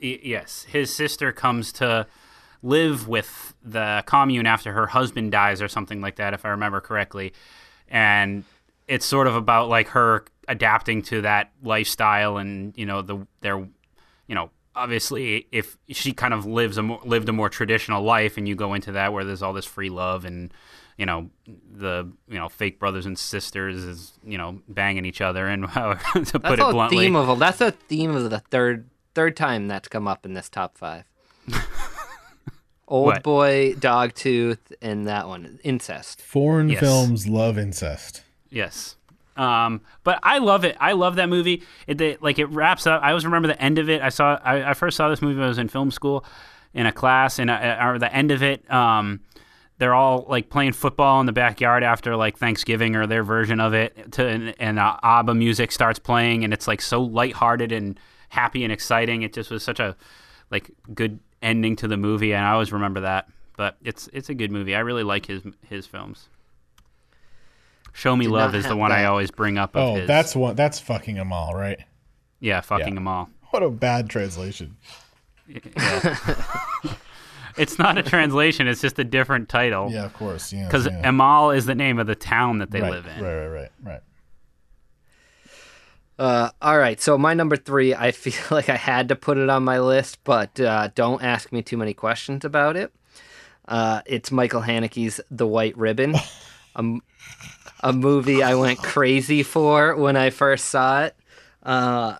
Y- 0.01 0.19
yes, 0.23 0.65
his 0.69 0.93
sister 0.93 1.31
comes 1.31 1.71
to 1.73 2.07
live 2.61 3.07
with 3.07 3.53
the 3.63 4.03
commune 4.05 4.45
after 4.45 4.73
her 4.73 4.87
husband 4.87 5.31
dies 5.31 5.61
or 5.61 5.67
something 5.67 6.01
like 6.01 6.17
that, 6.17 6.33
if 6.33 6.45
I 6.45 6.49
remember 6.49 6.81
correctly. 6.81 7.33
And 7.89 8.43
it's 8.89 9.05
sort 9.05 9.27
of 9.27 9.35
about 9.35 9.69
like 9.69 9.87
her 9.89 10.25
adapting 10.47 11.01
to 11.03 11.21
that 11.21 11.51
lifestyle, 11.63 12.37
and 12.37 12.73
you 12.77 12.85
know 12.85 13.01
the 13.01 13.25
their, 13.41 13.57
you 14.27 14.35
know, 14.35 14.49
obviously 14.75 15.47
if 15.51 15.77
she 15.89 16.11
kind 16.11 16.33
of 16.33 16.45
lives 16.45 16.77
a 16.77 16.81
more, 16.83 16.99
lived 17.05 17.29
a 17.29 17.33
more 17.33 17.49
traditional 17.49 18.03
life, 18.03 18.37
and 18.37 18.47
you 18.47 18.55
go 18.55 18.73
into 18.73 18.91
that 18.93 19.13
where 19.13 19.23
there's 19.23 19.41
all 19.43 19.53
this 19.53 19.65
free 19.65 19.89
love 19.89 20.25
and 20.25 20.53
you 20.97 21.05
know 21.05 21.29
the 21.71 22.11
you 22.27 22.37
know 22.37 22.49
fake 22.49 22.77
brothers 22.79 23.05
and 23.05 23.17
sisters 23.17 23.83
is 23.85 24.13
you 24.23 24.37
know 24.37 24.59
banging 24.67 25.05
each 25.05 25.21
other 25.21 25.47
and 25.47 25.63
to 25.73 25.99
that's 26.13 26.31
put 26.33 26.59
it 26.59 26.59
a 26.59 26.71
bluntly. 26.71 27.05
theme 27.05 27.15
of 27.15 27.39
that's 27.39 27.61
a 27.61 27.71
theme 27.71 28.11
of 28.15 28.29
the 28.29 28.39
third 28.39 28.89
third 29.15 29.37
time 29.37 29.67
that's 29.69 29.87
come 29.87 30.07
up 30.07 30.25
in 30.25 30.33
this 30.33 30.49
top 30.49 30.77
five. 30.77 31.05
Old 32.87 33.05
What? 33.05 33.23
boy, 33.23 33.75
dog 33.75 34.15
tooth, 34.15 34.73
and 34.81 35.07
that 35.07 35.27
one 35.27 35.59
incest. 35.63 36.21
Foreign 36.23 36.69
Yes. 36.69 36.79
films 36.79 37.27
love 37.27 37.57
incest. 37.59 38.23
Yes. 38.49 38.95
Um, 39.37 39.81
but 40.03 40.19
I 40.21 40.39
love 40.39 40.65
it. 40.65 40.75
I 40.79 40.91
love 40.91 41.15
that 41.15 41.29
movie. 41.29 41.63
It 41.87 41.97
they, 41.97 42.17
like 42.19 42.39
it 42.39 42.47
wraps 42.47 42.85
up. 42.85 43.01
I 43.01 43.09
always 43.09 43.25
remember 43.25 43.47
the 43.47 43.61
end 43.61 43.79
of 43.79 43.89
it. 43.89 44.01
I 44.01 44.09
saw. 44.09 44.39
I, 44.43 44.71
I 44.71 44.73
first 44.73 44.97
saw 44.97 45.07
this 45.09 45.21
movie 45.21 45.35
when 45.35 45.45
I 45.45 45.47
was 45.47 45.57
in 45.57 45.69
film 45.69 45.91
school, 45.91 46.25
in 46.73 46.85
a 46.85 46.91
class, 46.91 47.39
and 47.39 47.49
or 47.49 47.97
the 47.99 48.13
end 48.13 48.31
of 48.31 48.43
it. 48.43 48.69
Um, 48.71 49.21
they're 49.77 49.95
all 49.95 50.25
like 50.27 50.49
playing 50.49 50.73
football 50.73 51.21
in 51.21 51.25
the 51.25 51.31
backyard 51.31 51.83
after 51.83 52.17
like 52.17 52.37
Thanksgiving 52.37 52.97
or 52.97 53.07
their 53.07 53.23
version 53.23 53.61
of 53.61 53.73
it. 53.73 54.11
To 54.13 54.27
and, 54.27 54.53
and 54.59 54.77
uh, 54.77 54.97
ABBA 55.01 55.35
music 55.35 55.71
starts 55.71 55.99
playing, 55.99 56.43
and 56.43 56.53
it's 56.53 56.67
like 56.67 56.81
so 56.81 57.01
lighthearted 57.01 57.71
and 57.71 57.97
happy 58.27 58.63
and 58.65 58.73
exciting. 58.73 59.21
It 59.21 59.31
just 59.31 59.49
was 59.49 59.63
such 59.63 59.79
a 59.79 59.95
like 60.51 60.69
good 60.93 61.19
ending 61.41 61.77
to 61.77 61.87
the 61.87 61.97
movie, 61.97 62.33
and 62.33 62.45
I 62.45 62.51
always 62.51 62.73
remember 62.73 62.99
that. 63.01 63.29
But 63.55 63.77
it's 63.83 64.09
it's 64.11 64.27
a 64.27 64.33
good 64.33 64.51
movie. 64.51 64.75
I 64.75 64.79
really 64.79 65.03
like 65.03 65.27
his 65.27 65.43
his 65.67 65.85
films. 65.85 66.27
Show 67.99 68.15
Me 68.15 68.27
Love 68.27 68.55
is 68.55 68.63
the 68.63 68.69
have 68.69 68.77
one 68.77 68.91
I 68.91 69.03
always 69.05 69.29
bring 69.29 69.57
up. 69.57 69.75
Of 69.75 69.81
Oh, 69.83 69.95
his. 69.95 70.07
that's 70.07 70.35
one. 70.35 70.55
That's 70.55 70.79
fucking 70.79 71.15
them 71.15 71.33
all, 71.33 71.53
right? 71.53 71.79
yeah, 72.39 72.61
fucking 72.61 72.87
Yeah. 72.87 72.93
them 72.95 73.07
all. 73.07 73.29
What 73.49 73.61
a 73.63 73.69
bad 73.69 74.09
translation. 74.09 74.77
It's 77.57 77.77
not 77.77 77.97
a 77.97 78.03
translation; 78.13 78.67
it's 78.69 78.79
just 78.79 78.97
a 78.99 79.03
different 79.03 79.49
title. 79.49 79.89
Yeah, 79.91 80.05
of 80.05 80.13
course. 80.13 80.53
Yeah, 80.53 80.65
because 80.65 80.85
yeah. 80.85 81.01
Åmål 81.09 81.53
is 81.57 81.65
the 81.65 81.75
name 81.75 81.99
of 81.99 82.07
the 82.07 82.15
town 82.15 82.59
that 82.59 82.71
they 82.71 82.79
right, 82.79 82.91
live 82.91 83.05
in. 83.05 83.21
Right, 83.21 83.47
right, 83.47 83.47
right, 83.47 83.71
right. 83.83 84.01
Uh, 86.17 86.49
all 86.61 86.77
right, 86.77 87.01
so 87.01 87.17
my 87.17 87.33
number 87.33 87.57
three, 87.57 87.93
I 87.93 88.11
feel 88.23 88.33
like 88.51 88.69
I 88.69 88.77
had 88.77 89.09
to 89.09 89.15
put 89.15 89.37
it 89.37 89.49
on 89.49 89.63
my 89.65 89.79
list, 89.79 90.19
but 90.23 90.57
uh, 90.59 90.89
don't 90.95 91.21
ask 91.21 91.51
me 91.51 91.61
too 91.61 91.75
many 91.75 91.93
questions 91.93 92.45
about 92.45 92.77
it. 92.77 92.93
Uh, 93.67 94.01
it's 94.05 94.31
Michael 94.31 94.61
Haneke's 94.61 95.19
The 95.29 95.47
White 95.47 95.77
Ribbon, 95.77 96.15
a, 96.75 96.79
m- 96.79 97.01
a 97.81 97.93
movie 97.93 98.43
I 98.43 98.55
went 98.55 98.79
crazy 98.79 99.43
for 99.43 99.95
when 99.95 100.15
I 100.15 100.29
first 100.29 100.65
saw 100.65 101.03
it. 101.05 101.15
Uh, 101.63 102.17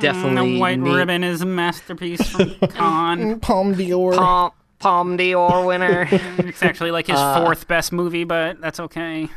definitely 0.00 0.54
the 0.54 0.60
white 0.60 0.78
neat- 0.78 0.94
ribbon 0.94 1.24
is 1.24 1.42
a 1.42 1.46
masterpiece 1.46 2.28
from 2.28 2.54
Cannes. 2.70 3.40
Palme 3.40 3.74
d'Or. 3.74 4.12
Palm, 4.14 4.52
Palme 4.78 5.16
d'Or 5.16 5.64
winner. 5.66 6.06
it's 6.10 6.62
actually 6.62 6.90
like 6.90 7.06
his 7.06 7.18
Uh, 7.18 7.42
fourth 7.44 7.66
best 7.68 7.92
movie, 7.92 8.24
but 8.24 8.60
that's 8.60 8.78
okay. 8.80 9.28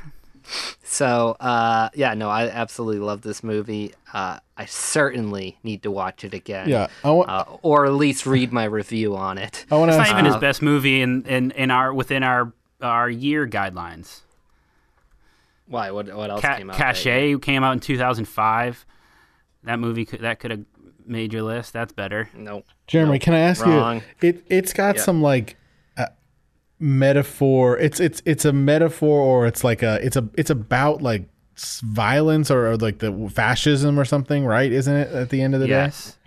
so 0.84 1.36
uh, 1.40 1.90
yeah, 1.94 2.14
no, 2.14 2.30
I 2.30 2.48
absolutely 2.50 3.00
love 3.00 3.22
this 3.22 3.44
movie. 3.44 3.94
Uh, 4.14 4.40
I 4.58 4.66
certainly 4.66 5.58
need 5.64 5.84
to 5.84 5.92
watch 5.92 6.24
it 6.24 6.34
again. 6.34 6.68
Yeah, 6.70 6.88
I 7.04 7.12
want. 7.12 7.30
Uh, 7.30 7.46
or 7.62 7.86
at 7.86 7.94
least 7.94 8.26
read 8.26 8.52
my 8.52 8.64
review 8.66 9.16
on 9.16 9.38
it. 9.38 9.66
I 9.72 9.76
want 9.76 9.92
to 9.92 9.98
It's 10.00 10.10
not 10.10 10.14
even 10.14 10.26
his 10.26 10.36
Uh, 10.36 10.40
best 10.40 10.62
movie 10.62 11.02
in, 11.02 11.24
in, 11.26 11.52
in 11.52 11.72
our 11.72 11.94
within 11.94 12.24
our 12.24 12.52
our 12.82 13.10
year 13.10 13.46
guidelines. 13.48 14.22
Why? 15.70 15.92
What? 15.92 16.14
What 16.14 16.30
else 16.30 16.42
Ca- 16.42 16.58
came 16.58 16.70
out? 16.70 16.76
Caché 16.76 17.42
came 17.42 17.64
out 17.64 17.72
in 17.74 17.80
2005. 17.80 18.86
That 19.64 19.80
movie 19.80 20.04
could, 20.06 20.22
that 20.22 20.40
could 20.40 20.52
have 20.52 20.66
made 21.06 21.32
your 21.32 21.44
list. 21.44 21.74
That's 21.74 21.94
better. 21.94 22.30
No. 22.36 22.64
Jeremy, 22.88 23.14
Nope, 23.14 23.22
can 23.22 23.34
I 23.36 23.40
ask 23.40 23.66
wrong. 23.66 24.02
you? 24.22 24.30
It 24.30 24.46
it's 24.50 24.74
got 24.74 24.96
Yeah. 24.98 25.02
some 25.04 25.22
like 25.22 25.58
uh, 25.98 26.08
metaphor. 26.80 27.78
It's 27.78 28.00
it's 28.00 28.22
it's 28.26 28.46
a 28.46 28.54
metaphor, 28.54 29.22
or 29.22 29.46
it's 29.48 29.64
like 29.64 29.84
a 29.84 30.00
it's 30.06 30.16
a 30.16 30.28
it's 30.36 30.50
about 30.50 31.02
like 31.02 31.30
violence 31.84 32.50
or, 32.50 32.72
or 32.72 32.78
like 32.78 33.00
the 33.00 33.30
fascism 33.34 34.00
or 34.00 34.06
something, 34.06 34.46
right? 34.46 34.72
Isn't 34.72 34.96
it 34.96 35.12
at 35.12 35.30
the 35.30 35.42
end 35.42 35.54
of 35.56 35.62
the 35.62 35.68
day? 35.68 35.74
Yes. 35.74 36.18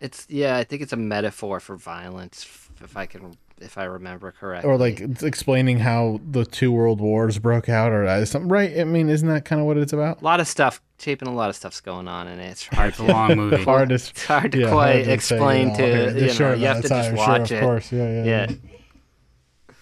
It's 0.00 0.26
yeah. 0.28 0.56
I 0.56 0.64
think 0.64 0.82
it's 0.82 0.92
a 0.92 0.96
metaphor 0.96 1.60
for 1.60 1.76
violence, 1.76 2.44
if 2.82 2.96
I 2.96 3.06
can, 3.06 3.34
if 3.62 3.78
I 3.78 3.84
remember 3.84 4.30
day? 4.30 4.36
correctly. 4.38 4.70
Or 4.70 4.76
like 4.76 5.00
it's 5.00 5.22
explaining 5.22 5.78
how 5.78 6.20
the 6.30 6.44
two 6.44 6.72
world 6.72 7.00
wars 7.00 7.38
broke 7.38 7.68
out, 7.68 7.92
or 7.92 8.06
uh, 8.06 8.24
something, 8.24 8.48
right? 8.48 8.78
I 8.78 8.84
mean, 8.84 9.08
isn't 9.08 9.28
that 9.28 9.44
kind 9.44 9.60
of 9.60 9.66
what 9.66 9.76
it's 9.78 9.92
about? 9.92 10.20
a 10.20 10.24
lot 10.24 10.40
of 10.40 10.48
stuff. 10.48 10.80
Shaping 10.98 11.26
a 11.26 11.34
lot 11.34 11.50
of 11.50 11.56
stuff's 11.56 11.80
going 11.80 12.06
on 12.06 12.28
in 12.28 12.38
it. 12.38 12.50
It's 12.50 12.66
hard. 12.66 12.90
It's 12.90 12.98
a 13.00 13.04
long 13.04 13.34
movie. 13.36 13.62
Hard 13.64 13.88
to, 13.88 13.96
It's 13.96 14.24
hard 14.24 14.52
to 14.52 14.60
yeah, 14.60 14.70
quite 14.70 14.92
hard 14.92 15.04
to 15.06 15.12
explain 15.12 15.74
to 15.74 15.82
here 15.82 16.08
in 16.08 16.14
this 16.14 16.22
you 16.22 16.26
know. 16.28 16.32
short 16.32 16.58
You 16.58 16.66
have 16.66 16.82
to 16.82 16.88
just 16.88 17.08
time. 17.08 17.16
watch 17.16 17.48
sure, 17.48 17.56
it. 17.56 17.60
Of 17.60 17.66
course, 17.66 17.92
yeah, 17.92 17.98
yeah. 17.98 18.24
Yeah. 18.24 18.50
yeah. 18.50 19.74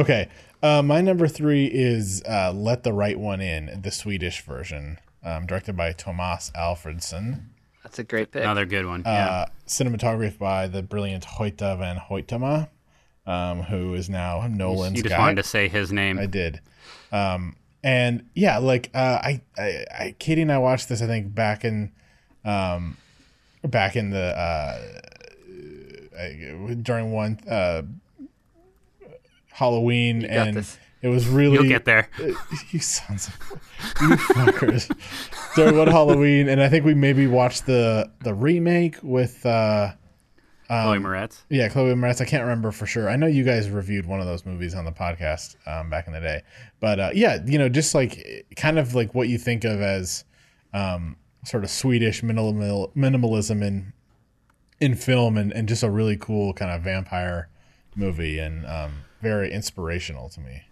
Okay. 0.00 0.28
Uh, 0.62 0.82
my 0.82 1.00
number 1.00 1.28
three 1.28 1.66
is 1.66 2.22
uh, 2.28 2.52
Let 2.52 2.82
the 2.82 2.92
Right 2.92 3.18
One 3.18 3.40
In, 3.40 3.80
the 3.82 3.90
Swedish 3.90 4.40
version, 4.44 4.98
um, 5.24 5.46
directed 5.46 5.76
by 5.76 5.92
Tomas 5.92 6.50
Alfredson. 6.56 7.46
That's 7.82 7.98
a 7.98 8.04
great 8.04 8.32
pick. 8.32 8.42
Another 8.42 8.66
good 8.66 8.84
one. 8.86 9.02
Uh, 9.06 9.10
yeah. 9.10 9.46
cinematographed 9.66 10.38
by 10.38 10.66
the 10.66 10.82
brilliant 10.82 11.24
Hoyte 11.24 11.78
van 11.78 11.96
Hoytema, 12.10 12.68
um, 13.28 13.62
who 13.62 13.94
is 13.94 14.08
now 14.08 14.44
Nolan's 14.48 14.96
You 14.96 15.02
just 15.02 15.14
guy. 15.14 15.20
wanted 15.20 15.36
to 15.36 15.48
say 15.48 15.68
his 15.68 15.92
name. 15.92 16.18
I 16.18 16.26
did. 16.26 16.60
Um, 17.12 17.56
and 17.84 18.24
yeah, 18.34 18.58
like 18.58 18.90
uh, 18.94 19.20
I, 19.22 19.42
I, 19.56 19.84
I, 19.96 20.14
Katie 20.18 20.42
and 20.42 20.50
I 20.50 20.58
watched 20.58 20.88
this. 20.88 21.02
I 21.02 21.06
think 21.06 21.34
back 21.34 21.64
in, 21.64 21.92
um, 22.44 22.96
back 23.62 23.94
in 23.96 24.10
the 24.10 24.36
uh, 24.36 24.78
I, 26.18 26.74
during 26.82 27.12
one 27.12 27.38
uh, 27.48 27.82
Halloween, 29.52 30.24
and 30.24 30.56
this. 30.56 30.78
it 31.02 31.08
was 31.08 31.28
really 31.28 31.54
You'll 31.54 31.68
get 31.68 31.84
there. 31.84 32.08
you 32.70 32.80
sons 32.80 33.28
of 33.28 33.38
you 34.00 34.16
fuckers. 34.16 34.90
During 35.54 35.76
one 35.76 35.88
Halloween, 35.88 36.48
and 36.48 36.62
I 36.62 36.68
think 36.68 36.84
we 36.84 36.94
maybe 36.94 37.26
watched 37.26 37.66
the 37.66 38.10
the 38.24 38.34
remake 38.34 38.96
with 39.02 39.44
uh 39.46 39.92
Chloe 40.68 40.98
Moretz. 40.98 41.40
yeah 41.48 41.68
Chloe 41.68 41.94
Moretz. 41.94 42.20
I 42.20 42.24
can't 42.26 42.42
remember 42.42 42.70
for 42.70 42.86
sure. 42.86 43.08
I 43.08 43.16
know 43.16 43.26
you 43.26 43.42
guys 43.44 43.70
reviewed 43.70 44.06
one 44.06 44.20
of 44.20 44.26
those 44.26 44.44
movies 44.44 44.74
on 44.74 44.84
the 44.84 44.92
podcast 44.92 45.56
um, 45.66 45.88
back 45.88 46.06
in 46.06 46.12
the 46.12 46.20
day, 46.20 46.42
but 46.78 47.00
uh, 47.00 47.10
yeah, 47.14 47.38
you 47.46 47.58
know, 47.58 47.68
just 47.68 47.94
like 47.94 48.46
kind 48.56 48.78
of 48.78 48.94
like 48.94 49.14
what 49.14 49.28
you 49.28 49.38
think 49.38 49.64
of 49.64 49.80
as 49.80 50.24
um, 50.74 51.16
sort 51.44 51.64
of 51.64 51.70
Swedish 51.70 52.22
minimal 52.22 52.92
minimalism 52.94 53.62
in 53.64 53.92
in 54.80 54.94
film, 54.94 55.36
and, 55.36 55.52
and 55.52 55.68
just 55.68 55.82
a 55.82 55.90
really 55.90 56.16
cool 56.16 56.52
kind 56.52 56.70
of 56.70 56.82
vampire 56.82 57.48
movie, 57.96 58.38
and 58.38 58.66
um, 58.66 58.92
very 59.22 59.50
inspirational 59.50 60.28
to 60.28 60.40
me. 60.40 60.62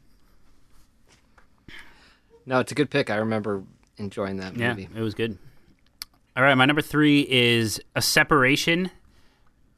No, 2.44 2.61
it's 2.61 2.70
a 2.70 2.74
good 2.74 2.90
pick. 2.90 3.11
I 3.11 3.16
remember 3.16 3.64
enjoying 3.97 4.36
that 4.36 4.53
movie. 4.53 4.61
Yeah, 4.61 4.74
movie. 4.74 4.88
it 4.94 5.01
was 5.01 5.14
good. 5.14 5.38
All 6.36 6.42
right, 6.42 6.55
my 6.55 6.66
number 6.66 6.82
three 6.82 7.26
is 7.30 7.80
A 7.97 8.03
Separation 8.03 8.90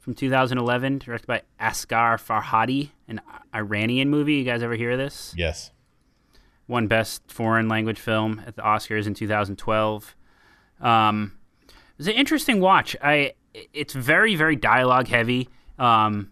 from 0.09 0.14
2011, 0.14 1.00
directed 1.00 1.26
by 1.26 1.42
Asghar 1.61 2.16
Farhadi, 2.16 2.88
an 3.09 3.20
Iranian 3.54 4.09
movie. 4.09 4.36
You 4.36 4.44
guys 4.44 4.62
ever 4.62 4.74
hear 4.74 4.92
of 4.92 4.98
this? 4.98 5.34
Yes. 5.36 5.70
Won 6.66 6.86
Best 6.86 7.30
Foreign 7.30 7.68
Language 7.68 8.00
Film 8.00 8.42
at 8.46 8.56
the 8.56 8.62
Oscars 8.62 9.06
in 9.06 9.12
2012. 9.12 10.16
Um, 10.80 11.32
it 11.68 11.74
was 11.98 12.09
an 12.09 12.14
interesting 12.14 12.59
watch. 12.59 12.96
I 13.02 13.34
it's 13.52 13.92
very 13.92 14.34
very 14.34 14.56
dialogue 14.56 15.09
heavy. 15.09 15.50
Um, 15.78 16.30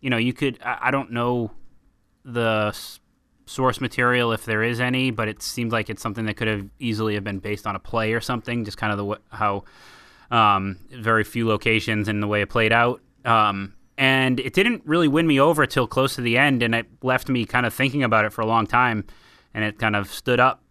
you 0.00 0.08
know, 0.08 0.16
you 0.16 0.32
could 0.32 0.58
I, 0.64 0.78
I 0.84 0.90
don't 0.90 1.12
know 1.12 1.50
the 2.24 2.68
s- 2.68 2.98
source 3.44 3.78
material 3.78 4.32
if 4.32 4.46
there 4.46 4.62
is 4.62 4.80
any, 4.80 5.10
but 5.10 5.28
it 5.28 5.42
seems 5.42 5.70
like 5.70 5.90
it's 5.90 6.00
something 6.00 6.24
that 6.24 6.38
could 6.38 6.48
have 6.48 6.66
easily 6.78 7.12
have 7.12 7.24
been 7.24 7.40
based 7.40 7.66
on 7.66 7.76
a 7.76 7.78
play 7.78 8.14
or 8.14 8.22
something. 8.22 8.64
Just 8.64 8.78
kind 8.78 8.90
of 8.90 8.96
the 9.06 9.20
how 9.36 9.64
um, 10.30 10.78
very 10.90 11.24
few 11.24 11.46
locations 11.46 12.08
and 12.08 12.22
the 12.22 12.26
way 12.26 12.40
it 12.40 12.48
played 12.48 12.72
out. 12.72 13.02
Um, 13.28 13.74
and 13.96 14.38
it 14.40 14.54
didn't 14.54 14.82
really 14.86 15.08
win 15.08 15.26
me 15.26 15.40
over 15.40 15.66
till 15.66 15.86
close 15.86 16.14
to 16.14 16.20
the 16.20 16.38
end, 16.38 16.62
and 16.62 16.74
it 16.74 16.86
left 17.02 17.28
me 17.28 17.44
kind 17.44 17.66
of 17.66 17.74
thinking 17.74 18.02
about 18.02 18.24
it 18.24 18.32
for 18.32 18.42
a 18.42 18.46
long 18.46 18.66
time. 18.66 19.04
And 19.52 19.64
it 19.64 19.78
kind 19.78 19.96
of 19.96 20.10
stood 20.12 20.38
up 20.38 20.62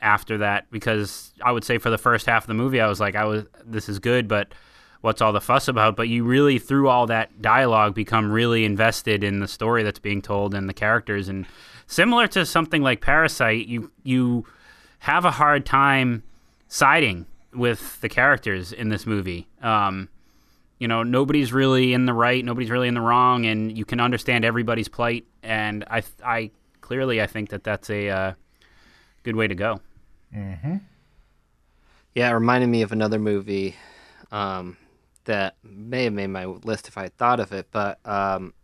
after 0.00 0.38
that 0.38 0.70
because 0.70 1.32
I 1.42 1.50
would 1.50 1.64
say 1.64 1.78
for 1.78 1.90
the 1.90 1.98
first 1.98 2.26
half 2.26 2.44
of 2.44 2.48
the 2.48 2.54
movie, 2.54 2.80
I 2.80 2.86
was 2.86 3.00
like, 3.00 3.16
I 3.16 3.24
was 3.24 3.44
this 3.64 3.88
is 3.88 3.98
good, 3.98 4.28
but 4.28 4.54
what's 5.00 5.20
all 5.20 5.32
the 5.32 5.40
fuss 5.40 5.66
about? 5.66 5.96
But 5.96 6.08
you 6.08 6.24
really, 6.24 6.58
through 6.58 6.88
all 6.88 7.06
that 7.06 7.42
dialogue, 7.42 7.94
become 7.94 8.30
really 8.30 8.64
invested 8.64 9.24
in 9.24 9.40
the 9.40 9.48
story 9.48 9.82
that's 9.82 9.98
being 9.98 10.22
told 10.22 10.54
and 10.54 10.68
the 10.68 10.74
characters. 10.74 11.28
And 11.28 11.46
similar 11.86 12.26
to 12.28 12.46
something 12.46 12.82
like 12.82 13.00
Parasite, 13.00 13.66
you 13.66 13.90
you 14.04 14.44
have 15.00 15.24
a 15.24 15.32
hard 15.32 15.66
time 15.66 16.22
siding 16.68 17.26
with 17.52 18.00
the 18.00 18.08
characters 18.08 18.72
in 18.72 18.88
this 18.88 19.06
movie. 19.06 19.48
Um, 19.62 20.08
you 20.78 20.86
know, 20.86 21.02
nobody's 21.02 21.52
really 21.52 21.92
in 21.92 22.06
the 22.06 22.12
right, 22.12 22.44
nobody's 22.44 22.70
really 22.70 22.88
in 22.88 22.94
the 22.94 23.00
wrong, 23.00 23.46
and 23.46 23.76
you 23.76 23.84
can 23.84 24.00
understand 24.00 24.44
everybody's 24.44 24.88
plight. 24.88 25.26
And 25.42 25.84
I, 25.90 26.02
I 26.24 26.50
clearly, 26.80 27.20
I 27.20 27.26
think 27.26 27.50
that 27.50 27.64
that's 27.64 27.90
a 27.90 28.08
uh, 28.08 28.32
good 29.24 29.36
way 29.36 29.48
to 29.48 29.54
go. 29.54 29.80
Hmm. 30.32 30.76
Yeah, 32.14 32.30
it 32.30 32.34
reminded 32.34 32.68
me 32.68 32.82
of 32.82 32.92
another 32.92 33.18
movie 33.18 33.76
um, 34.30 34.76
that 35.24 35.56
may 35.62 36.04
have 36.04 36.12
made 36.12 36.28
my 36.28 36.46
list 36.46 36.88
if 36.88 36.96
I 36.96 37.02
had 37.02 37.16
thought 37.16 37.40
of 37.40 37.52
it, 37.52 37.68
but 37.70 37.98
um, 38.04 38.54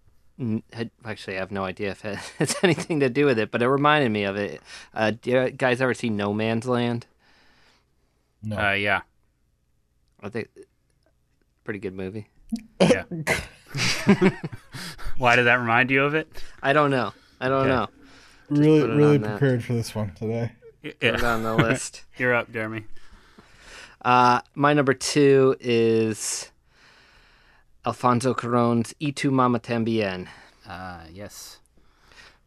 had, 0.72 0.90
actually, 1.04 1.36
I 1.36 1.40
have 1.40 1.52
no 1.52 1.64
idea 1.64 1.90
if 1.90 2.04
it 2.04 2.16
has 2.38 2.56
anything 2.62 3.00
to 3.00 3.08
do 3.08 3.26
with 3.26 3.38
it. 3.38 3.50
But 3.50 3.62
it 3.62 3.68
reminded 3.68 4.10
me 4.10 4.24
of 4.24 4.36
it. 4.36 4.60
Uh, 4.92 5.12
do 5.12 5.30
you 5.30 5.50
guys 5.50 5.80
ever 5.80 5.94
see 5.94 6.10
No 6.10 6.32
Man's 6.32 6.66
Land? 6.66 7.06
No. 8.42 8.56
Uh, 8.58 8.72
yeah, 8.72 9.00
I 10.22 10.28
think 10.28 10.48
pretty 11.64 11.80
good 11.80 11.94
movie. 11.94 12.28
yeah. 12.80 13.04
Why 15.18 15.36
did 15.36 15.44
that 15.44 15.56
remind 15.60 15.90
you 15.90 16.04
of 16.04 16.14
it? 16.14 16.28
I 16.62 16.72
don't 16.72 16.90
know. 16.90 17.12
I 17.40 17.48
don't 17.48 17.60
Okay. 17.66 17.68
know. 17.70 17.88
really, 18.48 18.82
really 18.88 19.16
on 19.16 19.22
that. 19.22 19.30
prepared 19.38 19.64
for 19.64 19.72
this 19.72 19.94
one 19.94 20.12
today. 20.14 20.52
Put 20.82 20.96
it 21.00 21.24
on 21.24 21.42
the 21.42 21.54
list. 21.56 22.04
You're 22.18 22.34
up, 22.34 22.52
Jeremy. 22.52 22.84
Uh, 24.04 24.40
my 24.54 24.74
number 24.74 24.92
two 24.94 25.56
is 25.60 26.50
Alfonso 27.86 28.34
Cuarón's 28.34 28.94
"Y 29.00 29.10
tu 29.10 29.30
mama 29.30 29.58
también." 29.60 30.28
Uh, 30.68 31.00
yes. 31.10 31.58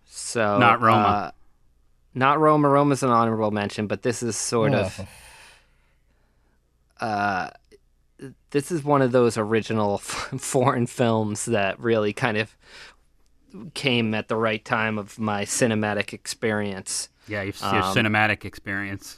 So 0.05 0.59
Not 0.59 0.81
Roma. 0.81 0.97
uh, 0.99 1.31
not 2.13 2.39
Roma. 2.39 2.69
Roma's 2.69 3.01
an 3.03 3.09
honorable 3.09 3.51
mention, 3.51 3.87
but 3.87 4.03
this 4.03 4.21
is 4.23 4.35
sort 4.37 4.73
Oh, 4.73 4.81
of 4.81 5.07
uh, 6.99 7.49
this 8.51 8.71
is 8.71 8.83
one 8.83 9.01
of 9.01 9.11
those 9.11 9.37
original 9.37 9.97
foreign 10.37 10.87
films 10.87 11.45
that 11.45 11.79
really 11.79 12.13
kind 12.13 12.37
of 12.37 12.55
came 13.73 14.13
at 14.13 14.27
the 14.27 14.35
right 14.35 14.63
time 14.63 14.97
of 14.97 15.17
my 15.19 15.43
cinematic 15.45 16.13
experience. 16.13 17.09
Yeah, 17.27 17.41
your, 17.41 17.53
your 17.71 17.81
Um, 17.83 17.95
cinematic 17.95 18.45
experience, 18.45 19.17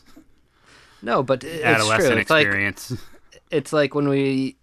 No, 1.01 1.23
but 1.23 1.43
it's 1.43 1.63
adolescent 1.63 2.11
true. 2.11 2.17
It's 2.19 2.29
like 2.29 2.47
experience. 2.47 2.93
it's 3.51 3.71
like 3.73 3.93
when 3.95 4.07
we 4.09 4.57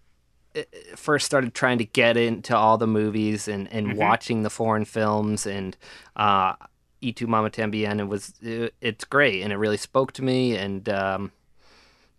uh, 0.57 0.63
first 0.95 1.27
started 1.27 1.55
trying 1.55 1.79
to 1.79 1.85
get 1.85 2.17
into 2.17 2.57
all 2.57 2.79
the 2.79 2.87
movies 2.87 3.49
and, 3.49 3.71
and 3.73 3.87
Mm-hmm. 3.89 3.99
watching 3.99 4.43
the 4.43 4.51
foreign 4.51 4.85
films 4.85 5.47
and 5.47 5.77
uh 6.17 6.55
E 7.03 7.13
tu 7.13 7.27
Mama 7.27 7.51
Tambien 7.51 8.01
it 8.01 8.05
was 8.09 8.33
it, 8.43 8.75
it's 8.81 9.05
great 9.05 9.43
and 9.43 9.53
it 9.53 9.57
really 9.57 9.77
spoke 9.77 10.13
to 10.13 10.23
me 10.23 10.57
and 10.57 10.89
um 10.89 11.31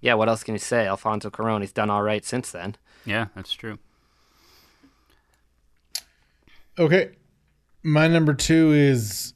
yeah 0.02 0.14
what 0.14 0.30
else 0.30 0.44
can 0.44 0.54
you 0.56 0.60
say 0.60 0.86
Alfonso 0.88 1.30
Cuarón 1.30 1.62
he's 1.62 1.72
done 1.72 1.90
all 1.90 2.04
right 2.04 2.24
since 2.26 2.52
then 2.52 2.76
yeah, 3.06 3.28
that's 3.36 3.54
true. 3.54 3.78
Okay. 6.78 7.12
My 7.84 8.08
number 8.08 8.34
two 8.34 8.74
is 8.74 9.34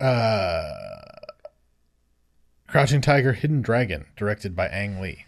uh 0.00 0.64
Crouching 2.66 3.00
Tiger, 3.00 3.32
Hidden 3.32 3.62
Dragon, 3.62 4.06
directed 4.16 4.56
by 4.56 4.66
Ang 4.68 5.00
Lee. 5.00 5.24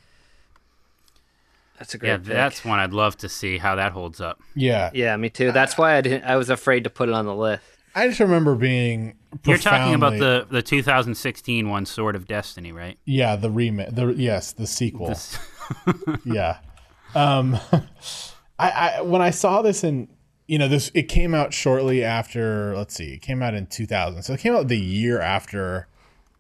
that's 1.79 1.95
a 1.95 1.99
great 1.99 2.09
Yeah, 2.09 2.17
pick. 2.19 2.27
that's 2.27 2.65
one 2.65 2.81
I'd 2.81 2.93
love 2.93 3.17
to 3.19 3.29
see 3.29 3.59
how 3.59 3.77
that 3.77 3.93
holds 3.93 4.21
up. 4.21 4.41
Yeah. 4.55 4.91
yeah 4.93 5.17
me 5.17 5.31
too 5.31 5.53
that's 5.53 5.79
why 5.79 5.97
I 5.97 6.01
didn't 6.01 6.25
I 6.25 6.37
was 6.37 6.51
afraid 6.51 6.85
to 6.85 6.91
put 6.91 7.09
it 7.09 7.15
on 7.15 7.25
the 7.25 7.35
list 7.35 7.63
I 7.95 8.09
just 8.09 8.21
remember 8.21 8.55
being 8.55 9.17
You're 9.45 9.59
talking 9.59 9.95
about 9.95 10.19
the 10.19 10.47
the 10.51 10.63
2016 10.63 11.69
one, 11.69 11.87
Sword 11.87 12.17
of 12.17 12.27
Destiny, 12.27 12.73
right? 12.73 12.99
Yeah, 13.05 13.37
the 13.37 13.51
remake 13.51 13.95
the 13.95 14.09
yes, 14.09 14.53
the 14.53 14.67
sequel. 14.67 15.09
This- 15.09 15.39
yeah. 16.25 16.59
Um 17.15 17.59
I, 18.59 18.71
I 18.71 19.01
when 19.03 19.23
I 19.23 19.31
saw 19.31 19.63
this 19.63 19.85
in 19.85 20.09
you 20.47 20.59
know, 20.59 20.69
this 20.69 20.91
it 20.95 21.05
came 21.05 21.35
out 21.35 21.53
shortly 21.53 22.03
after 22.03 22.77
let's 22.77 22.95
see, 22.95 23.15
it 23.15 23.23
came 23.23 23.43
out 23.43 23.55
in 23.55 23.67
two 23.67 23.87
thousand. 23.87 24.23
So 24.23 24.33
it 24.33 24.41
came 24.41 24.55
out 24.55 24.69
the 24.69 24.79
year 24.79 25.21
after 25.21 25.89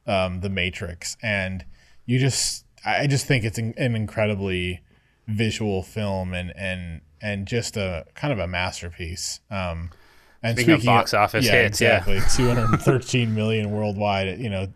um 0.06 0.40
The 0.40 0.48
Matrix 0.50 1.16
and 1.22 1.64
you 2.06 2.18
just 2.18 2.64
I 2.84 3.06
just 3.06 3.26
think 3.26 3.44
it's 3.44 3.58
an, 3.58 3.74
an 3.76 3.94
incredibly 3.94 4.80
visual 5.26 5.82
film 5.82 6.32
and 6.32 6.52
and 6.56 7.02
and 7.20 7.46
just 7.46 7.76
a 7.76 8.06
kind 8.14 8.32
of 8.32 8.38
a 8.38 8.46
masterpiece. 8.46 9.40
Um 9.50 9.90
and 10.42 10.56
Speaking 10.56 10.74
of 10.74 10.84
box 10.84 11.14
office 11.14 11.46
yeah, 11.46 11.62
hits, 11.62 11.80
yeah. 11.80 11.98
exactly. 11.98 12.20
213 12.44 13.34
million 13.34 13.70
worldwide, 13.70 14.38
you 14.38 14.48
know, 14.48 14.68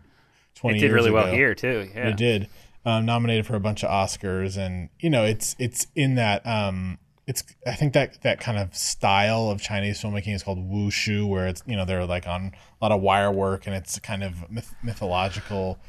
20 0.55 0.77
it 0.77 0.81
did 0.81 0.91
really 0.91 1.11
well 1.11 1.27
here 1.27 1.55
too. 1.55 1.89
Yeah. 1.93 2.09
It 2.09 2.17
did. 2.17 2.49
Um, 2.85 3.05
nominated 3.05 3.45
for 3.45 3.55
a 3.55 3.61
bunch 3.61 3.83
of 3.83 3.89
Oscars, 3.89 4.57
and 4.57 4.89
you 4.99 5.09
know, 5.09 5.23
it's 5.23 5.55
it's 5.57 5.87
in 5.95 6.15
that. 6.15 6.45
Um, 6.45 6.99
it's 7.25 7.43
I 7.65 7.75
think 7.75 7.93
that 7.93 8.21
that 8.23 8.41
kind 8.41 8.57
of 8.57 8.75
style 8.75 9.49
of 9.49 9.61
Chinese 9.61 10.01
filmmaking 10.01 10.35
is 10.35 10.43
called 10.43 10.59
wushu, 10.59 11.27
where 11.27 11.47
it's 11.47 11.63
you 11.65 11.77
know 11.77 11.85
they're 11.85 12.05
like 12.05 12.27
on 12.27 12.51
a 12.81 12.85
lot 12.85 12.91
of 12.91 13.01
wire 13.01 13.31
work, 13.31 13.65
and 13.67 13.75
it's 13.75 13.97
kind 13.99 14.23
of 14.23 14.49
myth- 14.51 14.75
mythological. 14.83 15.79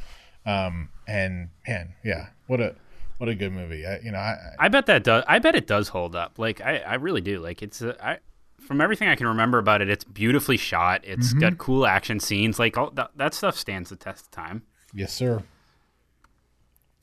Um, 0.47 0.91
and 1.09 1.49
man, 1.67 1.95
yeah, 2.05 2.29
what 2.47 2.61
a 2.61 2.77
what 3.19 3.29
a 3.29 3.35
good 3.35 3.53
movie. 3.53 3.85
I, 3.85 3.99
you 3.99 4.13
know, 4.13 4.19
I, 4.19 4.37
I 4.61 4.67
I 4.67 4.69
bet 4.69 4.87
that 4.87 5.03
does. 5.03 5.25
I 5.27 5.41
bet 5.41 5.57
it 5.57 5.67
does 5.67 5.89
hold 5.89 6.15
up. 6.15 6.39
Like 6.39 6.61
I, 6.61 6.79
I 6.79 6.95
really 6.95 7.21
do. 7.21 7.41
Like 7.41 7.63
it's. 7.63 7.83
Uh, 7.83 7.97
I 8.01 8.19
from 8.67 8.81
everything 8.81 9.09
I 9.09 9.15
can 9.17 9.27
remember 9.27 9.59
about 9.59 9.81
it, 9.83 9.89
it's 9.91 10.05
beautifully 10.05 10.57
shot. 10.57 11.03
It's 11.05 11.31
Mm-hmm. 11.31 11.41
got 11.41 11.59
cool 11.59 11.87
action 11.87 12.19
scenes. 12.21 12.59
Like 12.59 12.77
all 12.79 12.91
that, 12.93 13.11
that 13.17 13.35
stuff 13.35 13.57
stands 13.57 13.91
the 13.91 13.97
test 13.97 14.27
of 14.27 14.31
time. 14.31 14.63
yes, 14.95 15.13
sir. 15.13 15.43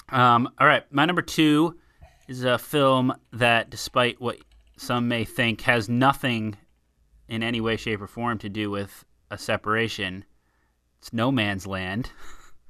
Um, 0.09 0.49
all 0.59 0.68
right, 0.68 0.84
my 0.91 1.05
number 1.05 1.22
two 1.22 1.78
is 2.28 2.43
a 2.43 2.57
film 2.57 3.14
that, 3.34 3.70
despite 3.70 4.20
what 4.20 4.38
some 4.78 5.07
may 5.07 5.24
think, 5.24 5.62
has 5.62 5.88
nothing 5.88 6.57
in 7.30 7.43
any 7.43 7.62
way, 7.62 7.78
shape, 7.78 8.01
or 8.01 8.07
form 8.07 8.38
to 8.39 8.49
do 8.49 8.70
with 8.70 9.05
a 9.30 9.38
separation. 9.38 10.26
It's 10.99 11.14
No 11.14 11.32
Man's 11.32 11.66
Land 11.66 12.12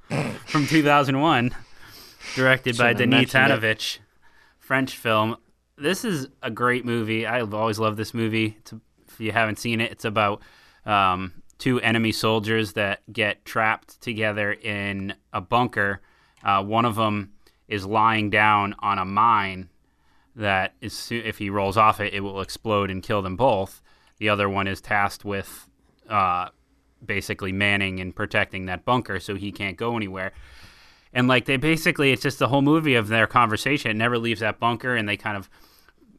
from 0.46 0.66
2001, 0.66 1.54
directed 2.36 2.78
by 2.78 2.92
Denis. 2.92 3.32
Tanović, 3.32 3.98
French 4.58 4.96
film 4.96 5.36
this 5.82 6.04
is 6.04 6.28
a 6.42 6.50
great 6.50 6.84
movie. 6.84 7.26
I've 7.26 7.52
always 7.52 7.78
loved 7.78 7.96
this 7.96 8.14
movie. 8.14 8.56
If 9.08 9.20
you 9.20 9.32
haven't 9.32 9.58
seen 9.58 9.80
it, 9.80 9.92
it's 9.92 10.04
about 10.04 10.42
um, 10.86 11.42
two 11.58 11.80
enemy 11.80 12.12
soldiers 12.12 12.72
that 12.74 13.00
get 13.12 13.44
trapped 13.44 14.00
together 14.00 14.52
in 14.52 15.14
a 15.32 15.40
bunker. 15.40 16.00
Uh, 16.42 16.62
one 16.64 16.84
of 16.84 16.96
them 16.96 17.32
is 17.68 17.84
lying 17.86 18.30
down 18.30 18.74
on 18.80 18.98
a 18.98 19.04
mine 19.04 19.68
that 20.34 20.74
is, 20.80 21.08
if 21.10 21.38
he 21.38 21.50
rolls 21.50 21.76
off 21.76 22.00
it, 22.00 22.14
it 22.14 22.20
will 22.20 22.40
explode 22.40 22.90
and 22.90 23.02
kill 23.02 23.22
them 23.22 23.36
both. 23.36 23.82
The 24.18 24.28
other 24.28 24.48
one 24.48 24.66
is 24.66 24.80
tasked 24.80 25.24
with 25.24 25.68
uh, 26.08 26.48
basically 27.04 27.52
manning 27.52 28.00
and 28.00 28.14
protecting 28.14 28.66
that 28.66 28.84
bunker 28.84 29.20
so 29.20 29.34
he 29.34 29.52
can't 29.52 29.76
go 29.76 29.96
anywhere. 29.96 30.32
And 31.12 31.28
like 31.28 31.44
they 31.44 31.58
basically, 31.58 32.12
it's 32.12 32.22
just 32.22 32.38
the 32.38 32.48
whole 32.48 32.62
movie 32.62 32.94
of 32.94 33.08
their 33.08 33.26
conversation. 33.26 33.90
It 33.90 33.94
never 33.94 34.18
leaves 34.18 34.40
that 34.40 34.58
bunker, 34.58 34.96
and 34.96 35.08
they 35.08 35.16
kind 35.16 35.36
of, 35.36 35.50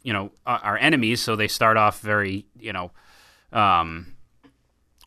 you 0.04 0.14
know, 0.14 0.32
are 0.46 0.78
enemies. 0.78 1.22
So 1.22 1.36
they 1.36 1.48
start 1.48 1.78
off 1.78 2.02
very, 2.02 2.46
you 2.60 2.74
know, 2.74 2.92
um, 3.52 4.14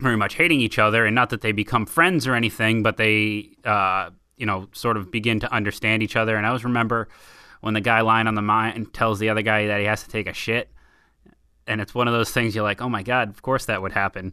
very 0.00 0.16
much 0.16 0.34
hating 0.34 0.60
each 0.60 0.78
other, 0.78 1.06
and 1.06 1.14
not 1.14 1.30
that 1.30 1.40
they 1.42 1.52
become 1.52 1.86
friends 1.86 2.26
or 2.26 2.34
anything, 2.34 2.82
but 2.82 2.96
they, 2.96 3.50
uh, 3.64 4.10
you 4.36 4.46
know, 4.46 4.68
sort 4.72 4.96
of 4.96 5.10
begin 5.10 5.40
to 5.40 5.52
understand 5.52 6.02
each 6.02 6.16
other. 6.16 6.36
And 6.36 6.44
I 6.44 6.50
always 6.50 6.64
remember 6.64 7.08
when 7.60 7.74
the 7.74 7.80
guy 7.80 8.00
lying 8.00 8.26
on 8.26 8.34
the 8.34 8.42
mine 8.42 8.86
tells 8.92 9.18
the 9.18 9.28
other 9.28 9.42
guy 9.42 9.66
that 9.66 9.80
he 9.80 9.86
has 9.86 10.02
to 10.02 10.08
take 10.10 10.26
a 10.26 10.34
shit, 10.34 10.70
and 11.66 11.80
it's 11.80 11.94
one 11.94 12.08
of 12.08 12.14
those 12.14 12.30
things 12.30 12.54
you're 12.54 12.64
like, 12.64 12.82
oh 12.82 12.88
my 12.88 13.02
god, 13.02 13.28
of 13.28 13.42
course 13.42 13.66
that 13.66 13.82
would 13.82 13.92
happen. 13.92 14.32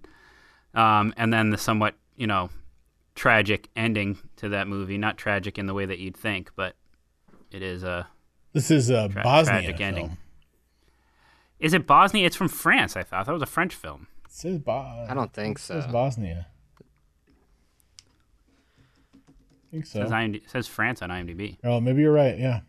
Um, 0.74 1.14
and 1.18 1.32
then 1.32 1.50
the 1.50 1.58
somewhat, 1.58 1.96
you 2.16 2.28
know, 2.28 2.50
tragic 3.16 3.70
ending 3.76 4.18
to 4.38 4.50
that 4.50 4.68
movie. 4.68 4.98
Not 4.98 5.18
tragic 5.18 5.58
in 5.58 5.66
the 5.66 5.74
way 5.74 5.86
that 5.86 6.00
you'd 6.00 6.18
think, 6.18 6.52
but 6.56 6.76
it 7.52 7.62
is 7.62 7.84
a. 7.84 8.08
This 8.54 8.70
is 8.70 8.90
a 8.90 9.10
tra- 9.10 9.24
Bosnia 9.24 9.62
tragic 9.62 9.78
film. 9.78 9.88
ending. 9.88 10.18
Is 11.64 11.74
it 11.74 11.88
Bosnia? 11.88 12.26
It's 12.26 12.36
from 12.36 12.50
France. 12.50 12.98
I 12.98 13.04
thought 13.04 13.26
that 13.26 13.32
was 13.32 13.42
a 13.42 13.46
French 13.46 13.74
film. 13.74 14.08
It 14.26 14.32
says 14.34 14.60
Bo- 14.60 15.06
I 15.10 15.14
don't 15.14 15.32
think 15.32 15.58
so. 15.58 15.78
It 15.78 15.84
says 15.84 15.92
Bosnia. 15.92 16.48
I 19.26 19.72
think 19.72 19.86
so. 19.86 20.02
It 20.02 20.04
says, 20.04 20.12
IMD- 20.12 20.36
it 20.36 20.50
says 20.50 20.68
France 20.68 21.02
on 21.02 21.10
IMDb. 21.10 21.58
Oh, 21.64 21.80
maybe 21.80 22.02
you're 22.02 22.12
right. 22.12 22.38
Yeah. 22.38 22.60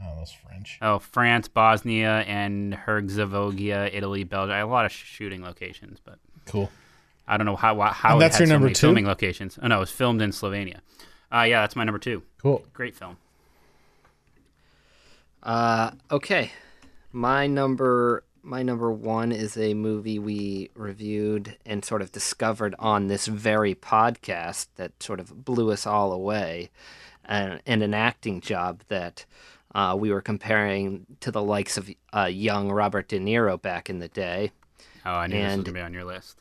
Oh, 0.00 0.12
that's 0.18 0.30
French. 0.32 0.78
Oh, 0.80 1.00
France, 1.00 1.48
Bosnia, 1.48 2.24
and 2.28 2.74
Herzegovina, 2.74 3.90
Italy, 3.92 4.22
Belgium. 4.22 4.56
A 4.56 4.64
lot 4.66 4.84
of 4.86 4.92
shooting 4.92 5.42
locations, 5.42 5.98
but 6.04 6.20
cool. 6.46 6.70
I 7.26 7.36
don't 7.36 7.46
know 7.46 7.56
how 7.56 7.80
how 7.80 8.18
that's 8.18 8.38
your 8.38 8.46
so 8.46 8.52
number 8.52 8.68
two 8.68 8.74
filming 8.74 9.06
locations. 9.06 9.58
Oh 9.60 9.66
no, 9.66 9.78
it 9.78 9.80
was 9.80 9.90
filmed 9.90 10.22
in 10.22 10.30
Slovenia. 10.30 10.78
Uh, 11.32 11.42
yeah, 11.42 11.62
that's 11.62 11.74
my 11.74 11.82
number 11.82 11.98
two. 11.98 12.22
Cool, 12.40 12.64
great 12.72 12.94
film. 12.94 13.16
Uh, 15.42 15.90
okay, 16.12 16.52
my 17.12 17.46
number 17.48 18.22
my 18.44 18.62
number 18.62 18.92
one 18.92 19.32
is 19.32 19.56
a 19.56 19.74
movie 19.74 20.18
we 20.18 20.70
reviewed 20.74 21.56
and 21.64 21.84
sort 21.84 22.02
of 22.02 22.12
discovered 22.12 22.74
on 22.78 23.08
this 23.08 23.26
very 23.26 23.74
podcast 23.74 24.68
that 24.76 25.02
sort 25.02 25.18
of 25.18 25.44
blew 25.44 25.72
us 25.72 25.86
all 25.86 26.12
away, 26.12 26.70
and, 27.24 27.60
and 27.66 27.82
an 27.82 27.94
acting 27.94 28.40
job 28.40 28.82
that 28.88 29.24
uh, 29.74 29.96
we 29.98 30.12
were 30.12 30.20
comparing 30.20 31.06
to 31.20 31.30
the 31.30 31.42
likes 31.42 31.76
of 31.76 31.90
uh, 32.14 32.24
young 32.24 32.70
Robert 32.70 33.08
De 33.08 33.18
Niro 33.18 33.60
back 33.60 33.90
in 33.90 33.98
the 33.98 34.08
day. 34.08 34.52
Oh, 35.04 35.10
I 35.10 35.26
knew 35.26 35.36
and 35.36 35.44
this 35.44 35.56
was 35.56 35.64
gonna 35.64 35.74
be 35.74 35.80
on 35.80 35.92
your 35.92 36.04
list 36.04 36.38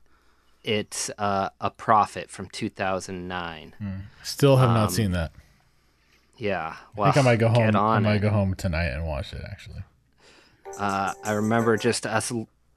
it's 0.63 1.09
uh, 1.17 1.49
a 1.59 1.69
Prophet 1.69 2.29
from 2.29 2.47
2009. 2.49 3.75
Mm. 3.81 4.01
Still 4.23 4.57
have 4.57 4.69
um, 4.69 4.75
not 4.75 4.91
seen 4.91 5.11
that. 5.11 5.31
Yeah, 6.37 6.75
well, 6.95 7.09
I 7.09 7.11
think 7.11 7.25
I 7.25 7.29
might 7.31 7.39
go 7.39 7.47
home. 7.49 7.75
I 7.75 7.99
might 7.99 8.15
it. 8.15 8.21
go 8.21 8.29
home 8.29 8.55
tonight 8.55 8.87
and 8.87 9.05
watch 9.05 9.33
it. 9.33 9.41
Actually, 9.49 9.83
uh, 10.77 11.13
I 11.23 11.33
remember 11.33 11.77
just 11.77 12.05
us. 12.05 12.31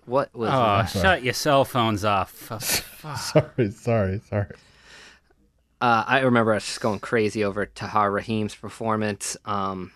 What 0.05 0.35
was? 0.35 0.51
Oh, 0.53 1.01
shut 1.01 1.23
your 1.23 1.35
cell 1.35 1.65
phones 1.65 2.05
off. 2.05 2.33
sorry, 3.19 3.71
sorry, 3.71 4.21
sorry. 4.29 4.55
Uh, 5.81 6.05
I 6.07 6.21
remember 6.21 6.55
us 6.55 6.65
just 6.65 6.81
going 6.81 7.01
crazy 7.01 7.45
over 7.45 7.67
Tahar 7.67 8.11
Rahim's 8.11 8.55
performance. 8.55 9.37
Um, 9.45 9.93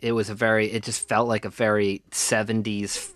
it 0.00 0.12
was 0.12 0.30
a 0.30 0.34
very. 0.34 0.70
It 0.70 0.82
just 0.82 1.08
felt 1.08 1.28
like 1.28 1.44
a 1.44 1.50
very 1.50 2.02
'70s 2.10 3.12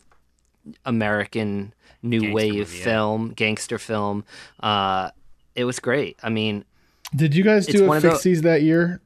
American 0.84 1.74
new 2.02 2.20
gangster 2.20 2.34
wave 2.34 2.54
movie, 2.54 2.64
film, 2.64 3.26
yeah. 3.28 3.34
gangster 3.34 3.78
film. 3.78 4.24
Uh, 4.60 5.10
it 5.54 5.64
was 5.64 5.80
great. 5.80 6.18
I 6.22 6.28
mean, 6.30 6.64
did 7.14 7.34
you 7.34 7.42
guys 7.42 7.66
do 7.66 7.92
a 7.92 8.00
Fixies 8.00 8.36
the, 8.36 8.42
that 8.42 8.62
year? 8.62 9.00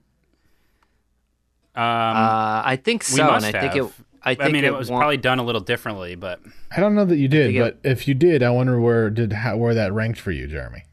Um, 1.75 1.83
uh, 1.83 2.63
I 2.65 2.79
think 2.83 3.03
so, 3.03 3.23
and 3.31 3.45
I 3.45 3.51
have. 3.51 3.73
think 3.73 3.77
it. 3.77 3.93
I, 4.25 4.35
think 4.35 4.49
I 4.49 4.53
mean, 4.53 4.64
it, 4.64 4.68
it 4.68 4.75
was 4.75 4.91
won- 4.91 5.01
probably 5.01 5.18
done 5.18 5.39
a 5.39 5.45
little 5.45 5.61
differently, 5.61 6.14
but 6.14 6.41
I 6.75 6.81
don't 6.81 6.95
know 6.95 7.05
that 7.05 7.16
you 7.16 7.29
did. 7.29 7.55
But 7.57 7.79
it, 7.85 7.91
if 7.91 8.09
you 8.09 8.14
did, 8.14 8.43
I 8.43 8.51
wonder 8.51 8.81
where 8.81 9.11
did 9.11 9.33
how, 9.33 9.57
where 9.57 9.75
that 9.75 9.93
ranked 9.93 10.18
for 10.18 10.31
you, 10.33 10.47
Jeremy. 10.47 10.85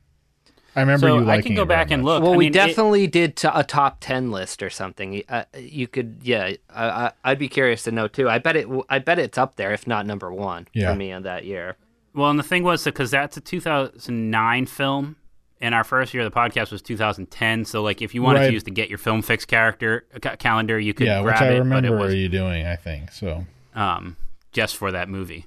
I 0.76 0.82
remember 0.82 1.08
so 1.08 1.16
you 1.16 1.26
liking 1.26 1.40
I 1.40 1.42
can 1.42 1.56
go 1.56 1.66
back 1.66 1.92
and 1.92 2.04
look. 2.06 2.24
Well, 2.24 2.34
I 2.34 2.38
we 2.38 2.50
definitely 2.50 3.06
it, 3.06 3.12
did 3.12 3.42
a 3.44 3.64
top 3.64 3.98
ten 4.00 4.32
list 4.32 4.64
or 4.64 4.70
something. 4.70 5.22
Uh, 5.28 5.44
you 5.58 5.88
could, 5.88 6.20
yeah. 6.22 6.54
I, 6.70 7.12
would 7.26 7.40
be 7.40 7.50
curious 7.50 7.84
to 7.84 7.92
know 7.92 8.08
too. 8.08 8.30
I 8.30 8.38
bet 8.38 8.56
it. 8.56 8.68
I 8.90 9.00
bet 9.00 9.20
it's 9.20 9.38
up 9.38 9.56
there, 9.56 9.74
if 9.74 9.86
not 9.86 10.06
number 10.06 10.32
one 10.32 10.68
yeah. 10.74 10.92
for 10.92 10.96
me 10.96 11.12
on 11.12 11.24
that 11.24 11.46
year. 11.46 11.78
Well, 12.14 12.30
and 12.30 12.40
the 12.40 12.44
thing 12.44 12.64
was 12.64 12.84
because 12.84 13.12
that's 13.12 13.38
a 13.38 13.42
2009 13.42 14.66
film, 14.66 15.16
and 15.62 15.76
our 15.76 15.84
first 15.84 16.14
year 16.14 16.24
of 16.24 16.32
the 16.32 16.38
podcast 16.38 16.72
was 16.72 16.82
2010. 16.82 17.66
So, 17.66 17.84
like, 17.84 18.02
if 18.02 18.16
you 18.16 18.22
wanted 18.22 18.40
right. 18.40 18.48
to 18.48 18.54
use 18.54 18.64
the 18.64 18.72
Get 18.72 18.90
Your 18.90 18.98
Film 18.98 19.22
Fix 19.22 19.46
character 19.46 20.06
uh, 20.14 20.36
calendar, 20.38 20.80
you 20.80 20.94
could. 20.94 21.08
Yeah, 21.08 21.22
which 21.22 21.36
I 21.36 21.58
remember 21.58 21.98
was, 21.98 22.14
you 22.14 22.30
doing. 22.30 22.66
I 22.66 22.76
think 22.76 23.12
so. 23.12 23.46
Um, 23.76 24.18
just 24.52 24.76
for 24.76 24.92
that 24.92 25.08
movie. 25.08 25.46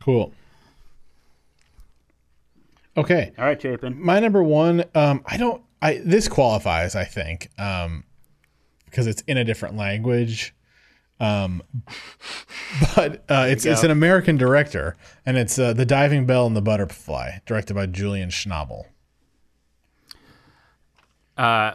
Cool. 0.00 0.32
Okay. 2.96 3.32
All 3.38 3.44
right, 3.44 3.60
Chapin. 3.60 4.00
My 4.00 4.18
number 4.18 4.42
one. 4.42 4.84
Um, 4.94 5.22
I 5.26 5.36
don't. 5.36 5.62
I 5.82 6.00
this 6.04 6.26
qualifies. 6.28 6.96
I 6.96 7.04
think. 7.04 7.50
Um, 7.58 8.04
because 8.86 9.06
it's 9.06 9.22
in 9.22 9.36
a 9.36 9.44
different 9.44 9.76
language. 9.76 10.54
Um, 11.20 11.62
but 12.96 13.24
uh, 13.28 13.46
it's 13.48 13.66
it's 13.66 13.82
an 13.82 13.90
American 13.90 14.36
director, 14.36 14.96
and 15.26 15.36
it's 15.36 15.58
uh, 15.58 15.72
the 15.72 15.84
Diving 15.84 16.26
Bell 16.26 16.46
and 16.46 16.56
the 16.56 16.62
Butterfly, 16.62 17.38
directed 17.44 17.74
by 17.74 17.86
Julian 17.86 18.30
Schnabel. 18.30 18.84
Uh, 21.38 21.74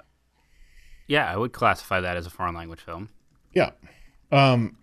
yeah, 1.08 1.32
I 1.32 1.38
would 1.38 1.54
classify 1.54 2.02
that 2.02 2.18
as 2.18 2.26
a 2.26 2.30
foreign 2.30 2.54
language 2.54 2.82
film. 2.82 3.10
Yeah, 3.54 3.72
um, 4.32 4.78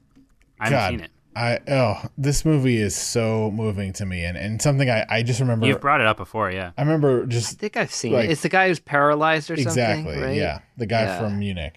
I 0.58 0.70
haven't 0.70 0.78
God, 0.78 0.90
seen 0.90 1.00
it. 1.00 1.10
I 1.36 1.58
oh, 1.68 2.02
this 2.18 2.44
movie 2.44 2.78
is 2.78 2.96
so 2.96 3.50
moving 3.52 3.92
to 3.94 4.06
me, 4.06 4.24
and, 4.24 4.36
and 4.36 4.60
something 4.60 4.90
I, 4.90 5.06
I 5.08 5.22
just 5.22 5.38
remember. 5.38 5.66
You've 5.66 5.80
brought 5.80 6.00
it 6.00 6.06
up 6.06 6.16
before, 6.16 6.50
yeah. 6.50 6.72
I 6.76 6.82
remember 6.82 7.26
just. 7.26 7.54
I 7.54 7.56
think 7.56 7.76
I've 7.76 7.92
seen 7.92 8.12
like, 8.12 8.24
it. 8.24 8.32
It's 8.32 8.42
the 8.42 8.48
guy 8.48 8.68
who's 8.68 8.80
paralyzed 8.80 9.50
or 9.50 9.54
exactly, 9.54 9.74
something. 9.76 10.12
Exactly. 10.12 10.38
Yeah, 10.38 10.60
the 10.76 10.86
guy 10.86 11.02
yeah. 11.02 11.18
from 11.20 11.38
Munich. 11.38 11.76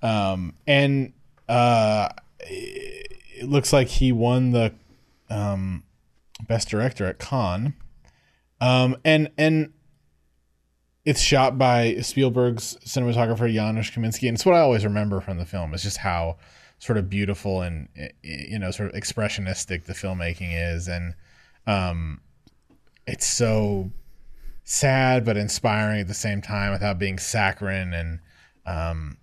Um, 0.00 0.54
and 0.66 1.12
uh, 1.48 2.08
it 2.40 3.48
looks 3.48 3.72
like 3.72 3.88
he 3.88 4.10
won 4.10 4.50
the 4.50 4.74
um, 5.30 5.84
best 6.48 6.68
director 6.68 7.06
at 7.06 7.18
Cannes. 7.18 7.74
Um, 8.60 8.96
and 9.04 9.30
and 9.36 9.72
it's 11.04 11.20
shot 11.20 11.58
by 11.58 11.96
Spielberg's 11.96 12.76
cinematographer 12.84 13.52
Janusz 13.52 13.90
Kaminski, 13.90 14.28
and 14.28 14.36
it's 14.36 14.46
what 14.46 14.54
I 14.54 14.60
always 14.60 14.84
remember 14.84 15.20
from 15.20 15.38
the 15.38 15.44
film 15.44 15.74
is 15.74 15.82
just 15.82 15.98
how 15.98 16.36
sort 16.78 16.98
of 16.98 17.08
beautiful 17.08 17.62
and 17.62 17.88
you 18.22 18.58
know 18.58 18.70
sort 18.70 18.92
of 18.92 19.00
expressionistic 19.00 19.84
the 19.84 19.92
filmmaking 19.92 20.50
is, 20.74 20.88
and 20.88 21.14
um, 21.66 22.20
it's 23.06 23.26
so 23.26 23.90
sad 24.64 25.24
but 25.24 25.36
inspiring 25.36 26.00
at 26.00 26.08
the 26.08 26.14
same 26.14 26.40
time 26.40 26.72
without 26.72 26.98
being 26.98 27.18
saccharine 27.18 27.92
and 27.92 28.20
um, 28.64 29.16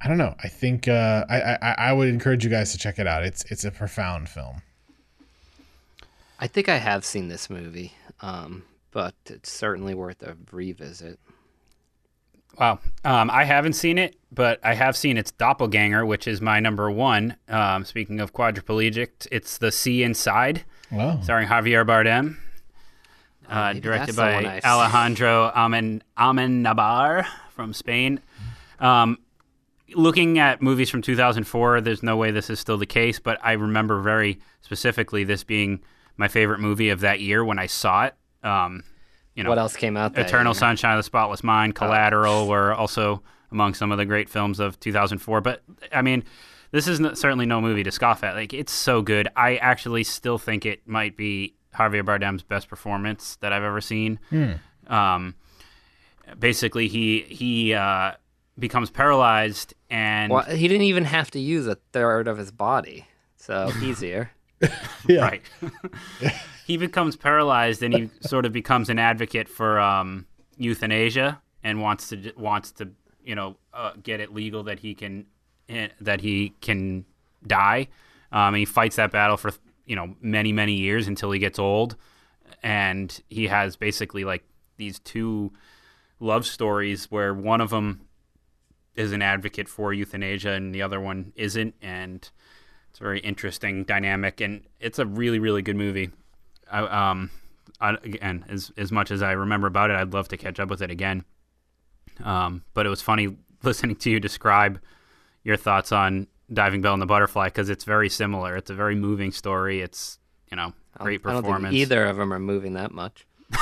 I 0.00 0.08
don't 0.08 0.16
know. 0.16 0.34
I 0.42 0.48
think 0.48 0.88
uh, 0.88 1.24
I, 1.28 1.58
I 1.60 1.74
I 1.78 1.92
would 1.92 2.08
encourage 2.08 2.44
you 2.44 2.50
guys 2.50 2.72
to 2.72 2.78
check 2.78 2.98
it 2.98 3.06
out. 3.06 3.24
It's 3.24 3.44
it's 3.50 3.64
a 3.64 3.70
profound 3.70 4.28
film. 4.28 4.62
I 6.40 6.46
think 6.46 6.68
I 6.68 6.76
have 6.76 7.04
seen 7.04 7.28
this 7.28 7.50
movie, 7.50 7.94
um, 8.20 8.62
but 8.90 9.14
it's 9.26 9.50
certainly 9.50 9.94
worth 9.94 10.22
a 10.22 10.36
revisit. 10.50 11.18
Wow, 12.58 12.80
um, 13.04 13.30
I 13.30 13.44
haven't 13.44 13.74
seen 13.74 13.98
it, 13.98 14.16
but 14.32 14.58
I 14.64 14.74
have 14.74 14.96
seen 14.96 15.16
its 15.16 15.30
doppelganger, 15.30 16.04
which 16.04 16.26
is 16.26 16.40
my 16.40 16.58
number 16.58 16.90
one. 16.90 17.36
Um, 17.48 17.84
speaking 17.84 18.20
of 18.20 18.32
quadriplegic, 18.32 19.28
it's 19.30 19.58
The 19.58 19.70
Sea 19.70 20.02
Inside, 20.02 20.64
wow. 20.90 21.20
starring 21.22 21.46
Javier 21.46 21.86
Bardem, 21.86 22.36
oh, 23.48 23.52
uh, 23.52 23.72
directed 23.74 24.16
by 24.16 24.60
Alejandro 24.64 25.52
Amen 25.54 26.02
Amenabar 26.16 27.26
from 27.54 27.72
Spain. 27.72 28.20
Um, 28.80 29.18
looking 29.94 30.38
at 30.38 30.60
movies 30.60 30.90
from 30.90 31.02
2004, 31.02 31.80
there's 31.80 32.02
no 32.02 32.16
way 32.16 32.30
this 32.30 32.50
is 32.50 32.58
still 32.58 32.78
the 32.78 32.86
case, 32.86 33.18
but 33.20 33.38
I 33.42 33.52
remember 33.52 34.00
very 34.00 34.40
specifically 34.62 35.24
this 35.24 35.44
being 35.44 35.80
my 36.16 36.28
favorite 36.28 36.60
movie 36.60 36.90
of 36.90 37.00
that 37.00 37.20
year 37.20 37.44
when 37.44 37.58
I 37.58 37.66
saw 37.66 38.04
it. 38.06 38.14
Um, 38.42 38.84
you 39.34 39.44
know, 39.44 39.50
what 39.50 39.58
else 39.58 39.76
came 39.76 39.96
out? 39.96 40.16
Eternal 40.18 40.52
year? 40.52 40.58
Sunshine 40.58 40.94
of 40.94 40.98
the 40.98 41.04
Spotless 41.04 41.44
Mind, 41.44 41.72
oh. 41.76 41.78
Collateral 41.78 42.32
oh. 42.32 42.46
were 42.46 42.74
also 42.74 43.22
among 43.50 43.74
some 43.74 43.92
of 43.92 43.98
the 43.98 44.04
great 44.04 44.28
films 44.28 44.60
of 44.60 44.78
2004. 44.80 45.40
But 45.40 45.62
I 45.92 46.02
mean, 46.02 46.24
this 46.70 46.88
is 46.88 47.00
n- 47.00 47.14
certainly 47.14 47.46
no 47.46 47.60
movie 47.60 47.82
to 47.82 47.90
scoff 47.90 48.24
at. 48.24 48.34
Like 48.34 48.52
it's 48.52 48.72
so 48.72 49.02
good. 49.02 49.28
I 49.36 49.56
actually 49.56 50.04
still 50.04 50.38
think 50.38 50.66
it 50.66 50.86
might 50.86 51.16
be 51.16 51.54
Javier 51.74 52.04
Bardem's 52.04 52.42
best 52.42 52.68
performance 52.68 53.36
that 53.36 53.52
I've 53.52 53.62
ever 53.62 53.80
seen. 53.80 54.18
Um, 54.88 55.34
basically, 56.38 56.88
he 56.88 57.20
he 57.22 57.74
uh, 57.74 58.12
becomes 58.58 58.90
paralyzed 58.90 59.74
and 59.90 60.32
Well, 60.32 60.44
he 60.44 60.68
didn't 60.68 60.86
even 60.86 61.04
have 61.04 61.30
to 61.32 61.40
use 61.40 61.66
a 61.66 61.76
third 61.92 62.28
of 62.28 62.38
his 62.38 62.50
body, 62.50 63.06
so 63.36 63.70
easier. 63.82 64.30
Yeah. 65.06 65.20
right. 65.20 65.42
he 66.66 66.76
becomes 66.76 67.16
paralyzed 67.16 67.82
and 67.82 67.94
he 67.94 68.10
sort 68.20 68.44
of 68.44 68.52
becomes 68.52 68.90
an 68.90 68.98
advocate 68.98 69.48
for 69.48 69.80
um, 69.80 70.26
euthanasia 70.56 71.40
and 71.62 71.80
wants 71.80 72.08
to 72.08 72.32
wants 72.36 72.72
to 72.72 72.90
you 73.24 73.34
know 73.34 73.56
uh, 73.72 73.92
get 74.02 74.20
it 74.20 74.32
legal 74.32 74.64
that 74.64 74.80
he 74.80 74.94
can 74.94 75.26
eh, 75.68 75.88
that 76.00 76.20
he 76.20 76.54
can 76.60 77.04
die. 77.46 77.88
Um, 78.32 78.54
and 78.54 78.56
he 78.56 78.64
fights 78.64 78.96
that 78.96 79.10
battle 79.10 79.36
for 79.36 79.52
you 79.86 79.96
know 79.96 80.14
many 80.20 80.52
many 80.52 80.74
years 80.74 81.06
until 81.08 81.30
he 81.30 81.38
gets 81.38 81.58
old, 81.58 81.96
and 82.62 83.22
he 83.28 83.46
has 83.46 83.76
basically 83.76 84.24
like 84.24 84.44
these 84.76 84.98
two 84.98 85.52
love 86.20 86.46
stories 86.46 87.10
where 87.10 87.32
one 87.32 87.60
of 87.60 87.70
them 87.70 88.00
is 88.94 89.12
an 89.12 89.22
advocate 89.22 89.68
for 89.68 89.92
euthanasia 89.92 90.50
and 90.50 90.74
the 90.74 90.82
other 90.82 91.00
one 91.00 91.32
isn't, 91.36 91.74
and 91.80 92.30
it's 92.98 93.00
a 93.00 93.04
very 93.04 93.20
interesting 93.20 93.84
dynamic, 93.84 94.40
and 94.40 94.62
it's 94.80 94.98
a 94.98 95.06
really, 95.06 95.38
really 95.38 95.62
good 95.62 95.76
movie. 95.76 96.10
I, 96.68 96.80
um, 96.80 97.30
I, 97.80 97.90
again, 97.90 98.44
as 98.48 98.72
as 98.76 98.90
much 98.90 99.12
as 99.12 99.22
I 99.22 99.32
remember 99.32 99.68
about 99.68 99.90
it, 99.90 99.94
I'd 99.94 100.12
love 100.12 100.26
to 100.28 100.36
catch 100.36 100.58
up 100.58 100.68
with 100.68 100.82
it 100.82 100.90
again. 100.90 101.24
Um, 102.24 102.64
but 102.74 102.86
it 102.86 102.88
was 102.88 103.00
funny 103.00 103.36
listening 103.62 103.94
to 103.94 104.10
you 104.10 104.18
describe 104.18 104.80
your 105.44 105.56
thoughts 105.56 105.92
on 105.92 106.26
Diving 106.52 106.80
Bell 106.80 106.92
and 106.92 107.00
the 107.00 107.06
Butterfly 107.06 107.46
because 107.46 107.70
it's 107.70 107.84
very 107.84 108.08
similar. 108.08 108.56
It's 108.56 108.68
a 108.68 108.74
very 108.74 108.96
moving 108.96 109.30
story. 109.30 109.80
It's 109.80 110.18
you 110.50 110.56
know 110.56 110.72
great 110.98 111.20
I 111.24 111.34
don't 111.34 111.42
performance. 111.42 111.70
think 111.72 111.80
either 111.82 112.04
of 112.04 112.16
them 112.16 112.32
are 112.32 112.40
moving 112.40 112.72
that 112.72 112.90
much. 112.90 113.26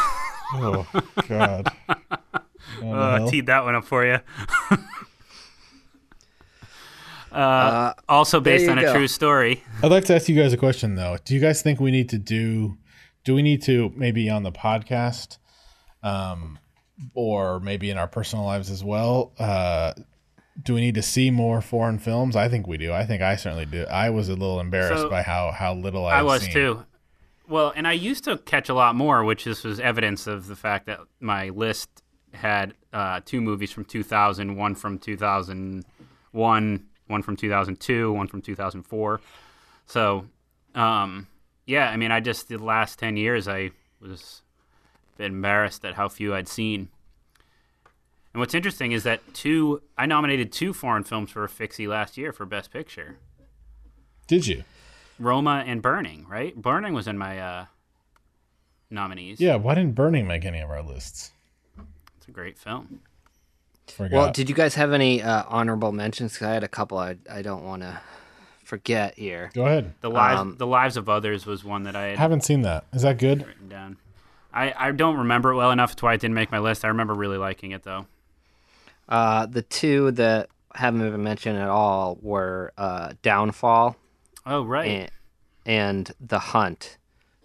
Oh 0.55 0.87
God. 1.28 1.66
Uh, 2.80 3.28
teed 3.28 3.47
that 3.47 3.64
one 3.64 3.74
up 3.74 3.84
for 3.84 4.07
you. 4.07 4.20
uh, 7.37 7.95
also 8.09 8.41
based 8.41 8.64
you 8.64 8.70
on 8.70 8.78
a 8.78 8.82
go. 8.82 8.95
true 8.95 9.09
story. 9.09 9.62
I'd 9.82 9.91
like 9.91 10.05
to 10.07 10.14
ask 10.14 10.28
you 10.28 10.37
guys 10.41 10.53
a 10.53 10.57
question 10.57 10.95
though. 10.95 11.18
Do 11.24 11.34
you 11.34 11.41
guys 11.41 11.62
think 11.62 11.80
we 11.80 11.91
need 11.91 12.09
to 12.11 12.18
do? 12.18 12.76
Do 13.24 13.34
we 13.34 13.43
need 13.43 13.62
to 13.62 13.93
maybe 13.97 14.30
on 14.30 14.43
the 14.43 14.53
podcast, 14.53 15.39
um, 16.03 16.59
or 17.14 17.61
maybe 17.61 17.91
in 17.91 17.99
our 17.99 18.07
personal 18.09 18.45
lives 18.45 18.70
as 18.70 18.82
well? 18.84 19.32
Uh, 19.39 19.93
do 20.62 20.72
we 20.74 20.80
need 20.80 20.95
to 20.95 21.03
see 21.03 21.30
more 21.30 21.61
foreign 21.61 21.99
films? 21.99 22.34
I 22.37 22.49
think 22.49 22.66
we 22.66 22.78
do. 22.78 22.93
I 22.93 23.05
think 23.05 23.20
I 23.22 23.37
certainly 23.37 23.66
do. 23.66 23.84
I 23.91 24.09
was 24.11 24.28
a 24.28 24.32
little 24.34 24.59
embarrassed 24.61 25.03
So, 25.03 25.11
by 25.11 25.22
how 25.22 25.51
how 25.53 25.74
little 25.74 26.07
I 26.07 26.20
I've 26.20 26.24
was 26.24 26.43
seen. 26.43 26.53
too. 26.53 26.84
Well, 27.49 27.72
and 27.76 27.87
I 27.87 27.93
used 27.93 28.24
to 28.24 28.39
catch 28.39 28.68
a 28.68 28.74
lot 28.74 28.97
more, 28.97 29.22
which 29.22 29.45
this 29.45 29.62
was 29.62 29.78
evidence 29.78 30.26
of 30.26 30.47
the 30.49 30.57
fact 30.57 30.87
that 30.87 31.01
my 31.20 31.51
list 31.51 31.89
had 32.32 32.74
uh, 32.93 33.20
two 33.24 33.41
movies 33.41 33.70
from 33.70 33.84
2000, 33.84 34.57
one 34.57 34.74
from 34.74 34.99
2001, 34.99 36.87
one 37.07 37.23
from 37.23 37.37
2002, 37.37 38.13
one 38.13 38.27
from 38.29 38.43
2004. 38.43 39.21
So, 39.87 40.27
um, 40.75 41.27
yeah, 41.67 41.89
I 41.89 41.97
mean, 41.97 42.11
I 42.11 42.21
just 42.21 42.49
the 42.49 42.59
last 42.59 42.99
10 42.99 43.17
years 43.17 43.49
I 43.49 43.71
was 44.01 44.43
a 45.15 45.19
bit 45.19 45.27
embarrassed 45.27 45.85
at 45.85 45.95
how 45.95 46.09
few 46.09 46.35
I'd 46.35 46.49
seen. 46.49 46.89
And 48.33 48.41
what's 48.41 48.55
interesting 48.55 48.93
is 48.93 49.05
that 49.05 49.23
two 49.33 49.83
I 49.97 50.05
nominated 50.05 50.53
two 50.53 50.75
foreign 50.75 51.05
films 51.05 51.31
for 51.31 51.45
a 51.45 51.49
Fixie 51.49 51.89
last 51.89 52.19
year 52.19 52.33
for 52.33 52.45
Best 52.45 52.71
Picture. 52.71 53.17
Did 54.27 54.47
you? 54.47 54.65
Roma 55.19 55.65
and 55.67 55.81
Burning, 55.81 56.27
right? 56.29 56.55
Burning 56.55 56.93
was 56.93 57.09
in 57.09 57.17
my 57.17 57.41
uh, 57.41 57.65
nominees. 58.91 59.41
Yeah. 59.41 59.57
Why 59.57 59.75
didn't 59.75 59.95
Burning 59.95 60.27
make 60.27 60.45
any 60.45 60.61
of 60.61 60.69
our 60.69 60.83
lists? 60.83 61.31
It's 62.19 62.29
a 62.29 62.31
great 62.31 62.59
film. 62.59 63.01
Forgot. 63.91 64.16
Well, 64.16 64.32
did 64.32 64.49
you 64.49 64.55
guys 64.55 64.74
have 64.74 64.93
any 64.93 65.22
uh, 65.22 65.45
honorable 65.49 65.93
mentions? 65.93 66.37
'Cause 66.39 66.49
I 66.49 66.53
had 66.55 66.64
a 66.64 66.68
couple 66.68 66.99
I, 66.99 67.16
I 67.30 67.43
don't 67.43 67.64
want 67.64 67.82
to 67.82 68.01
forget 68.64 69.14
here. 69.16 69.51
Go 69.55 69.66
ahead. 69.66 69.95
The 70.01 70.11
lives, 70.11 70.41
Um, 70.41 70.57
the 70.59 70.66
lives 70.66 70.97
of 70.97 71.09
others 71.09 71.47
was 71.47 71.64
one 71.64 71.84
that 71.84 71.95
I 71.97 72.07
had 72.07 72.18
Haven't 72.18 72.43
seen 72.45 72.62
that. 72.62 72.84
Is 72.93 73.03
that 73.03 73.18
good? 73.18 73.47
written 73.47 73.68
down. 73.68 73.97
I, 74.53 74.72
I 74.76 74.91
don't 74.93 75.16
remember 75.18 75.51
it 75.53 75.57
well 75.57 75.70
enough. 75.70 75.91
That's 75.91 76.03
why 76.03 76.14
it 76.14 76.20
didn't 76.20 76.34
make 76.34 76.51
my 76.51 76.59
list. 76.59 76.84
I 76.84 76.89
remember 76.89 77.14
really 77.14 77.37
liking 77.39 77.70
it 77.72 77.82
though. 77.84 78.07
Uh, 79.09 79.47
the 79.47 79.62
two 79.62 80.11
that 80.12 80.49
haven't 80.74 81.01
been 81.11 81.22
mentioned 81.22 81.59
at 81.59 81.68
all 81.68 82.18
were 82.20 82.72
uh, 82.76 83.12
Downfall 83.22 83.97
Oh 84.45 84.64
right. 84.64 84.89
and, 84.89 85.11
and 85.64 86.11
The 86.20 86.39
Hunt, 86.39 86.99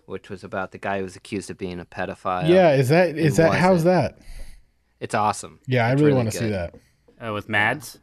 which 0.05 0.29
was 0.29 0.43
about 0.43 0.71
the 0.71 0.77
guy 0.77 0.97
who 0.97 1.03
was 1.03 1.15
accused 1.15 1.49
of 1.51 1.57
being 1.57 1.79
a 1.79 1.85
pedophile. 1.85 2.47
Yeah. 2.49 2.73
Is 2.73 2.89
that 2.89 3.15
is 3.17 3.37
that 3.37 3.53
how's 3.53 3.85
wasn't. 3.85 4.15
that? 4.17 4.19
It's 5.01 5.13
awesome. 5.15 5.59
Yeah, 5.67 5.85
I 5.87 5.91
really, 5.91 6.03
really 6.05 6.15
want 6.17 6.31
to 6.31 6.37
see 6.37 6.49
that. 6.49 6.75
Uh, 7.19 7.33
with 7.33 7.49
Mads. 7.49 7.99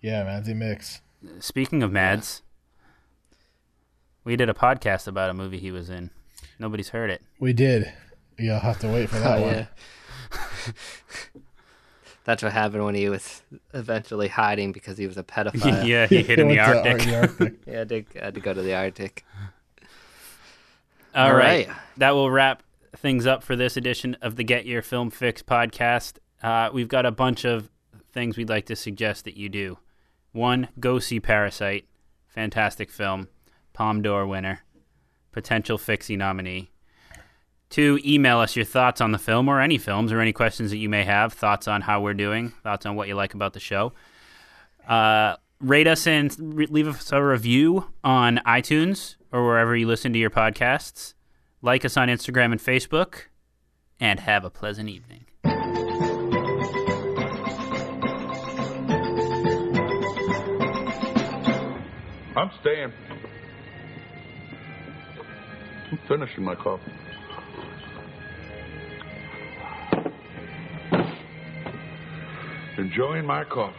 Yeah, 0.00 0.22
Mads 0.24 0.48
Mikkelsen. 0.48 1.00
Speaking 1.40 1.82
of 1.82 1.90
Mads, 1.92 2.42
we 4.24 4.36
did 4.36 4.48
a 4.48 4.54
podcast 4.54 5.06
about 5.08 5.28
a 5.30 5.34
movie 5.34 5.58
he 5.58 5.70
was 5.72 5.90
in. 5.90 6.10
Nobody's 6.58 6.90
heard 6.90 7.10
it. 7.10 7.22
We 7.40 7.52
did. 7.52 7.92
You'll 8.38 8.60
have 8.60 8.78
to 8.80 8.88
wait 8.88 9.10
for 9.10 9.18
that 9.18 9.38
Oh, 9.38 9.42
one. 9.42 9.54
yeah. 9.54 9.66
That's 12.24 12.42
what 12.42 12.52
happened 12.52 12.84
when 12.84 12.94
he 12.94 13.08
was 13.08 13.42
eventually 13.74 14.28
hiding 14.28 14.70
because 14.72 14.98
he 14.98 15.06
was 15.06 15.16
a 15.16 15.22
pedophile. 15.24 15.84
yeah, 15.86 16.06
he 16.06 16.22
hid 16.22 16.38
in 16.38 16.48
the 16.48 16.58
Arctic. 16.60 16.98
the 17.02 17.16
Arctic. 17.20 17.54
He 17.64 17.70
had 17.72 17.88
to, 17.88 18.04
had 18.20 18.34
to 18.34 18.40
go 18.40 18.52
to 18.52 18.62
the 18.62 18.74
Arctic. 18.74 19.24
All 21.14 21.28
All 21.30 21.34
right. 21.34 21.66
right. 21.66 21.76
That 21.96 22.10
will 22.10 22.30
wrap 22.30 22.62
things 22.96 23.26
up 23.26 23.42
for 23.42 23.56
this 23.56 23.76
edition 23.76 24.16
of 24.20 24.36
the 24.36 24.44
Get 24.44 24.66
Your 24.66 24.82
Film 24.82 25.10
Fix 25.10 25.42
podcast. 25.42 26.18
Uh, 26.42 26.70
we've 26.72 26.88
got 26.88 27.06
a 27.06 27.10
bunch 27.10 27.44
of 27.44 27.70
things 28.12 28.36
we'd 28.36 28.48
like 28.48 28.66
to 28.66 28.76
suggest 28.76 29.24
that 29.24 29.36
you 29.36 29.48
do. 29.48 29.78
One, 30.32 30.68
go 30.78 30.98
see 30.98 31.20
Parasite. 31.20 31.86
Fantastic 32.28 32.90
film. 32.90 33.28
Palme 33.72 34.02
d'Or 34.02 34.26
winner. 34.26 34.60
Potential 35.32 35.78
Fixie 35.78 36.16
nominee. 36.16 36.70
Two, 37.70 38.00
email 38.04 38.38
us 38.38 38.56
your 38.56 38.64
thoughts 38.64 39.00
on 39.00 39.12
the 39.12 39.18
film 39.18 39.48
or 39.48 39.60
any 39.60 39.76
films 39.76 40.10
or 40.10 40.20
any 40.20 40.32
questions 40.32 40.70
that 40.70 40.78
you 40.78 40.88
may 40.88 41.04
have. 41.04 41.32
Thoughts 41.32 41.68
on 41.68 41.82
how 41.82 42.00
we're 42.00 42.14
doing. 42.14 42.50
Thoughts 42.62 42.86
on 42.86 42.96
what 42.96 43.08
you 43.08 43.14
like 43.14 43.34
about 43.34 43.52
the 43.52 43.60
show. 43.60 43.92
Uh, 44.86 45.36
rate 45.60 45.86
us 45.86 46.06
and 46.06 46.38
leave 46.70 46.88
us 46.88 47.12
a 47.12 47.22
review 47.22 47.92
on 48.02 48.40
iTunes 48.46 49.16
or 49.32 49.44
wherever 49.44 49.76
you 49.76 49.86
listen 49.86 50.12
to 50.14 50.18
your 50.18 50.30
podcasts. 50.30 51.14
Like 51.60 51.84
us 51.84 51.96
on 51.96 52.08
Instagram 52.08 52.52
and 52.52 52.60
Facebook, 52.60 53.24
and 54.00 54.20
have 54.20 54.44
a 54.44 54.50
pleasant 54.50 54.88
evening. 54.88 55.27
I'm 62.38 62.52
staying. 62.60 62.92
I'm 65.90 65.98
finishing 66.06 66.44
my 66.44 66.54
coffee. 66.54 66.92
Enjoying 72.78 73.26
my 73.26 73.42
coffee. 73.42 73.74